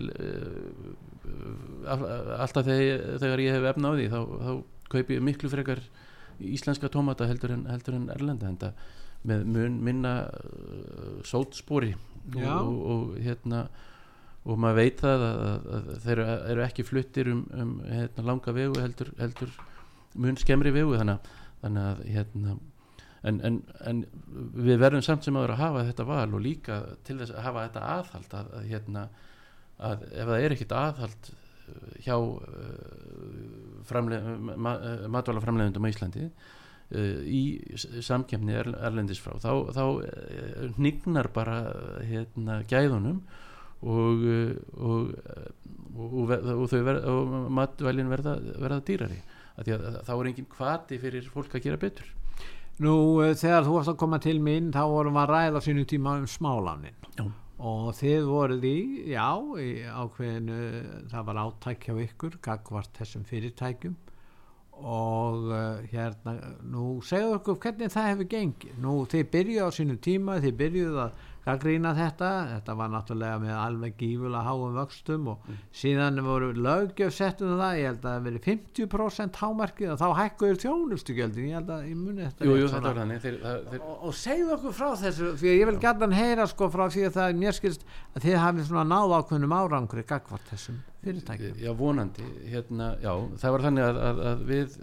all, 1.92 2.04
alltaf 2.42 2.66
þegar, 2.68 3.04
þegar 3.22 3.44
ég 3.44 3.58
hef 3.58 3.68
efna 3.72 3.92
á 3.92 3.94
því 3.98 4.06
þá, 4.14 4.20
þá 4.46 4.52
kaupi 4.96 5.18
ég 5.18 5.26
miklu 5.26 5.52
frekar 5.52 5.82
íslenska 6.46 6.90
tómata 6.92 7.28
heldur 7.30 7.54
en, 7.56 7.66
heldur 7.72 7.98
en 8.00 8.10
erlenda 8.14 8.50
en 8.52 8.58
það 8.62 8.86
með 9.26 9.46
mun 9.56 9.78
minna 9.88 10.14
uh, 10.30 11.20
sótspori 11.26 11.94
og, 11.96 12.40
og, 12.62 12.80
og 12.96 13.16
hérna 13.26 13.64
og 14.46 14.60
maður 14.62 14.78
veit 14.84 15.00
það 15.02 15.24
að, 15.26 15.40
að, 15.50 15.64
að 15.78 15.88
þeir 16.04 16.20
eru- 16.22 16.42
eru 16.54 16.64
ekki 16.68 16.84
fluttir 16.86 17.32
um, 17.32 17.40
um 17.58 17.72
hérna, 17.90 18.26
langa 18.28 18.54
vegu 18.54 18.78
heldur, 18.84 19.10
heldur 19.18 19.56
mun 20.22 20.38
skemmri 20.38 20.72
vegu 20.76 20.94
þannig, 21.00 21.18
að- 21.18 21.42
þannig 21.66 21.92
að 21.92 22.08
hérna 22.14 22.58
en, 23.26 23.40
en, 23.46 23.62
en 23.90 24.04
við 24.66 24.82
verðum 24.82 25.04
samt 25.06 25.26
sem 25.26 25.38
aður 25.38 25.56
að 25.56 25.64
hafa 25.64 25.86
þetta 25.90 26.08
val 26.10 26.28
og 26.38 26.44
líka 26.44 26.82
til 27.08 27.18
þess 27.22 27.34
að 27.34 27.48
hafa 27.48 27.64
þetta 27.68 27.88
aðhald 27.96 28.36
að, 28.40 28.52
að, 28.58 28.68
hérna, 28.72 29.06
að 29.90 30.06
ef 30.12 30.30
það 30.30 30.44
er 30.44 30.56
ekkit 30.56 30.76
aðhald 30.82 31.32
uh, 31.32 31.96
hjá 32.06 32.18
uh, 32.20 34.12
ma, 34.68 34.76
matvala 35.18 35.44
framleiðundum 35.44 35.88
á 35.90 35.92
Íslandi 35.92 36.28
uh, 36.28 37.20
í 37.26 37.42
samkjöfni 38.06 38.60
er, 38.62 38.72
erlendis 38.90 39.24
frá 39.24 39.34
þá, 39.42 39.52
þá 39.74 39.86
hnignar 40.78 41.32
bara 41.34 41.58
hérna, 42.06 42.62
gæðunum 42.70 43.24
og, 43.86 44.22
og, 44.82 45.12
og, 46.02 46.32
og 46.72 47.34
matvælin 47.54 48.10
verða, 48.10 48.38
verða 48.62 48.86
dýrari 48.86 49.20
að 49.56 49.72
að, 49.76 49.98
þá 50.08 50.14
er 50.16 50.30
enginn 50.32 50.52
kvati 50.52 51.00
fyrir 51.02 51.32
fólk 51.32 51.56
að 51.56 51.66
gera 51.68 51.82
betur. 51.82 52.12
Nú 52.84 52.96
þegar 53.40 53.64
þú 53.64 53.76
varst 53.78 53.92
að 53.94 54.00
koma 54.02 54.20
til 54.24 54.38
mín 54.44 54.72
þá 54.76 54.82
vorum 54.92 55.16
við 55.16 55.22
að 55.22 55.32
ræða 55.32 55.62
sínu 55.64 55.86
tíma 55.88 56.18
um 56.20 56.26
smálánin. 56.28 56.98
Já. 57.16 57.26
og 57.56 57.94
þið 57.96 58.26
voruð 58.28 58.66
í, 58.68 58.80
já, 59.14 59.30
í 59.64 59.70
ákveðinu 59.88 60.58
það 61.12 61.30
var 61.30 61.38
átæk 61.46 61.88
hjá 61.88 62.02
ykkur 62.04 62.36
gagvart 62.44 63.00
þessum 63.00 63.24
fyrirtækjum. 63.30 63.96
Og 64.76 65.46
uh, 65.56 65.80
hérna 65.88 66.34
nú 66.68 66.98
segðu 67.08 67.38
okkur 67.38 67.62
hvernig 67.64 67.94
það 67.94 68.10
hefur 68.10 68.28
gengið. 68.34 68.74
Nú 68.84 68.98
þið 69.08 69.30
byrjuð 69.32 69.64
á 69.64 69.70
sínu 69.78 69.96
tíma 70.04 70.36
þið 70.44 70.58
byrjuð 70.60 71.00
að 71.06 71.24
gaggrína 71.46 71.94
þetta. 71.98 72.30
Þetta 72.52 72.76
var 72.80 72.92
náttúrulega 72.94 73.42
með 73.44 73.54
alveg 73.56 73.98
gífulega 74.00 74.44
háum 74.46 74.78
vöxtum 74.80 75.30
og 75.32 75.46
mm. 75.46 75.60
síðan 75.82 76.22
voru 76.26 76.52
lögjöf 76.58 77.14
settum 77.16 77.54
það, 77.60 77.80
ég 77.80 77.90
held 77.92 78.02
að 78.02 78.08
það 78.10 78.28
veri 78.30 78.42
50% 78.48 79.42
hámarkið 79.42 79.94
og 79.94 80.02
þá 80.02 80.08
hækkuður 80.22 80.62
þjónustugjöldin, 80.66 81.50
ég 81.52 81.60
held 81.60 81.72
að 81.76 81.86
ég 81.92 82.00
muni 82.02 82.26
þetta 82.26 82.50
jú, 82.50 82.58
jú, 82.62 82.72
þannig. 82.74 83.22
Þeir, 83.26 83.40
það, 83.44 83.62
þeir... 83.72 83.86
og, 83.86 83.96
og 84.10 84.18
segðu 84.22 84.56
okkur 84.58 84.76
frá 84.80 84.90
þessu, 85.04 85.32
því 85.42 85.52
að 85.52 85.60
ég 85.60 85.72
vil 85.72 85.78
gæta 85.78 86.06
hann 86.06 86.18
heyra 86.18 86.50
sko 86.52 86.72
frá 86.74 86.86
því 86.88 87.08
að 87.10 87.20
það 87.20 87.30
er 87.30 87.40
mjög 87.44 87.60
skilst 87.60 87.88
að 88.16 88.28
þið 88.28 88.42
hafið 88.46 88.70
svona 88.72 88.88
náð 88.90 89.16
ákveðnum 89.20 89.56
árangri 89.60 90.06
gagvart 90.10 90.52
þessum 90.52 90.82
fyrirtækjum. 91.06 91.62
Já, 91.62 91.72
vonandi, 91.78 92.26
hérna, 92.50 92.96
já, 93.04 93.12
það 93.42 93.56
var 93.56 93.66
þannig 93.68 93.86
að, 93.86 94.02
að, 94.10 94.24
að 94.32 94.44
við 94.50 94.80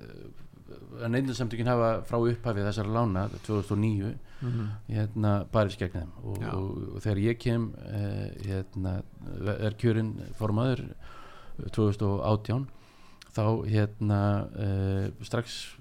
neyndinsamtökin 1.09 1.71
hafa 1.71 1.91
frá 2.09 2.19
upphafið 2.19 2.69
þessar 2.69 2.91
lána 2.93 3.27
2009 3.47 4.13
mm 4.13 4.51
-hmm. 4.51 4.69
hérna 4.89 5.33
barist 5.53 5.79
gegn 5.79 5.93
þeim. 5.93 6.13
Og, 6.25 6.39
og, 6.53 6.95
og 6.95 7.03
þegar 7.03 7.19
ég 7.19 7.39
kem 7.39 7.73
eh, 7.89 8.31
hérna 8.47 9.03
er 9.59 9.75
kjörinn 9.79 10.15
formaður 10.39 10.85
2018 11.73 12.67
þá 13.33 13.45
hérna 13.67 14.49
eh, 14.59 15.11
strax 15.21 15.77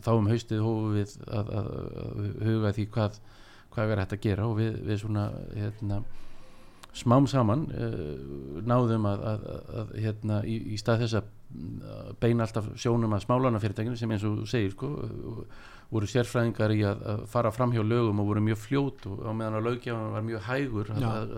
þá 0.00 0.10
um 0.16 0.26
haustið 0.26 0.60
hófu 0.60 0.92
við 0.92 1.16
að, 1.28 1.46
að, 1.58 1.66
að 2.02 2.44
huga 2.44 2.72
því 2.72 2.86
hvað 2.86 3.20
hvað 3.72 3.92
er 3.92 4.02
hægt 4.02 4.16
að 4.16 4.26
gera. 4.26 4.48
Og 4.48 4.58
við, 4.60 4.80
við 4.86 5.00
svona 5.02 5.28
hérna 5.54 6.02
smám 6.92 7.26
saman 7.30 7.66
náðum 8.68 9.06
að, 9.08 9.22
að, 9.30 9.46
að 9.80 9.94
hérna, 10.04 10.42
í, 10.44 10.58
í 10.74 10.80
stað 10.80 11.06
þess 11.06 11.20
að 11.22 11.30
beina 12.20 12.46
alltaf 12.46 12.70
sjónum 12.80 13.12
að 13.12 13.26
smálánafyrirtækinu 13.26 13.98
sem 13.98 14.14
eins 14.14 14.24
og 14.28 14.42
segir 14.48 14.72
sko, 14.72 14.88
voru 15.92 16.08
sérfræðingar 16.08 16.72
í 16.72 16.80
að, 16.88 17.02
að 17.12 17.24
fara 17.32 17.52
fram 17.52 17.74
hjá 17.74 17.82
lögum 17.84 18.22
og 18.22 18.30
voru 18.30 18.44
mjög 18.44 18.60
fljót 18.62 19.06
og 19.10 19.24
á 19.28 19.30
meðan 19.36 19.58
að 19.60 19.68
löggjafan 19.68 20.14
var 20.16 20.26
mjög 20.28 20.46
hægur 20.48 20.92
að 20.96 21.34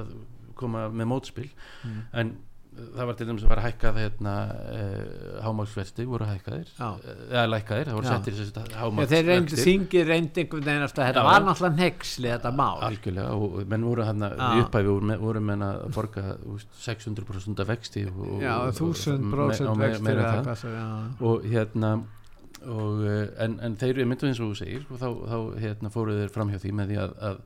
koma 0.54 0.86
með 0.94 1.10
mótspil 1.10 1.48
mm. 1.50 2.02
en 2.20 2.34
það 2.74 3.08
var 3.08 3.16
til 3.18 3.26
dæmis 3.28 3.44
að 3.44 3.52
vera 3.52 3.64
hækkað 3.64 3.98
hérna, 4.00 4.32
eh, 4.74 5.42
hámagsvesti 5.44 6.06
voru 6.10 6.26
hækkaðir. 6.28 6.72
Eh, 6.78 7.20
eða 7.30 7.44
lækkaðir, 7.52 7.90
það 7.90 7.98
voru 7.98 8.10
settir 8.10 8.36
þessi 8.38 8.64
hámagsvesti 8.80 9.14
þeir 9.14 9.28
reyndi, 9.30 9.60
þingir 9.60 10.10
reyndi 10.10 10.44
einhvern 10.44 10.66
veginn 10.68 10.86
að 10.86 10.94
þetta 10.98 11.24
var 11.28 11.46
náttúrulega 11.46 11.78
nexli 11.78 12.32
þetta 12.32 12.54
mál. 12.58 12.82
Algjörlega 12.88 13.36
og 13.38 13.56
menn 13.74 13.86
voru 13.90 14.08
hérna 14.08 14.32
í 14.34 14.64
upphæfi 14.64 14.90
voru, 14.90 15.18
voru 15.22 15.44
menn 15.52 15.66
að 15.68 15.80
borga 15.94 16.26
600% 16.84 17.64
af 17.64 17.70
vexti 17.70 18.06
og, 18.10 18.36
já, 18.42 18.54
1000% 18.72 19.78
vexti 19.84 20.18
og 21.20 21.48
hérna 21.48 21.96
og, 22.64 23.04
eh, 23.04 23.28
en, 23.44 23.58
en 23.62 23.76
þeir 23.76 23.98
eru 23.98 24.08
myndu 24.08 24.28
eins 24.28 24.40
og 24.40 24.52
þú 24.52 24.58
segir 24.62 24.86
og 24.88 25.00
þá, 25.00 25.08
þá 25.28 25.38
hérna, 25.62 25.92
fóruð 25.92 26.22
þeir 26.22 26.32
fram 26.32 26.50
hjá 26.52 26.60
því 26.62 26.72
með 26.78 26.92
því 26.92 26.98
að, 27.04 27.14
að 27.28 27.42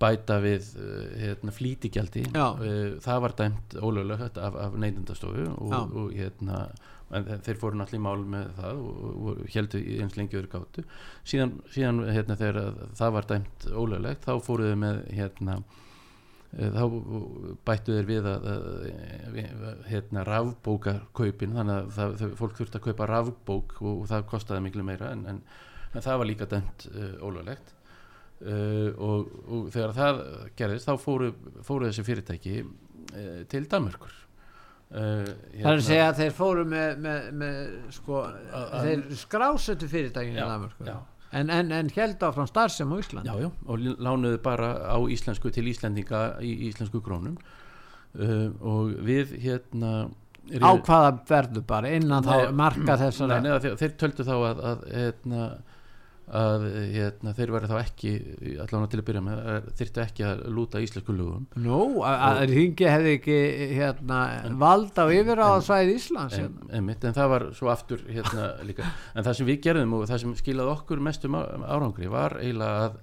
bæta 0.00 0.38
við 0.42 0.72
uh, 0.80 1.04
hérna, 1.20 1.52
flítigjaldi 1.54 2.24
uh, 2.32 2.96
það 3.04 3.22
var 3.26 3.36
dæmt 3.38 3.76
ólöglegt 3.76 4.40
af, 4.40 4.56
af 4.56 4.76
neytundastofu 4.80 5.46
og, 5.52 5.94
og 5.94 6.12
hérna 6.16 6.66
þeir 7.14 7.58
fóru 7.60 7.78
náttúrulega 7.78 8.00
í 8.00 8.02
mál 8.02 8.22
með 8.32 8.52
það 8.56 8.78
og, 8.80 9.16
og 9.28 9.40
heldu 9.54 9.80
eins 10.00 10.16
lengi 10.18 10.38
öðru 10.40 10.50
gáttu 10.54 10.84
síðan, 11.28 11.56
síðan 11.70 12.00
hérna, 12.08 12.38
þegar 12.40 12.78
það 12.96 13.16
var 13.18 13.28
dæmt 13.30 13.66
ólöglegt 13.70 14.26
þá 14.26 14.32
fóruðu 14.46 14.80
með 14.80 15.02
hérna 15.12 15.58
uh, 15.60 16.72
þá 16.78 16.82
bættu 17.68 17.98
þeir 17.98 18.10
við 18.10 18.30
að, 18.32 18.48
að 18.48 19.86
hérna 19.92 20.26
rafbókarkaupin 20.30 21.56
þannig 21.60 21.76
að 21.76 21.94
það, 21.98 22.18
það, 22.22 22.34
fólk 22.40 22.58
þurfti 22.60 22.80
að 22.80 22.88
kaupa 22.88 23.12
rafbók 23.12 23.78
og, 23.82 23.94
og 23.94 24.10
það 24.10 24.28
kostiði 24.32 24.66
miklu 24.66 24.88
meira 24.88 25.12
en, 25.14 25.28
en, 25.34 25.44
en 25.92 26.08
það 26.08 26.20
var 26.22 26.32
líka 26.32 26.50
dæmt 26.50 26.88
ólöglegt 27.20 27.74
Uh, 28.44 28.90
og, 29.00 29.28
og 29.48 29.68
þegar 29.72 29.92
það 29.96 30.18
gerðist 30.58 30.88
þá 30.90 30.98
fóru, 31.00 31.30
fóru 31.64 31.86
þessi 31.88 32.02
fyrirtæki 32.04 32.58
uh, 32.60 33.38
til 33.48 33.62
Danmörkur 33.72 34.10
uh, 34.12 35.30
hérna, 35.54 35.72
Það 35.80 35.92
er 35.94 36.02
að 36.04 36.18
þeir 36.18 36.34
fóru 36.36 36.66
með, 36.68 37.00
með, 37.06 37.30
með 37.40 37.56
sko, 37.96 38.20
þeir 38.84 39.06
skrásetu 39.22 39.88
fyrirtækinu 39.88 40.36
í 40.36 40.44
Danmörkur 40.44 40.92
en, 40.92 41.48
en, 41.56 41.72
en 41.72 41.90
held 41.96 42.28
áfram 42.28 42.50
starfsem 42.50 42.92
á 42.92 42.96
Ísland 43.00 43.32
Já, 43.32 43.38
já, 43.46 43.48
og 43.64 43.88
lánuðu 44.04 44.42
bara 44.44 44.74
á 44.92 44.98
íslensku 45.16 45.48
til 45.54 45.64
Íslendinga 45.72 46.24
í 46.44 46.52
íslensku 46.68 47.00
krónum. 47.02 47.40
Og 48.14 48.92
við 49.08 49.32
hérna 49.40 49.94
Á 50.60 50.70
hvaða 50.76 51.14
verðu 51.26 51.64
bara 51.64 51.96
innan 51.96 52.26
þá 52.28 52.52
marka 52.52 52.98
þessara 53.00 53.40
Nei, 53.40 53.54
þeir, 53.64 53.78
þeir 53.80 53.94
töldu 54.04 54.26
þá 54.28 54.34
að, 54.36 54.60
að 54.68 54.84
hérna 54.92 55.46
að 56.24 56.62
hérna, 56.94 57.32
þeir 57.36 57.52
verði 57.52 57.68
þá 57.68 57.78
ekki 57.82 58.12
allavega 58.64 58.90
til 58.92 59.00
að 59.00 59.06
byrja 59.08 59.22
með 59.26 59.66
þyrtu 59.80 60.02
ekki 60.04 60.24
að 60.24 60.44
lúta 60.56 60.80
íslensku 60.80 61.16
lögum 61.16 61.46
Nú, 61.60 61.80
að 62.08 62.40
Ringi 62.48 62.88
hefði 62.88 63.16
ekki 63.18 63.38
hérna, 63.76 64.20
vald 64.60 64.96
á 64.96 65.04
yfir 65.12 65.42
á 65.44 65.50
svæði 65.64 65.98
Íslands 65.98 66.38
en, 66.40 66.54
en, 66.70 66.88
hérna. 66.88 67.10
en 67.10 67.18
það 67.18 67.32
var 67.34 67.46
svo 67.58 67.72
aftur 67.72 68.04
hérna, 68.08 68.46
líka, 68.64 68.88
en 69.12 69.26
það 69.26 69.40
sem 69.40 69.50
við 69.50 69.60
gerðum 69.68 69.98
og 69.98 70.06
það 70.08 70.22
sem 70.24 70.36
skilaði 70.40 70.76
okkur 70.78 71.04
mestum 71.04 71.36
árangri 71.36 72.08
var 72.12 72.38
eiginlega 72.40 72.88
að 72.88 72.96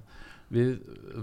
við 0.51 0.73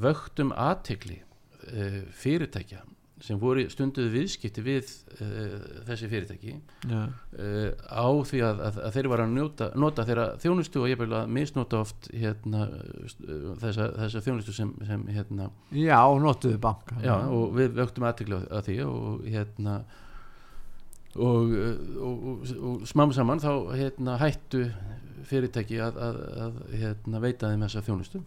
vögtum 0.07 0.55
aðtekli 0.55 1.18
uh, 1.18 1.99
fyrirtækja 2.14 2.84
sem 3.24 3.38
voru 3.40 3.64
stunduð 3.70 4.10
viðskipti 4.14 4.62
við 4.62 4.90
uh, 5.18 5.54
þessi 5.88 6.08
fyrirtæki 6.10 6.54
uh, 6.54 7.72
á 7.90 8.06
því 8.30 8.42
að, 8.46 8.62
að, 8.68 8.80
að 8.86 8.96
þeir 8.96 9.08
var 9.12 9.22
að 9.24 9.32
njóta, 9.34 9.70
nota 9.74 10.04
þeirra 10.08 10.26
þjónustu 10.42 10.82
og 10.82 10.90
ég 10.92 11.00
vil 11.00 11.10
að 11.18 11.32
misnota 11.38 11.80
oft 11.82 12.10
hérna, 12.12 12.66
uh, 12.68 13.48
þessa, 13.62 13.88
þessa 14.04 14.24
þjónustu 14.26 14.54
sem, 14.54 14.74
sem 14.86 15.06
hérna, 15.14 15.50
Já, 15.74 16.00
notuðu 16.22 16.60
banka. 16.62 17.00
Já, 17.02 17.16
og 17.34 17.56
við 17.58 17.74
vöktum 17.80 18.06
aðtikla 18.08 18.42
að 18.54 18.70
því 18.70 18.78
og 18.86 19.26
hérna 19.26 19.78
og, 21.18 21.54
og, 21.98 22.24
og 22.70 22.88
smám 22.88 23.12
saman 23.16 23.42
þá 23.42 23.52
hérna, 23.74 24.18
hættu 24.22 24.68
fyrirtæki 25.28 25.80
að, 25.82 25.98
að 25.98 26.58
hérna, 26.78 27.22
veita 27.22 27.50
þeim 27.50 27.64
þessa 27.66 27.86
þjónustu 27.88 28.22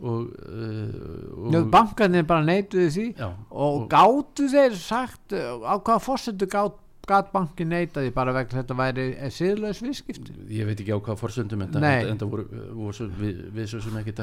og, 0.00 0.30
uh, 0.48 1.50
og 1.52 1.66
bankarnir 1.72 2.24
bara 2.28 2.46
neituði 2.46 2.88
því 2.94 3.08
já, 3.10 3.26
og, 3.28 3.66
og 3.66 3.82
gáttu 3.92 4.48
þeir 4.52 4.78
sagt 4.80 5.36
á 5.36 5.74
hvaða 5.76 6.00
fórsendu 6.00 6.48
gátt 6.48 6.80
gat 7.08 7.32
bankin 7.32 7.70
neitaði 7.72 8.12
bara 8.14 8.34
vegna 8.34 8.60
þetta 8.60 8.76
væri 8.78 9.06
síðlaus 9.34 9.80
viðskipti? 9.82 10.34
Ég 10.54 10.68
veit 10.68 10.78
ekki 10.78 10.94
á 10.94 11.02
hvað 11.02 11.18
fórsöndum 11.18 11.64
en 11.66 11.72
það 11.74 12.28
voru, 12.30 12.44
voru 12.76 12.94
svo, 12.96 13.08
við, 13.18 13.40
við 13.56 13.70
svo 13.72 13.80
sem 13.82 13.96
ekki 13.98 14.14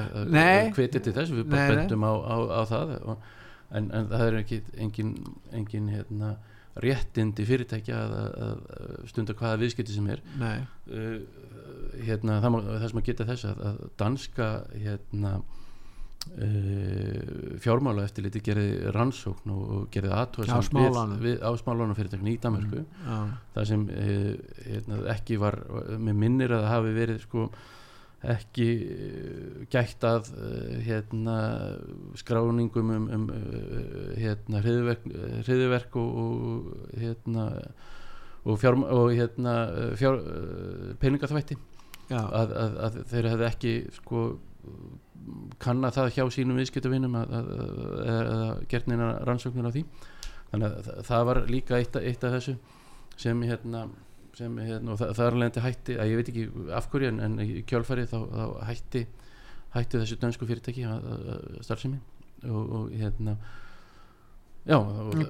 hvetið 0.78 1.04
til 1.08 1.16
þess. 1.18 1.34
Við 1.36 1.50
bara 1.52 1.74
bendum 1.74 2.08
á, 2.08 2.14
á, 2.16 2.36
á 2.40 2.62
það 2.70 2.94
og, 3.02 3.28
en, 3.76 3.92
en 4.00 4.08
það 4.14 4.26
er 4.28 4.40
ekki 4.40 4.62
engin, 4.86 5.14
engin 5.60 5.92
hérna, 5.92 6.32
réttindi 6.80 7.44
fyrirtækja 7.50 8.00
að, 8.00 8.18
að, 8.48 8.66
stunda 9.12 9.36
hvaða 9.36 9.62
viðskipti 9.66 9.98
sem 9.98 10.10
er. 10.16 10.24
Uh, 10.40 11.20
hérna, 12.08 12.40
það, 12.46 12.60
það 12.70 12.90
sem 12.94 13.02
að 13.02 13.10
geta 13.12 13.30
þess 13.34 13.50
að, 13.50 13.64
að 13.74 13.82
danska 14.00 14.52
hérna 14.78 15.40
fjármála 17.64 18.04
eftir 18.06 18.26
liti 18.26 18.42
gerði 18.44 18.92
rannsókn 18.94 19.52
og 19.54 19.88
gerði 19.94 20.12
aðtóð 20.14 20.52
á 20.52 20.62
smálánum. 20.62 21.96
fyrirtöknu 21.98 22.34
í 22.34 22.40
Danmarku 22.42 22.84
mm, 22.84 23.32
það 23.56 23.68
sem 23.72 23.86
uh, 23.90 24.32
hérna, 24.68 25.00
ekki 25.16 25.40
var 25.42 25.58
með 25.98 26.20
minnir 26.24 26.54
að 26.54 26.66
það 26.66 26.74
hafi 26.76 26.94
verið 26.98 27.22
sko, 27.24 27.46
ekki 28.36 28.68
uh, 28.84 29.64
gætt 29.74 30.06
að 30.12 30.32
hérna, 30.86 31.38
skráningum 32.20 32.94
um, 32.98 33.10
um 33.16 33.26
hérna, 34.20 34.64
hriðverk 34.68 35.98
og, 36.04 36.22
og, 36.22 36.70
hérna, 37.00 37.50
og, 38.44 38.60
fjár, 38.62 38.80
og 38.84 39.12
hérna, 39.16 39.58
fjár, 40.00 40.22
peningaþvætti. 41.02 41.60
Að, 42.10 42.56
að, 42.58 42.80
að 42.86 42.96
þeir 43.12 43.26
hefði 43.30 43.46
ekki 43.52 43.74
sko 43.94 44.22
kanna 45.60 45.92
það 45.92 46.12
hjá 46.16 46.24
sínum 46.34 46.60
að, 47.20 47.34
að 47.36 48.66
gert 48.72 48.88
neina 48.88 49.12
rannsóknir 49.28 49.70
á 49.70 49.72
því 49.76 49.86
þannig 50.52 50.68
að 50.68 50.92
það, 51.06 51.26
var 51.30 51.42
líka 51.50 51.80
eitt, 51.80 51.96
eitt 52.00 52.24
af 52.24 52.36
þessu 52.38 52.56
sem 53.20 53.42
hérna 53.46 53.88
sem 54.38 54.58
hérna 54.64 54.94
og 54.94 55.00
það, 55.02 55.16
það 55.18 55.26
er 55.26 55.38
alveg 55.38 55.64
hætti 55.66 55.96
að 56.00 56.12
ég 56.12 56.20
veit 56.20 56.30
ekki 56.32 56.46
af 56.78 56.90
hverju 56.92 57.10
en, 57.12 57.24
en 57.26 57.40
kjálfæri 57.70 58.06
þá, 58.10 58.20
þá 58.32 58.46
hætti 58.70 59.06
hætti 59.76 60.02
þessu 60.02 60.20
dönsku 60.22 60.48
fyrirtæki 60.50 60.86
starfsemi 61.66 62.00
og, 62.48 62.62
og 62.80 62.94
hérna 62.96 63.36
já 64.70 64.78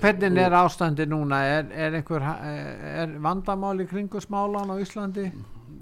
Hvernig 0.01 0.41
er 0.41 0.55
ástandi 0.57 1.05
núna? 1.07 1.41
Er, 1.47 1.65
er 1.71 1.97
einhver 1.99 2.23
er 2.23 3.17
vandamáli 3.23 3.87
kringu 3.87 4.21
smálan 4.21 4.71
á 4.71 4.75
Íslandi? 4.81 5.29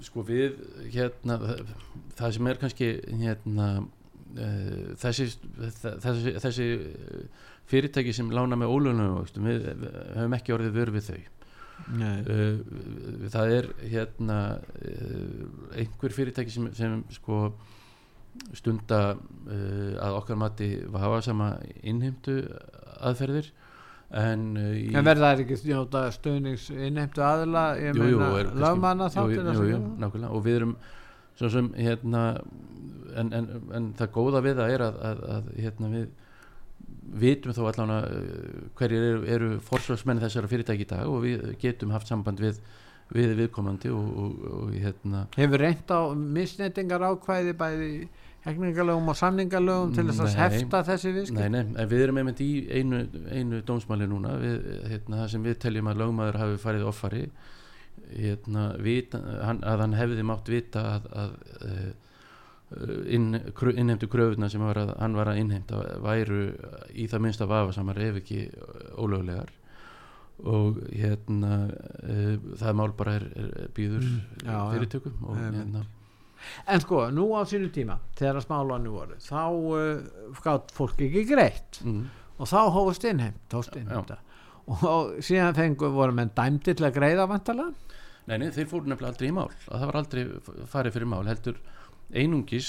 Sko 0.04 0.22
við 0.22 0.58
hérna 0.92 1.38
það, 2.16 2.34
sem 2.36 2.50
er 2.50 2.60
kannski 2.60 2.90
hérna 3.22 3.68
þessi, 5.00 5.28
þessi, 6.04 6.34
þessi 6.42 6.68
fyrirtæki 7.68 8.14
sem 8.16 8.30
lána 8.32 8.58
með 8.58 8.74
ólunum 8.74 9.18
við, 9.44 9.66
við 9.80 9.98
höfum 10.16 10.36
ekki 10.38 10.54
orðið 10.56 10.78
vörð 10.78 10.98
við 10.98 11.10
þau. 11.10 11.18
Uh, 11.78 12.58
það 13.30 13.52
er 13.54 13.68
hérna 13.86 14.38
uh, 14.58 15.44
einhver 15.78 16.14
fyrirtæki 16.16 16.50
sem, 16.50 16.66
sem 16.74 16.98
sko 17.14 17.52
stunda 18.56 19.14
uh, 19.14 19.94
að 20.02 20.18
okkar 20.18 20.40
mati 20.42 20.72
hafa 20.90 21.22
sama 21.24 21.52
innheimtu 21.86 22.40
aðferðir 22.98 23.52
en, 24.10 24.44
en 24.58 25.06
verða 25.06 25.30
það 25.30 25.44
ekki 25.44 25.60
stjóta 25.62 26.04
stöðnings 26.16 26.66
innheimtu 26.74 27.22
aðla 27.24 27.64
lagmanna 28.58 29.10
þáttir 29.14 29.52
og 30.28 30.44
við 30.44 30.58
erum 30.58 30.76
svo 31.38 31.50
sem 31.52 31.70
hérna 31.78 32.24
en, 33.16 33.32
en, 33.36 33.48
en 33.78 33.92
það 33.98 34.14
góða 34.16 34.42
við 34.44 34.58
það 34.60 34.74
er 34.74 34.84
að, 34.86 34.98
að, 35.10 35.22
að 35.36 35.52
hérna 35.58 35.92
við 35.94 36.08
vitum 37.18 37.54
þó 37.56 37.62
allan 37.70 37.94
að 37.94 38.06
hverjir 38.78 39.06
eru, 39.12 39.22
eru 39.36 39.48
forsvarsmenni 39.64 40.24
þessara 40.24 40.50
fyrirtæki 40.50 40.84
í 40.84 40.90
dag 40.90 41.08
og 41.08 41.24
við 41.24 41.48
getum 41.62 41.94
haft 41.94 42.10
samband 42.10 42.42
við 42.42 42.60
við 43.14 43.34
viðkomandi 43.38 43.90
og, 43.94 44.08
og, 44.20 44.32
og 44.52 44.72
hérna. 44.76 45.26
Hefur 45.36 45.62
reynd 45.64 45.92
á 45.92 46.12
misnettingar 46.12 47.04
ákvæði 47.08 47.54
bæði 47.56 47.92
hekningalögum 48.44 49.12
og 49.12 49.16
samningalögum 49.18 49.94
til 49.96 50.04
þess 50.10 50.24
að 50.24 50.34
hefta 50.42 50.82
þessi 50.86 51.12
viðskipt? 51.16 51.38
Nei, 51.38 51.48
nei, 51.54 51.62
en 51.80 51.88
við 51.90 52.04
erum 52.04 52.20
einmitt 52.20 52.42
í 52.44 52.50
einu, 52.68 53.00
einu 53.32 53.62
dómsmáli 53.66 54.08
núna. 54.10 54.34
Við, 54.42 54.68
hérna, 54.92 55.24
sem 55.32 55.44
við 55.44 55.56
teljum 55.64 55.88
að 55.90 56.02
lögmaður 56.04 56.40
hafi 56.42 56.60
farið 56.62 56.84
offari 56.90 57.24
hérna, 58.08 58.68
vita, 58.84 59.20
hann, 59.44 59.64
að 59.66 59.84
hann 59.84 59.96
hefði 59.98 60.28
mátt 60.28 60.52
vita 60.52 60.84
að, 60.94 61.08
að 61.24 61.34
uh, 61.64 61.88
inn, 63.08 63.32
innheimtu 63.74 64.08
kröfuna 64.12 64.50
sem 64.52 64.62
var 64.62 64.80
að, 64.82 64.92
hann 65.00 65.16
var 65.16 65.32
að 65.32 65.40
innheimta 65.42 65.80
væru 66.04 66.42
í 66.92 67.06
það 67.08 67.24
minnst 67.24 67.44
að 67.44 67.52
vafa 67.54 67.76
samar 67.76 68.00
ef 68.04 68.20
ekki 68.22 68.42
ólöglegar. 68.98 69.54
Og 70.38 70.76
hérna 70.94 71.64
uh, 71.66 72.34
það 72.60 72.76
mál 72.78 72.92
bara 72.98 73.16
er, 73.18 73.24
er 73.34 73.70
býður 73.74 74.04
mm, 74.04 74.52
fyrirtökum 74.74 75.24
og 75.26 75.40
hérna. 75.40 75.82
En 76.70 76.84
sko, 76.84 77.08
nú 77.10 77.32
á 77.34 77.42
sínu 77.48 77.72
tíma 77.74 77.96
þegar 78.18 78.44
smálannu 78.44 78.92
voru, 78.94 79.18
þá 79.18 79.42
uh, 79.50 80.38
gátt 80.44 80.70
fólk 80.76 81.02
ekki 81.08 81.24
greitt. 81.32 81.80
Mm. 81.82 82.06
og 82.38 82.46
þá 82.46 82.60
hófust 82.70 83.08
innheimt, 83.08 83.58
innheimt 83.74 84.12
og, 84.68 84.84
og 84.86 85.18
síðan 85.24 85.56
fengu 85.56 85.90
voru 85.90 86.14
menn 86.14 86.30
dæmdi 86.36 86.76
til 86.76 86.86
að 86.86 87.00
greiða 87.00 87.26
vantala 87.26 87.72
Nei, 88.28 88.36
nei, 88.42 88.50
þeir 88.52 88.66
fóru 88.68 88.90
nefnilega 88.90 89.14
aldrei 89.14 89.30
í 89.30 89.32
mál. 89.32 89.46
Að 89.72 89.80
það 89.80 89.88
var 89.88 89.98
aldrei 90.02 90.22
farið 90.68 90.96
fyrir 90.98 91.08
mál 91.08 91.22
heldur 91.30 91.60
einungis, 92.08 92.68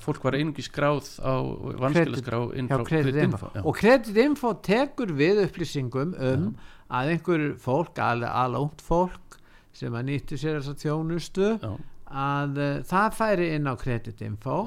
fólk 0.00 0.24
var 0.24 0.36
einungis 0.38 0.70
skráð 0.70 1.10
á 1.20 1.34
vanskilaskrá 1.82 2.38
og 2.40 3.76
kreditinfo 3.76 4.54
tekur 4.64 5.12
við 5.16 5.42
upplýsingum 5.44 6.14
um 6.16 6.46
já. 6.48 6.70
að 6.88 7.12
einhver 7.16 7.44
fólk, 7.60 8.00
ungt 8.00 8.80
fólk 8.80 9.38
sem 9.76 9.92
að 9.92 10.08
nýttu 10.08 10.40
sér 10.40 10.60
þess 10.60 10.72
að 10.72 10.86
þjónustu 10.86 11.50
já. 11.60 11.70
að 12.08 12.58
uh, 12.64 12.72
það 12.88 13.20
færi 13.20 13.52
inn 13.58 13.68
á 13.68 13.74
kreditinfo 13.76 14.58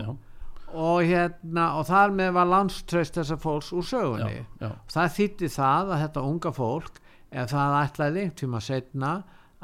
og 0.76 1.02
hérna 1.08 1.68
og 1.80 1.86
þar 1.90 2.14
með 2.14 2.34
var 2.38 2.50
landströst 2.52 3.18
þessar 3.18 3.42
fólks 3.42 3.72
úr 3.74 3.86
sögunni. 3.86 4.42
Já, 4.60 4.70
það 4.92 5.14
þýtti 5.18 5.54
það 5.56 5.94
að 5.96 6.02
þetta 6.04 6.26
unga 6.30 6.52
fólk 6.54 7.00
ef 7.32 7.54
það 7.54 7.78
ætlaði 7.82 8.26
tíma 8.38 8.62
setna 8.62 9.14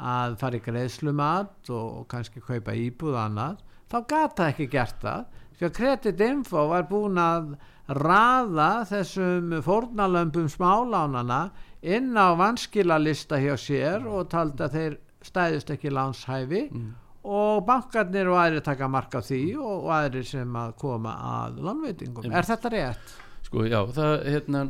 að 0.02 0.38
fara 0.40 0.58
í 0.58 0.64
greiðslumat 0.64 1.70
og, 1.70 1.90
og 2.00 2.08
kannski 2.10 2.42
kaupa 2.42 2.74
íbúð 2.74 3.18
annað 3.22 3.60
þá 3.92 3.98
gata 4.08 4.48
ekki 4.52 4.68
gert 4.72 4.98
það 5.02 5.28
því 5.58 5.68
að 5.68 5.76
kreditinfo 5.76 6.64
var 6.70 6.88
búin 6.88 7.20
að 7.20 7.52
raða 7.92 8.70
þessum 8.88 9.52
fórnalömpum 9.64 10.48
smálánana 10.50 11.42
inn 11.82 12.14
á 12.16 12.32
vanskilalista 12.38 13.40
hjá 13.42 13.54
sér 13.58 14.06
og 14.06 14.30
taldi 14.32 14.64
að 14.64 14.76
þeir 14.78 14.98
stæðist 15.22 15.72
ekki 15.74 15.92
lánshæfi 15.92 16.62
mm. 16.70 16.88
og 17.28 17.64
bankarnir 17.66 18.30
og 18.32 18.40
aðri 18.42 18.62
taka 18.64 18.88
marka 18.90 19.22
því 19.22 19.42
og, 19.58 19.74
og 19.84 19.92
aðri 19.98 20.24
sem 20.26 20.56
að 20.58 20.74
koma 20.80 21.14
að 21.42 21.60
lánveitingum. 21.66 22.26
Mm. 22.26 22.38
Er 22.38 22.48
þetta 22.48 22.72
rétt? 22.72 23.14
Sko 23.52 23.66
já, 23.68 23.82
það 23.92 24.14
hérna 24.32 24.60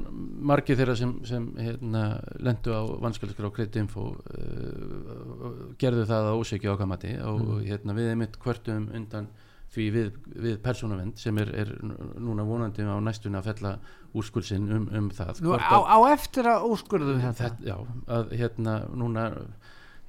margir 0.50 0.74
þeirra 0.74 0.96
sem, 0.98 1.12
sem 1.22 1.44
hérna 1.54 2.00
lendu 2.42 2.72
á 2.74 2.82
vanskaliskar 3.04 3.46
á 3.46 3.54
kreditinfo 3.54 4.08
uh, 4.18 5.52
gerðu 5.78 6.08
það 6.10 6.30
að 6.32 6.38
ósegja 6.40 6.74
ákamati 6.74 7.12
og 7.22 7.44
mm. 7.44 7.60
hérna 7.68 7.94
við 7.94 8.10
erum 8.10 8.24
mitt 8.24 8.38
hvertum 8.42 8.88
undan 8.90 9.28
því 9.72 9.86
við, 9.94 10.08
við 10.34 10.58
persónavend 10.64 11.22
sem 11.22 11.38
er, 11.38 11.52
er 11.62 11.70
núna 12.18 12.42
vonandi 12.48 12.82
á 12.82 12.98
næstunni 12.98 13.38
að 13.38 13.52
fella 13.52 13.76
úrskurðsinn 14.18 14.66
um, 14.74 14.90
um 14.98 15.10
það 15.14 15.44
Nú, 15.46 15.54
á, 15.54 15.78
á 15.78 15.98
eftir 16.10 16.50
að 16.50 16.66
úrskurðu 16.74 17.20
þetta? 17.22 17.54
Já, 17.62 17.76
að 18.18 18.34
hérna 18.34 18.80
núna 18.90 19.30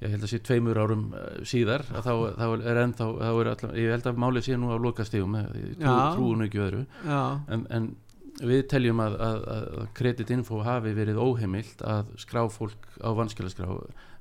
ég 0.02 0.10
held 0.10 0.26
að 0.26 0.32
sé 0.34 0.40
tveimur 0.42 0.82
árum 0.82 1.12
uh, 1.14 1.44
síðar 1.46 1.86
þá, 1.86 2.10
þá 2.34 2.46
er 2.58 2.86
ennþá 2.88 3.12
þá 3.22 3.28
er 3.30 3.52
allar, 3.54 3.76
ég 3.78 3.94
held 3.94 4.10
að 4.10 4.24
málið 4.26 4.48
sé 4.48 4.58
nú 4.58 4.74
á 4.74 4.76
lokastígum 4.82 5.38
trú, 5.78 5.94
trúinu 6.18 6.48
ekki 6.50 6.66
öðru 6.66 6.88
en, 7.06 7.68
en 7.70 7.94
við 8.42 8.64
teljum 8.70 9.00
að, 9.04 9.16
að, 9.22 9.40
að 9.54 9.88
kreditinfo 9.98 10.60
hafi 10.66 10.94
verið 10.96 11.20
óheimilt 11.22 11.82
að 11.86 12.10
skrá 12.20 12.42
fólk 12.50 12.88
á 12.98 13.10
vanskilaskrá 13.14 13.68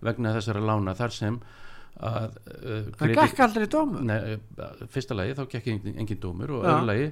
vegna 0.03 0.33
þessara 0.35 0.63
lána 0.63 0.95
þar 0.97 1.15
sem 1.15 1.39
að 2.03 2.35
uh, 2.49 2.89
það 2.97 3.13
gekk 3.19 3.41
aldrei 3.45 3.67
dómur. 3.69 4.03
Nei, 4.05 4.35
uh, 4.35 4.83
fyrsta 4.93 5.17
lagi 5.17 5.37
þá 5.37 5.43
gekk 5.55 5.71
engin, 5.73 5.97
engin 6.03 6.21
dómur 6.21 6.57
og 6.57 6.67
öðru 6.67 6.89
lagi 6.89 7.09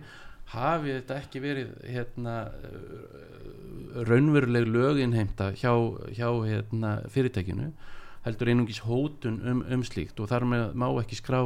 hafi 0.51 0.95
þetta 0.97 1.17
ekki 1.21 1.41
verið 1.43 1.73
hérna, 1.87 2.37
uh, 2.49 4.05
raunveruleg 4.07 4.67
löginheimta 4.67 5.51
hjá, 5.57 5.73
hjá 6.11 6.27
hérna, 6.45 6.97
fyrirtækinu 7.13 7.71
heldur 8.25 8.51
einungis 8.51 8.83
hótun 8.85 9.39
um, 9.49 9.63
um 9.73 9.85
slíkt 9.85 10.19
og 10.21 10.29
þar 10.29 10.45
með 10.49 10.75
má 10.77 10.89
ekki 11.01 11.17
skrá 11.17 11.39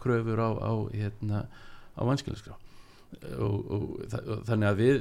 kröfur 0.00 0.42
á, 0.44 0.50
á, 0.60 0.72
hérna, 0.92 1.46
á 1.96 2.00
vanskilaskrá 2.04 2.58
og, 3.38 3.72
og, 3.74 3.82
og 4.20 4.44
þannig 4.48 4.68
að 4.68 4.78
við 4.80 5.00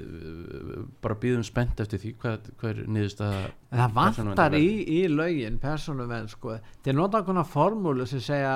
bara 1.04 1.18
býðum 1.22 1.46
spennt 1.48 1.80
eftir 1.84 2.02
því 2.02 2.12
hvað, 2.22 2.50
hvað 2.60 2.72
er 2.72 2.90
niðurst 2.96 3.22
að 3.24 3.38
það 3.70 3.96
vantar 4.00 4.58
í, 4.58 4.68
í 4.98 5.00
laugin 5.12 5.60
persónuvenn 5.62 6.28
sko, 6.32 6.58
er 6.58 6.98
nota 6.98 7.22
okkurna 7.22 7.46
formúlu 7.48 8.08
sem 8.10 8.24
segja 8.24 8.56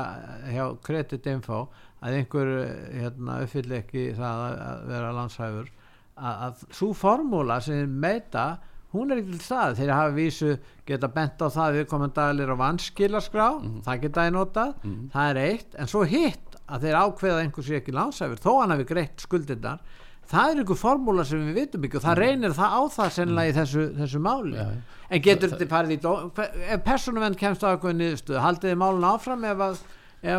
hjá 0.49 0.65
kreditinfo 0.83 1.63
að 2.03 2.19
einhver 2.19 2.51
hérna, 2.91 3.39
uppfyll 3.45 3.79
ekki 3.79 4.09
það 4.17 4.45
að 4.51 4.85
vera 4.91 5.15
landshæfur 5.19 5.71
að, 6.17 6.33
að 6.33 6.63
svo 6.79 6.91
formúla 6.97 7.59
sem 7.63 7.99
meita 8.03 8.47
hún 8.93 9.13
er 9.13 9.21
ekki 9.21 9.37
til 9.37 9.45
stað 9.45 9.77
þegar 9.79 9.99
hafa 10.01 10.15
vísu 10.17 10.55
geta 10.87 11.09
bent 11.13 11.41
á 11.41 11.47
það 11.53 11.77
við 11.79 11.87
komum 11.93 12.13
daglir 12.13 12.53
á 12.53 12.57
vanskilaskrá 12.59 13.47
mm 13.53 13.63
-hmm. 13.69 13.83
það 13.85 14.01
geta 14.01 14.25
ég 14.27 14.33
notað, 14.33 14.73
mm 14.83 14.91
-hmm. 14.91 15.07
það 15.13 15.29
er 15.29 15.37
eitt 15.47 15.75
en 15.75 15.87
svo 15.87 16.03
hitt 16.03 16.52
að 16.67 16.87
þeir 16.87 16.99
ákveða 17.01 17.43
einhversu 17.43 17.77
ekki 17.79 17.95
lánsæfur 17.95 18.41
þó 18.43 18.51
hann 18.61 18.73
hafi 18.75 18.87
greitt 18.87 19.23
skuldirnar 19.23 19.81
það 20.29 20.51
er 20.51 20.61
einhver 20.61 20.79
formúla 20.79 21.25
sem 21.27 21.41
við 21.47 21.57
vitum 21.59 21.87
ekki 21.87 21.99
og 21.99 22.05
það 22.05 22.13
mm. 22.13 22.21
reynir 22.23 22.55
það 22.57 22.77
á 22.77 22.81
það 22.93 23.09
sennilega 23.17 23.51
í 23.51 23.57
þessu, 23.57 23.87
þessu 23.97 24.21
máli. 24.23 24.53
Ja, 24.59 24.67
en 25.09 25.25
getur 25.25 25.51
þetta 25.51 25.67
farið 25.73 25.95
í 25.95 25.99
dó 26.03 26.13
ef 26.23 26.85
personuvenn 26.85 27.35
kemst 27.39 27.65
á 27.65 27.73
eitthvað 27.73 27.99
niðurstöðu 27.99 28.45
haldið 28.45 28.73
þið 28.73 28.79
málun 28.83 29.09
áfram 29.09 29.43
ef 29.49 29.63
að, 29.67 29.81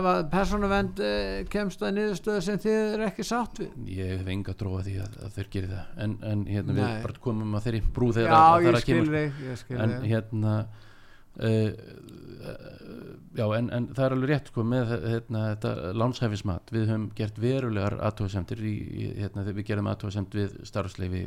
að 0.00 0.22
personuvenn 0.32 0.90
eh, 1.04 1.42
kemst 1.52 1.84
á 1.84 1.88
niðurstöðu 1.90 2.46
sem 2.48 2.62
þið 2.64 2.78
er 2.78 3.04
ekki 3.10 3.28
sátt 3.28 3.60
við? 3.60 3.76
Ég 3.98 4.14
hef 4.16 4.32
enga 4.36 4.56
tróða 4.58 4.86
því 4.88 4.96
að, 5.04 5.20
að 5.26 5.36
þeir 5.36 5.52
gerir 5.56 5.74
það. 5.74 5.92
En, 6.06 6.16
en 6.32 6.46
hérna 6.48 6.78
Nei. 6.78 6.80
við 6.80 7.06
bara 7.08 7.22
komum 7.28 7.60
að 7.60 7.68
þeirri 7.68 7.84
brú 7.98 8.10
þegar 8.16 8.32
Já, 8.32 8.40
að 8.40 8.80
að 8.80 8.88
kemur. 8.88 9.84
en 9.84 9.96
hérna 10.08 10.56
Uh, 11.34 11.72
já 13.34 13.44
en, 13.58 13.70
en 13.74 13.88
það 13.94 14.04
er 14.06 14.14
alveg 14.16 14.30
rétt 14.30 14.50
sko 14.52 14.64
með 14.68 14.92
hérna, 15.04 15.42
þetta 15.54 15.92
lánshæfismat. 16.00 16.72
Við 16.74 16.86
höfum 16.90 17.08
gert 17.18 17.40
verulegar 17.42 17.98
aðtóðasemtir 18.08 18.62
hérna, 18.64 19.46
við 19.50 19.66
gerum 19.70 19.90
aðtóðasemt 19.92 20.38
við 20.38 20.56
starfsleifi 20.70 21.24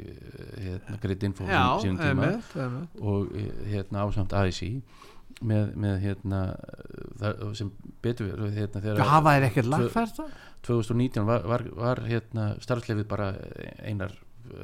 hérna, 0.63 0.97
greitt 1.03 1.27
info 1.27 1.47
sínum 1.83 1.99
tíma 2.01 2.31
og 3.01 3.35
hérna 3.67 4.07
ásamt 4.07 4.35
AIC 4.37 4.63
með, 5.45 5.73
með 5.77 5.97
hérna 6.05 6.43
það, 7.19 7.43
sem 7.59 7.73
betur 8.03 8.31
við 8.45 8.61
hérna, 8.63 8.81
Já, 8.81 8.85
þegar 8.87 9.11
hafa 9.11 9.35
þér 9.35 9.49
ekkert 9.51 9.71
lagfært 9.73 10.21
það? 10.21 10.37
2019 10.67 11.27
var, 11.27 11.43
var, 11.47 11.65
var 11.77 12.01
hérna 12.07 12.47
starfslefið 12.63 13.09
bara 13.11 13.33
einar 13.85 14.15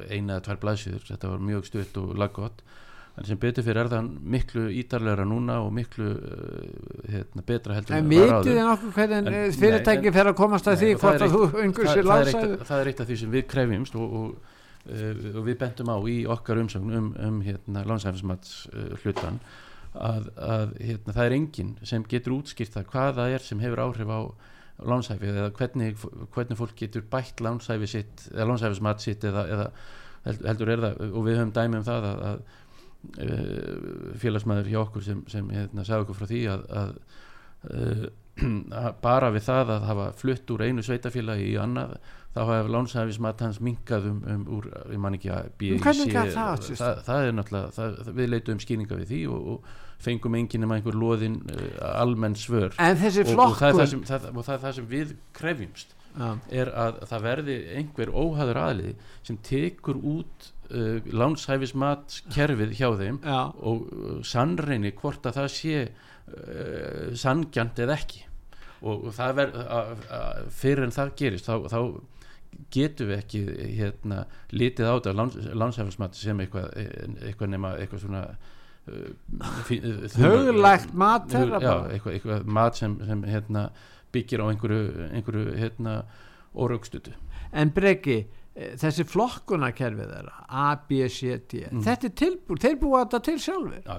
eina 0.08 0.38
eða 0.38 0.44
tvær 0.48 0.60
blaðsýður, 0.62 1.04
þetta 1.10 1.30
var 1.34 1.44
mjög 1.44 1.68
stutt 1.68 1.98
og 2.00 2.14
laggott, 2.18 2.62
en 3.14 3.26
sem 3.28 3.38
betur 3.38 3.62
fyrir 3.62 3.78
er 3.84 3.90
það 3.92 4.06
miklu 4.34 4.64
ítarlegra 4.80 5.24
núna 5.28 5.60
og 5.62 5.68
miklu 5.76 6.06
uh, 6.14 7.04
hérna, 7.12 7.44
betra 7.46 7.76
heldur 7.76 7.94
En 7.98 8.08
var 8.10 8.32
vitið 8.40 8.48
þið 8.50 8.64
nokkuð 8.68 8.96
hvernig 8.96 9.36
eh, 9.38 9.44
fyrirtæki 9.60 10.12
fer 10.16 10.30
að 10.32 10.38
komast 10.40 10.66
að 10.70 10.74
Nei, 10.74 10.80
því 10.80 10.96
hvort 11.02 11.14
er 11.20 11.26
að 11.28 11.36
þú 11.36 11.42
það, 11.44 11.92
sér 11.92 12.00
er 12.02 12.08
lánsaður? 12.10 12.64
það 12.70 12.82
er 12.82 12.90
eitt 12.90 13.04
af 13.04 13.10
því 13.10 13.18
sem 13.22 13.34
við 13.36 13.46
krefjumst 13.54 13.98
og, 14.00 14.16
og, 14.20 14.56
uh, 14.88 15.28
og 15.34 15.46
við 15.46 15.60
bentum 15.62 15.92
á 15.94 15.98
í 16.10 16.16
okkar 16.34 16.62
umsögn 16.64 16.96
um, 16.98 17.12
um 17.28 17.38
hérna, 17.46 17.84
lánshæfismats 17.92 18.56
uh, 18.72 18.90
hlutan 19.04 19.38
að, 19.94 20.26
að 20.42 20.74
hérna, 20.82 21.14
það 21.14 21.24
er 21.28 21.36
enginn 21.38 21.72
sem 21.86 22.02
getur 22.10 22.34
útskýrt 22.40 22.74
það 22.74 22.88
hvað 22.90 23.12
það 23.20 23.36
er 23.36 23.46
sem 23.46 23.62
hefur 23.62 23.84
áhrif 23.86 24.10
á 24.10 24.20
lánshæfi 24.90 25.28
eða 25.30 25.50
hvernig, 25.54 26.00
hvernig 26.34 26.58
fólk 26.58 26.74
getur 26.82 27.04
bætt 27.12 27.38
lánshæfi 27.46 27.86
sitt 27.92 28.24
eða 28.34 28.48
lánshæfismat 28.50 29.04
sitt 29.06 29.22
eða, 29.30 29.44
eða 29.54 29.68
held- 30.24 30.46
heldur 30.50 30.72
er 30.74 30.82
það 30.82 31.04
og 31.12 31.26
við 31.28 31.38
höfum 31.38 31.52
dæmi 31.54 31.78
um 31.78 31.86
það 31.86 32.08
að, 32.10 32.24
að 32.32 32.42
félagsmaður 34.20 34.70
hjá 34.72 34.80
okkur 34.84 35.06
sem, 35.06 35.22
sem 35.30 35.48
hérna, 35.54 35.86
sagði 35.86 36.06
okkur 36.06 36.20
frá 36.20 36.28
því 36.30 36.42
að, 36.54 36.66
að 36.82 36.92
uh, 37.70 38.04
að 38.82 38.90
bara 39.04 39.30
við 39.34 39.46
það 39.46 39.72
að 39.76 39.88
hafa 39.88 40.10
flutt 40.18 40.52
úr 40.54 40.64
einu 40.66 40.82
sveitafélagi 40.82 41.52
í 41.52 41.56
annað 41.60 41.96
þá 42.34 42.40
hafa 42.42 42.70
lánshæfismat 42.74 43.42
hans 43.44 43.60
minkað 43.62 44.08
um, 44.10 44.20
um 44.32 44.44
úr, 44.56 44.68
ég 44.90 45.00
man 45.00 45.14
ekki 45.14 45.30
að 45.30 45.50
B, 45.54 45.70
Hvernig 45.82 46.10
C, 46.10 46.14
gat 46.16 46.32
það 46.34 46.64
það, 46.80 47.02
það 47.06 47.26
er 47.26 47.36
náttúrulega, 47.38 47.74
það, 47.76 48.14
við 48.16 48.30
leitum 48.32 48.62
skýringa 48.64 48.98
við 48.98 49.12
því 49.12 49.20
og, 49.30 49.50
og 49.52 50.00
fengum 50.04 50.38
enginn 50.40 50.66
um 50.66 50.74
einhver 50.74 50.98
loðin 50.98 51.36
uh, 51.46 51.68
almenn 51.92 52.34
svör 52.38 52.72
og, 52.74 53.44
og, 53.44 53.84
sem, 53.86 54.02
það, 54.08 54.26
og 54.32 54.40
það 54.40 54.56
er 54.56 54.64
það 54.64 54.76
sem 54.80 54.90
við 54.90 55.14
krefjumst 55.36 55.94
Já. 56.14 56.28
er 56.62 56.70
að 56.78 57.00
það 57.10 57.24
verði 57.28 57.56
einhver 57.78 58.10
óhæður 58.14 58.60
aðlið 58.64 59.14
sem 59.26 59.38
tekur 59.46 59.98
út 60.02 60.50
uh, 60.70 61.10
lánshæfismatskerfið 61.20 62.74
hjá 62.78 62.88
þeim 63.00 63.20
Já. 63.22 63.40
og 63.54 63.84
uh, 63.88 64.16
sannreini 64.26 64.94
hvort 64.98 65.26
að 65.28 65.40
það 65.40 65.50
sé 65.54 65.76
uh, 65.84 67.12
sangjant 67.18 67.84
eða 67.84 67.98
ekki. 67.98 68.24
Og, 68.84 69.06
og 69.08 69.14
það 69.16 69.38
verð 69.38 69.54
fyrir 70.52 70.84
en 70.84 70.92
það 70.92 71.14
gerist 71.16 71.46
þá, 71.48 71.54
þá 71.72 71.78
getum 72.74 73.08
við 73.08 73.22
ekki 73.22 73.40
hérna, 73.78 74.18
litið 74.52 74.90
á 74.90 74.94
þetta 74.98 75.14
láns, 75.16 75.38
lánshæfismat 75.56 76.18
sem 76.18 76.42
eitthvað, 76.44 76.68
eitthvað 77.24 77.54
nema 77.54 77.72
eitthvað 77.80 78.04
svona 78.04 78.26
Huglægt 80.20 80.92
mat 80.92 81.32
já, 81.32 81.40
eitthvað, 81.40 82.10
eitthvað 82.12 82.44
mat 82.52 82.76
sem, 82.76 82.98
sem 83.08 83.24
hérna, 83.24 83.62
byggir 84.12 84.44
á 84.44 84.52
einhverju, 84.52 85.08
einhverju 85.08 85.56
hérna, 85.56 85.94
órögstutu 86.52 87.14
En 87.54 87.70
Breki, 87.70 88.18
eh, 88.18 88.26
þessi 88.54 89.04
flokkunarkerfið 89.10 90.10
þeirra 90.14 90.44
A, 90.48 90.66
B, 90.88 91.08
C, 91.10 91.38
D 91.50 91.64
Mm. 91.70 91.82
þetta 91.82 92.06
er 92.10 92.14
tilbúið, 92.20 92.60
þeir 92.64 92.76
búa 92.84 93.00
þetta 93.04 93.22
til 93.26 93.38
sjálfur 93.42 93.80
já, 93.82 93.96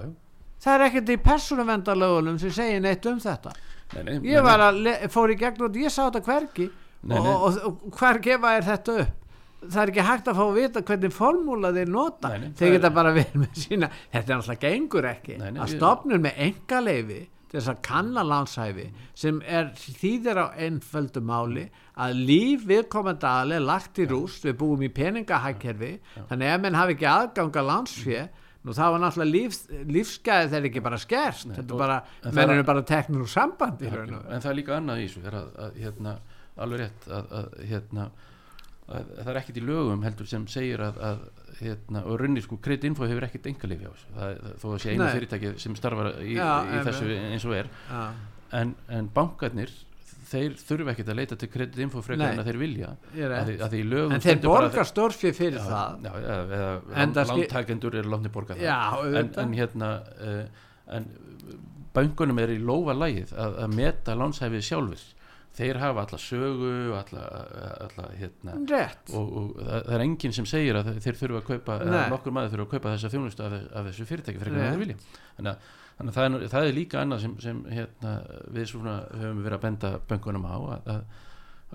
það 0.64 0.74
er 0.78 0.84
ekkert 0.86 1.12
í 1.12 1.16
persónuvendarlögunum 1.26 2.38
sem 2.40 2.50
segir 2.56 2.80
neitt 2.80 3.06
um 3.10 3.18
þetta. 3.20 3.52
Nei, 3.94 4.02
nei, 4.02 4.16
ég 4.32 4.42
var 4.42 4.58
að, 4.70 4.80
le- 4.82 4.98
fór 5.12 5.30
í 5.30 5.36
gegn 5.38 5.62
og 5.68 5.76
ég 5.78 5.92
sá 5.92 6.06
þetta 6.08 6.22
hvergi 6.26 6.70
Nei, 7.06 7.18
og, 7.18 7.24
nei. 7.24 7.34
og, 7.34 7.58
og 7.86 8.00
hver 8.00 8.18
gefa 8.24 8.56
er 8.56 8.62
þetta 8.66 8.96
upp? 9.04 9.22
Það 9.66 9.78
er 9.82 9.90
ekki 9.92 10.02
hægt 10.06 10.26
að 10.30 10.36
fá 10.36 10.42
að 10.46 10.56
vita 10.60 10.80
hvernig 10.88 11.12
formúla 11.16 11.70
þeir 11.74 11.88
nota. 11.90 12.28
Nei, 12.28 12.38
nei, 12.38 12.50
þeir 12.58 12.72
geta 12.76 12.90
bara 12.96 13.12
verið 13.16 13.38
með 13.44 13.54
sína 13.62 13.88
þetta 14.12 14.26
er 14.32 14.36
alltaf 14.40 14.58
gengur 14.64 15.06
ekki. 15.12 15.38
Nei, 15.40 15.50
nei, 15.54 15.60
að 15.64 15.72
stopnum 15.76 16.22
með 16.26 16.40
engaleifi 16.48 17.20
þess 17.52 17.70
að 17.72 17.80
kanna 17.86 18.24
lánshæfi 18.26 18.88
sem 19.14 19.38
er 19.46 19.70
þýðir 19.78 20.40
á 20.42 20.46
einföldu 20.66 21.22
máli 21.24 21.68
að 21.96 22.18
líf 22.28 22.64
viðkomandi 22.68 23.24
aðli 23.28 23.60
lagt 23.64 24.00
í 24.02 24.06
rúst 24.10 24.44
við 24.44 24.56
búum 24.60 24.82
í 24.84 24.90
peningahækkerfi 24.92 25.92
þannig 26.28 26.50
ef 26.52 26.60
menn 26.66 26.76
hafi 26.76 26.96
ekki 26.96 27.08
aðganga 27.08 27.62
lánsfé 27.64 28.26
nú 28.66 28.74
þá 28.74 28.82
var 28.92 29.00
náttúrulega 29.00 29.32
líf, 29.32 29.56
lífsgæði 29.94 30.50
þeir 30.52 30.64
ekki 30.68 30.82
bara 30.84 30.98
skerst 31.00 31.52
er 31.54 31.64
það 31.64 32.34
menn 32.34 32.50
er- 32.50 32.54
eru 32.58 32.64
bara 32.68 32.82
teknur 32.82 33.22
úr 33.24 33.30
sambandi 33.32 33.88
veru. 33.92 34.20
en 34.28 34.40
það 34.42 34.50
er 34.50 34.58
líka 34.58 34.76
annað 34.76 35.00
í 35.04 35.06
þessu 35.08 35.22
er 35.30 35.36
að, 35.40 35.52
að, 35.66 35.76
hérna, 35.84 36.14
alveg 36.66 36.82
rétt 36.82 37.06
að, 37.08 37.32
að, 37.40 37.48
hérna, 37.70 38.06
að, 38.90 39.08
það 39.22 39.32
er 39.32 39.40
ekkit 39.40 39.60
í 39.62 39.64
lögum 39.70 40.02
heldur 40.04 40.26
sem 40.34 40.46
segir 40.50 40.82
að, 40.84 40.98
að 41.10 41.24
hérna, 41.62 42.02
og 42.10 42.20
runni 42.20 42.42
sko 42.44 42.58
kreditinfo 42.60 43.06
hefur 43.08 43.24
ekkit 43.30 43.46
engalífi 43.54 43.86
á 43.88 43.92
þessu. 43.94 44.12
Það, 44.18 44.46
þó 44.60 44.66
að 44.74 44.78
sé 44.84 44.92
einu 44.96 45.08
fyrirtæki 45.14 45.54
sem 45.62 45.76
starfar 45.78 46.10
í, 46.26 46.34
Já, 46.36 46.50
í 46.66 46.82
þessu 46.90 47.08
eins 47.22 47.46
og 47.48 47.54
er. 47.62 47.70
Já. 47.88 48.02
en, 48.60 48.74
en 48.98 49.08
bankarnir 49.14 49.72
þeir 50.26 50.54
þurfa 50.58 50.92
ekkit 50.94 51.10
að 51.12 51.18
leita 51.20 51.36
til 51.40 51.48
kreditinfo 51.52 52.02
frekar 52.02 52.32
en 52.34 52.42
að 52.42 52.48
þeir 52.50 52.58
vilja. 52.62 52.90
Er 53.14 53.34
að, 53.36 53.50
því, 53.50 53.56
að 53.66 53.74
því 53.76 53.80
en 54.16 54.24
þeir 54.26 54.36
að- 54.36 54.46
borgar 54.50 54.88
stórfið 54.90 55.34
fyrir 55.38 55.60
það. 55.62 55.98
já, 56.06 56.12
eða, 56.20 56.38
eða 56.58 56.70
Enda 57.04 57.24
lán- 57.24 57.30
skil- 57.30 57.42
lántakendur 57.46 57.98
eru 58.02 58.10
látni 58.16 58.32
borga 58.34 58.54
það. 58.58 58.64
Já, 58.66 58.80
en, 59.22 59.30
en 59.44 59.52
hérna 59.60 59.90
uh, 60.20 60.64
en 60.96 61.08
bankunum 61.96 62.38
er 62.42 62.52
í 62.56 62.58
lófa 62.60 62.94
lægið 62.96 63.30
að, 63.36 63.54
að 63.64 63.76
meta 63.78 64.16
lánshæfið 64.20 64.64
sjálfur 64.66 65.04
þeir 65.56 65.78
hafa 65.80 66.02
alla 66.04 66.18
sögu 66.20 66.72
alla, 66.98 67.22
alla 67.86 68.08
hérna 68.18 68.56
rétt. 68.68 69.14
og, 69.16 69.30
og 69.40 69.54
það, 69.62 69.86
er 69.96 70.02
enginn 70.04 70.34
sem 70.36 70.44
segir 70.50 70.76
að 70.76 70.90
þeir 71.00 71.16
þurfa 71.22 71.40
að 71.40 71.46
kaupa 71.48 71.78
nokkur 72.12 72.34
maður 72.36 72.52
þurfa 72.52 72.66
að 72.66 72.74
kaupa 72.74 72.92
þessa 72.92 73.12
þjónustu 73.14 73.46
af, 73.46 73.54
af 73.80 73.88
þessu 73.88 74.08
fyrirtæki 74.10 74.42
frekar 74.42 74.58
en 74.58 74.60
Rétt. 74.66 74.74
þeir 74.74 74.82
vilja. 74.84 74.98
Þannig 75.38 75.52
að, 75.54 75.72
þannig 75.96 76.10
að 76.10 76.16
það, 76.16 76.26
er, 76.26 76.48
það 76.52 76.66
er 76.66 76.76
líka 76.76 77.00
annað 77.02 77.22
sem, 77.24 77.36
sem 77.40 77.62
hérna, 77.72 78.16
við 78.52 78.68
svona 78.72 78.96
höfum 79.14 79.40
verið 79.44 79.56
að 79.56 79.64
benda 79.64 79.92
bankunum 80.10 80.44
á 80.44 80.56
að, 80.56 80.90
að, 80.92 81.00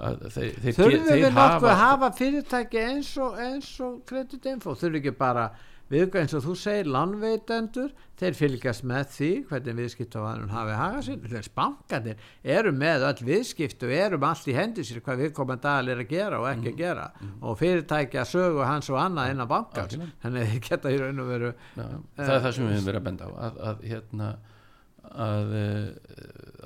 að 0.10 0.26
þeir, 0.36 0.60
þeir, 0.62 0.96
þeir 1.10 1.36
nokkuð 1.38 1.72
að 1.72 1.82
hafa 1.82 2.12
fyrirtæki 2.20 2.84
eins 2.86 3.12
og, 3.22 3.40
eins 3.42 3.72
og 3.82 4.00
kreditinfo 4.10 4.76
þurfum 4.78 5.02
ekki 5.02 5.16
bara 5.18 5.50
við 5.92 6.16
eins 6.22 6.34
og 6.38 6.44
þú 6.46 6.56
segir 6.60 6.90
lánveitendur 6.92 7.92
þeir 8.22 8.38
fylgjast 8.38 8.86
með 8.88 9.10
því 9.16 9.30
hvernig 9.50 9.78
viðskiptavanum 9.80 10.52
hafi 10.54 10.78
hagað 10.80 11.06
sér 11.08 11.32
þess 11.34 11.54
bankanir 11.58 12.22
eru 12.58 12.74
með 12.76 13.06
öll 13.10 13.26
viðskipt 13.32 13.86
og 13.88 13.94
eru 13.96 14.20
með 14.22 14.28
allt 14.30 14.52
í 14.52 14.56
hendi 14.58 14.86
sér 14.88 15.04
hvað 15.06 15.24
viðkomandi 15.26 15.72
aðal 15.72 15.94
er 15.96 16.04
að 16.04 16.14
gera 16.14 16.42
og 16.42 16.50
ekki 16.52 16.74
að 16.74 16.82
gera. 16.82 17.08
og 17.42 17.60
fyrirtæki 17.60 18.22
að 18.22 18.30
sögu 18.32 18.64
hans 18.66 18.92
og 18.92 19.00
annað 19.02 19.34
innan 19.34 19.52
bankans. 19.52 19.96
Algjörlega. 19.98 20.18
þannig 20.24 20.42
að 20.42 20.52
þeir 20.52 20.64
geta 20.70 20.92
í 20.92 21.02
raun 21.02 21.24
og 21.24 21.32
veru 21.32 21.52
Já, 21.52 21.88
það 22.22 22.36
er 22.36 22.46
það 22.46 22.56
sem 22.58 22.68
við 22.68 22.76
höfum 22.76 22.90
verið 22.92 23.02
að 23.02 23.08
benda 23.10 23.28
á 23.28 23.32
að, 23.32 23.62
að 23.72 23.88
hérna 23.92 24.30
að, 25.12 25.56
eh, 25.60 25.88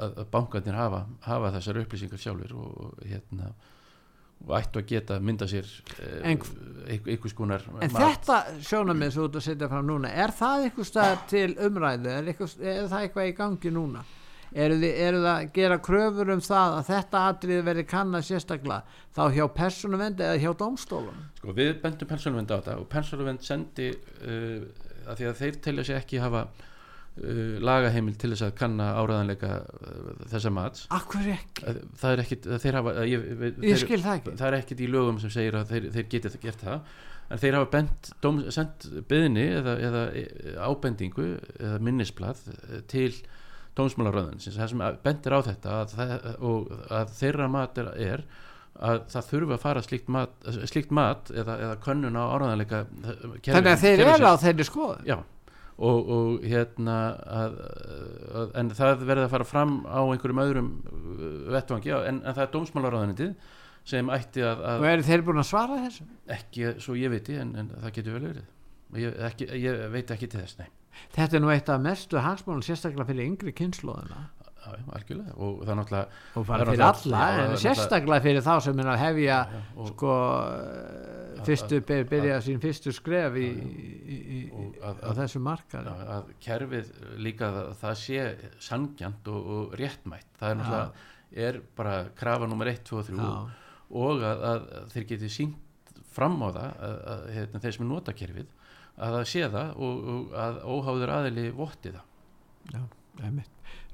að, 0.05 0.19
bankarnir 0.33 0.77
hafa, 0.77 1.05
hafa 1.25 1.53
þessar 1.55 1.81
upplýsingar 1.81 2.21
sjálfur 2.21 2.59
og 2.59 2.99
hérna 3.05 3.53
og 3.55 3.73
ættu 4.59 4.81
að 4.81 4.85
geta 4.91 5.19
mynda 5.19 5.47
sér 5.49 5.69
En- 6.23 6.41
einhvers 6.85 7.33
konar 7.33 7.63
En 7.81 7.89
þetta 7.89 8.35
sjónamið 8.61 9.09
sem 9.15 9.21
þú 9.23 9.25
ert 9.29 9.39
að 9.39 9.45
setja 9.47 9.69
fram 9.71 9.87
núna, 9.89 10.11
er 10.13 10.33
það 10.35 10.67
eitthvað 10.67 10.89
stað 10.91 11.23
til 11.31 11.47
umræðu, 11.65 12.11
er, 12.11 12.29
eitthvað, 12.29 12.53
er 12.61 12.87
það 12.91 13.01
eitthvað 13.07 13.31
í 13.31 13.35
gangi 13.39 13.71
núna? 13.73 14.03
Eru 14.55 14.77
það 14.79 15.25
að 15.31 15.47
gera 15.57 15.77
kröfur 15.83 16.29
um 16.31 16.43
það 16.45 16.75
að 16.77 16.85
þetta 16.91 17.23
atrið 17.31 17.63
verði 17.65 17.83
kannað 17.89 18.27
sérstaklega 18.29 19.01
þá 19.17 19.23
hjá 19.35 19.45
persónuvendi 19.57 20.23
eða 20.23 20.37
hjá 20.45 20.53
dómstólum? 20.61 21.17
sko, 21.41 21.55
við 21.57 21.73
bendum 21.81 22.07
persónuvend 22.07 22.53
á 22.53 22.57
þetta 22.61 22.77
og 22.79 22.87
persónuvend 22.93 23.43
sendi 23.43 23.89
uh, 23.91 24.63
að 25.09 25.17
því 25.19 25.27
að 25.31 25.41
þeir 25.41 25.59
telja 25.65 25.83
sér 25.89 25.99
ekki 25.99 26.21
hafa 26.23 26.45
lagaheimil 27.63 28.15
til 28.19 28.31
þess 28.33 28.43
að 28.49 28.53
kanna 28.59 28.89
áræðanleika 28.99 29.49
uh, 29.63 30.13
þessa 30.33 30.51
mats 30.51 30.85
Akkur 30.95 31.27
ekki? 31.31 31.63
Að 31.69 31.77
það 32.01 32.15
er 32.15 32.23
ekkit, 32.25 32.47
hafa 32.79 32.93
ég, 33.07 33.27
Ég 33.31 33.83
þeir- 33.85 34.03
það 34.03 34.17
ekki. 34.19 34.33
það 34.41 34.47
er 34.49 34.57
ekkit 34.59 34.81
í 34.83 34.89
lögum 34.91 35.19
sem 35.23 35.31
segir 35.31 35.55
að 35.61 35.69
þeir, 35.71 35.87
þeir 35.95 36.09
geti 36.11 36.31
gert 36.43 36.65
það 36.65 36.97
en 37.31 37.41
þeir 37.41 37.55
hafa 37.57 37.69
bent, 37.73 38.09
dóm, 38.21 38.41
sendt 38.53 38.87
byðni 39.09 39.45
eða, 39.61 39.77
eða 39.87 40.01
ábendingu 40.67 41.27
eða 41.57 41.79
minnisblad 41.87 42.41
eh, 42.51 42.81
til 42.91 43.13
dómsmálaröðun 43.75 44.43
það 44.43 44.69
sem 44.73 44.83
bendir 45.03 45.33
á 45.35 45.39
þetta 45.47 45.77
að, 45.81 45.95
það, 45.95 46.27
og 46.47 46.69
að 46.99 47.15
þeirra 47.17 47.47
mat 47.51 47.79
er, 47.81 47.89
er 48.11 48.25
að 48.75 49.01
það 49.15 49.29
þurfi 49.31 49.55
að 49.55 49.63
fara 49.63 49.81
slíkt 49.87 50.11
mat, 50.11 50.35
slíkt 50.69 50.91
mat 50.95 51.31
eða, 51.31 51.55
eða 51.63 51.79
könnun 51.83 52.19
á 52.19 52.23
áraðanleika 52.35 52.83
Þannig 53.47 53.71
að 53.71 53.83
þeir 53.87 54.03
eru 54.05 54.27
á 54.31 54.35
þeirri 54.43 54.67
skoðun? 54.67 55.07
já 55.07 55.17
og, 55.75 56.09
og 56.15 56.45
hérna 56.47 56.95
að, 57.27 57.57
að, 58.31 58.53
en 58.61 58.71
það 58.77 59.03
verði 59.09 59.25
að 59.25 59.33
fara 59.33 59.47
fram 59.49 59.75
á 59.83 59.99
einhverjum 60.03 60.43
öðrum 60.45 60.71
uh, 60.87 61.25
vettvangi 61.55 61.93
en, 61.97 62.21
en 62.23 62.37
það 62.37 62.43
er 62.45 62.53
dómsmálaráðanitið 62.53 63.33
sem 63.85 64.09
ætti 64.09 64.41
að, 64.45 64.63
Og 64.63 64.87
að 64.87 64.91
eru 64.93 65.07
þeir 65.09 65.25
búin 65.27 65.41
að 65.43 65.49
svara 65.51 65.81
þessu? 65.83 66.07
ekki 66.37 66.71
svo 66.81 66.95
ég 66.97 67.11
veit 67.13 67.29
en, 67.35 67.51
en 67.59 67.73
það 67.75 67.97
getur 67.99 68.17
vel 68.17 68.23
verið 68.29 69.03
ég, 69.03 69.19
ekki, 69.27 69.49
ég 69.61 69.83
veit 69.93 70.15
ekki 70.15 70.31
til 70.31 70.41
þess 70.41 70.59
nei. 70.61 70.69
Þetta 71.11 71.35
er 71.35 71.43
nú 71.43 71.51
eitt 71.51 71.69
af 71.69 71.83
mestu 71.83 72.21
hagsmálun 72.23 72.63
sérstaklega 72.63 73.09
fyrir 73.09 73.27
yngri 73.27 73.51
kynnslóðina 73.55 74.29
já, 74.73 74.83
algjörlega. 74.97 75.33
Og 75.37 75.61
það 75.63 75.71
er 75.73 75.79
náttúrulega 75.79 76.05
og 76.35 76.45
Það 76.45 76.47
bara 76.51 76.65
er 76.65 76.71
fyrir 76.71 76.85
alla 76.87 77.21
en 77.29 77.39
það 77.39 77.55
er 77.55 77.61
sérstaklega 77.65 78.25
fyrir 78.25 78.45
þá 78.45 78.53
sem 78.67 78.79
er 78.83 78.89
að 78.93 79.01
hefja 79.03 79.25
já, 79.25 79.61
sko 79.91 80.13
fyrstu, 81.45 81.79
byr, 81.85 82.05
byrja 82.09 82.37
sín 82.45 82.61
fyrstu 82.63 82.93
skref 82.95 83.35
í, 83.37 83.45
í, 83.45 84.17
í, 84.37 84.39
að- 84.81 85.03
á 85.05 85.09
þessu 85.19 85.41
markaði. 85.45 85.91
Já, 85.93 86.07
að 86.15 86.31
kerfið 86.45 86.89
líka 87.21 87.49
að 87.51 87.73
það 87.81 87.99
sé 88.01 88.23
sangjant 88.69 89.29
og, 89.33 89.51
og 89.57 89.75
réttmætt. 89.79 90.31
Það 90.39 90.49
er 90.55 90.59
náttúrulega 90.61 91.11
er 91.45 91.61
bara 91.75 91.95
krafa 92.15 92.47
nummer 92.47 92.69
1, 92.71 92.83
2 92.87 92.99
og 93.01 93.07
3 93.09 93.17
Já. 93.19 93.31
og 94.01 94.21
að, 94.23 94.43
að 94.51 94.67
þeir 94.93 95.07
geti 95.11 95.29
sínt 95.29 95.93
fram 96.15 96.37
á 96.41 96.49
það 96.55 96.69
að, 96.87 96.99
að 97.13 97.25
hérna, 97.35 97.61
þeir 97.65 97.75
sem 97.75 97.89
nota 97.89 98.13
kerfið 98.15 98.53
að 98.95 99.17
það 99.17 99.25
sé 99.27 99.41
það 99.51 99.73
og, 99.83 100.05
og 100.13 100.37
að 100.39 100.59
óháður 100.71 101.11
aðili 101.17 101.49
votti 101.57 101.91
það. 101.91 102.05
Já, 102.71 102.81
einmitt. 103.27 103.51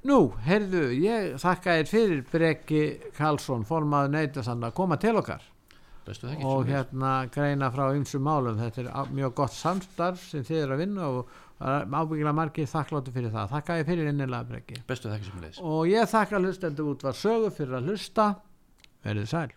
Nú, 0.10 0.32
heyrðu, 0.48 0.88
ég 0.98 1.36
þakka 1.42 1.76
þér 1.78 1.90
fyrir 1.92 2.22
Breki 2.32 2.84
Karlsson, 3.14 3.62
formaður 3.70 4.16
neytasann 4.16 4.64
að 4.66 4.74
koma 4.80 4.98
til 5.02 5.14
okkar 5.20 5.44
og 6.42 6.66
hérna 6.66 7.12
greina 7.30 7.70
frá 7.72 7.92
ymsum 7.94 8.24
málum. 8.26 8.58
Þetta 8.58 8.82
er 8.82 9.12
mjög 9.14 9.36
gott 9.38 9.54
samstarf 9.54 10.24
sem 10.32 10.44
þið 10.48 10.64
eru 10.64 10.74
að 10.74 10.82
vinna 10.82 11.10
og 11.20 11.36
ábyggilega 11.62 12.34
margir 12.34 12.66
þakkláttu 12.72 13.14
fyrir 13.14 13.32
það. 13.36 13.54
Þakka 13.54 13.78
ég 13.78 13.90
fyrir 13.92 14.10
innilega 14.10 14.50
Breki. 14.50 14.82
Og 15.62 15.86
ég 15.92 16.10
þakka 16.10 16.42
hlustendur 16.42 16.90
út 16.96 17.06
var 17.06 17.14
sögu 17.22 17.54
fyrir 17.54 17.78
að 17.78 17.92
hlusta. 17.92 18.28
Verðið 19.06 19.30
sæl. 19.30 19.52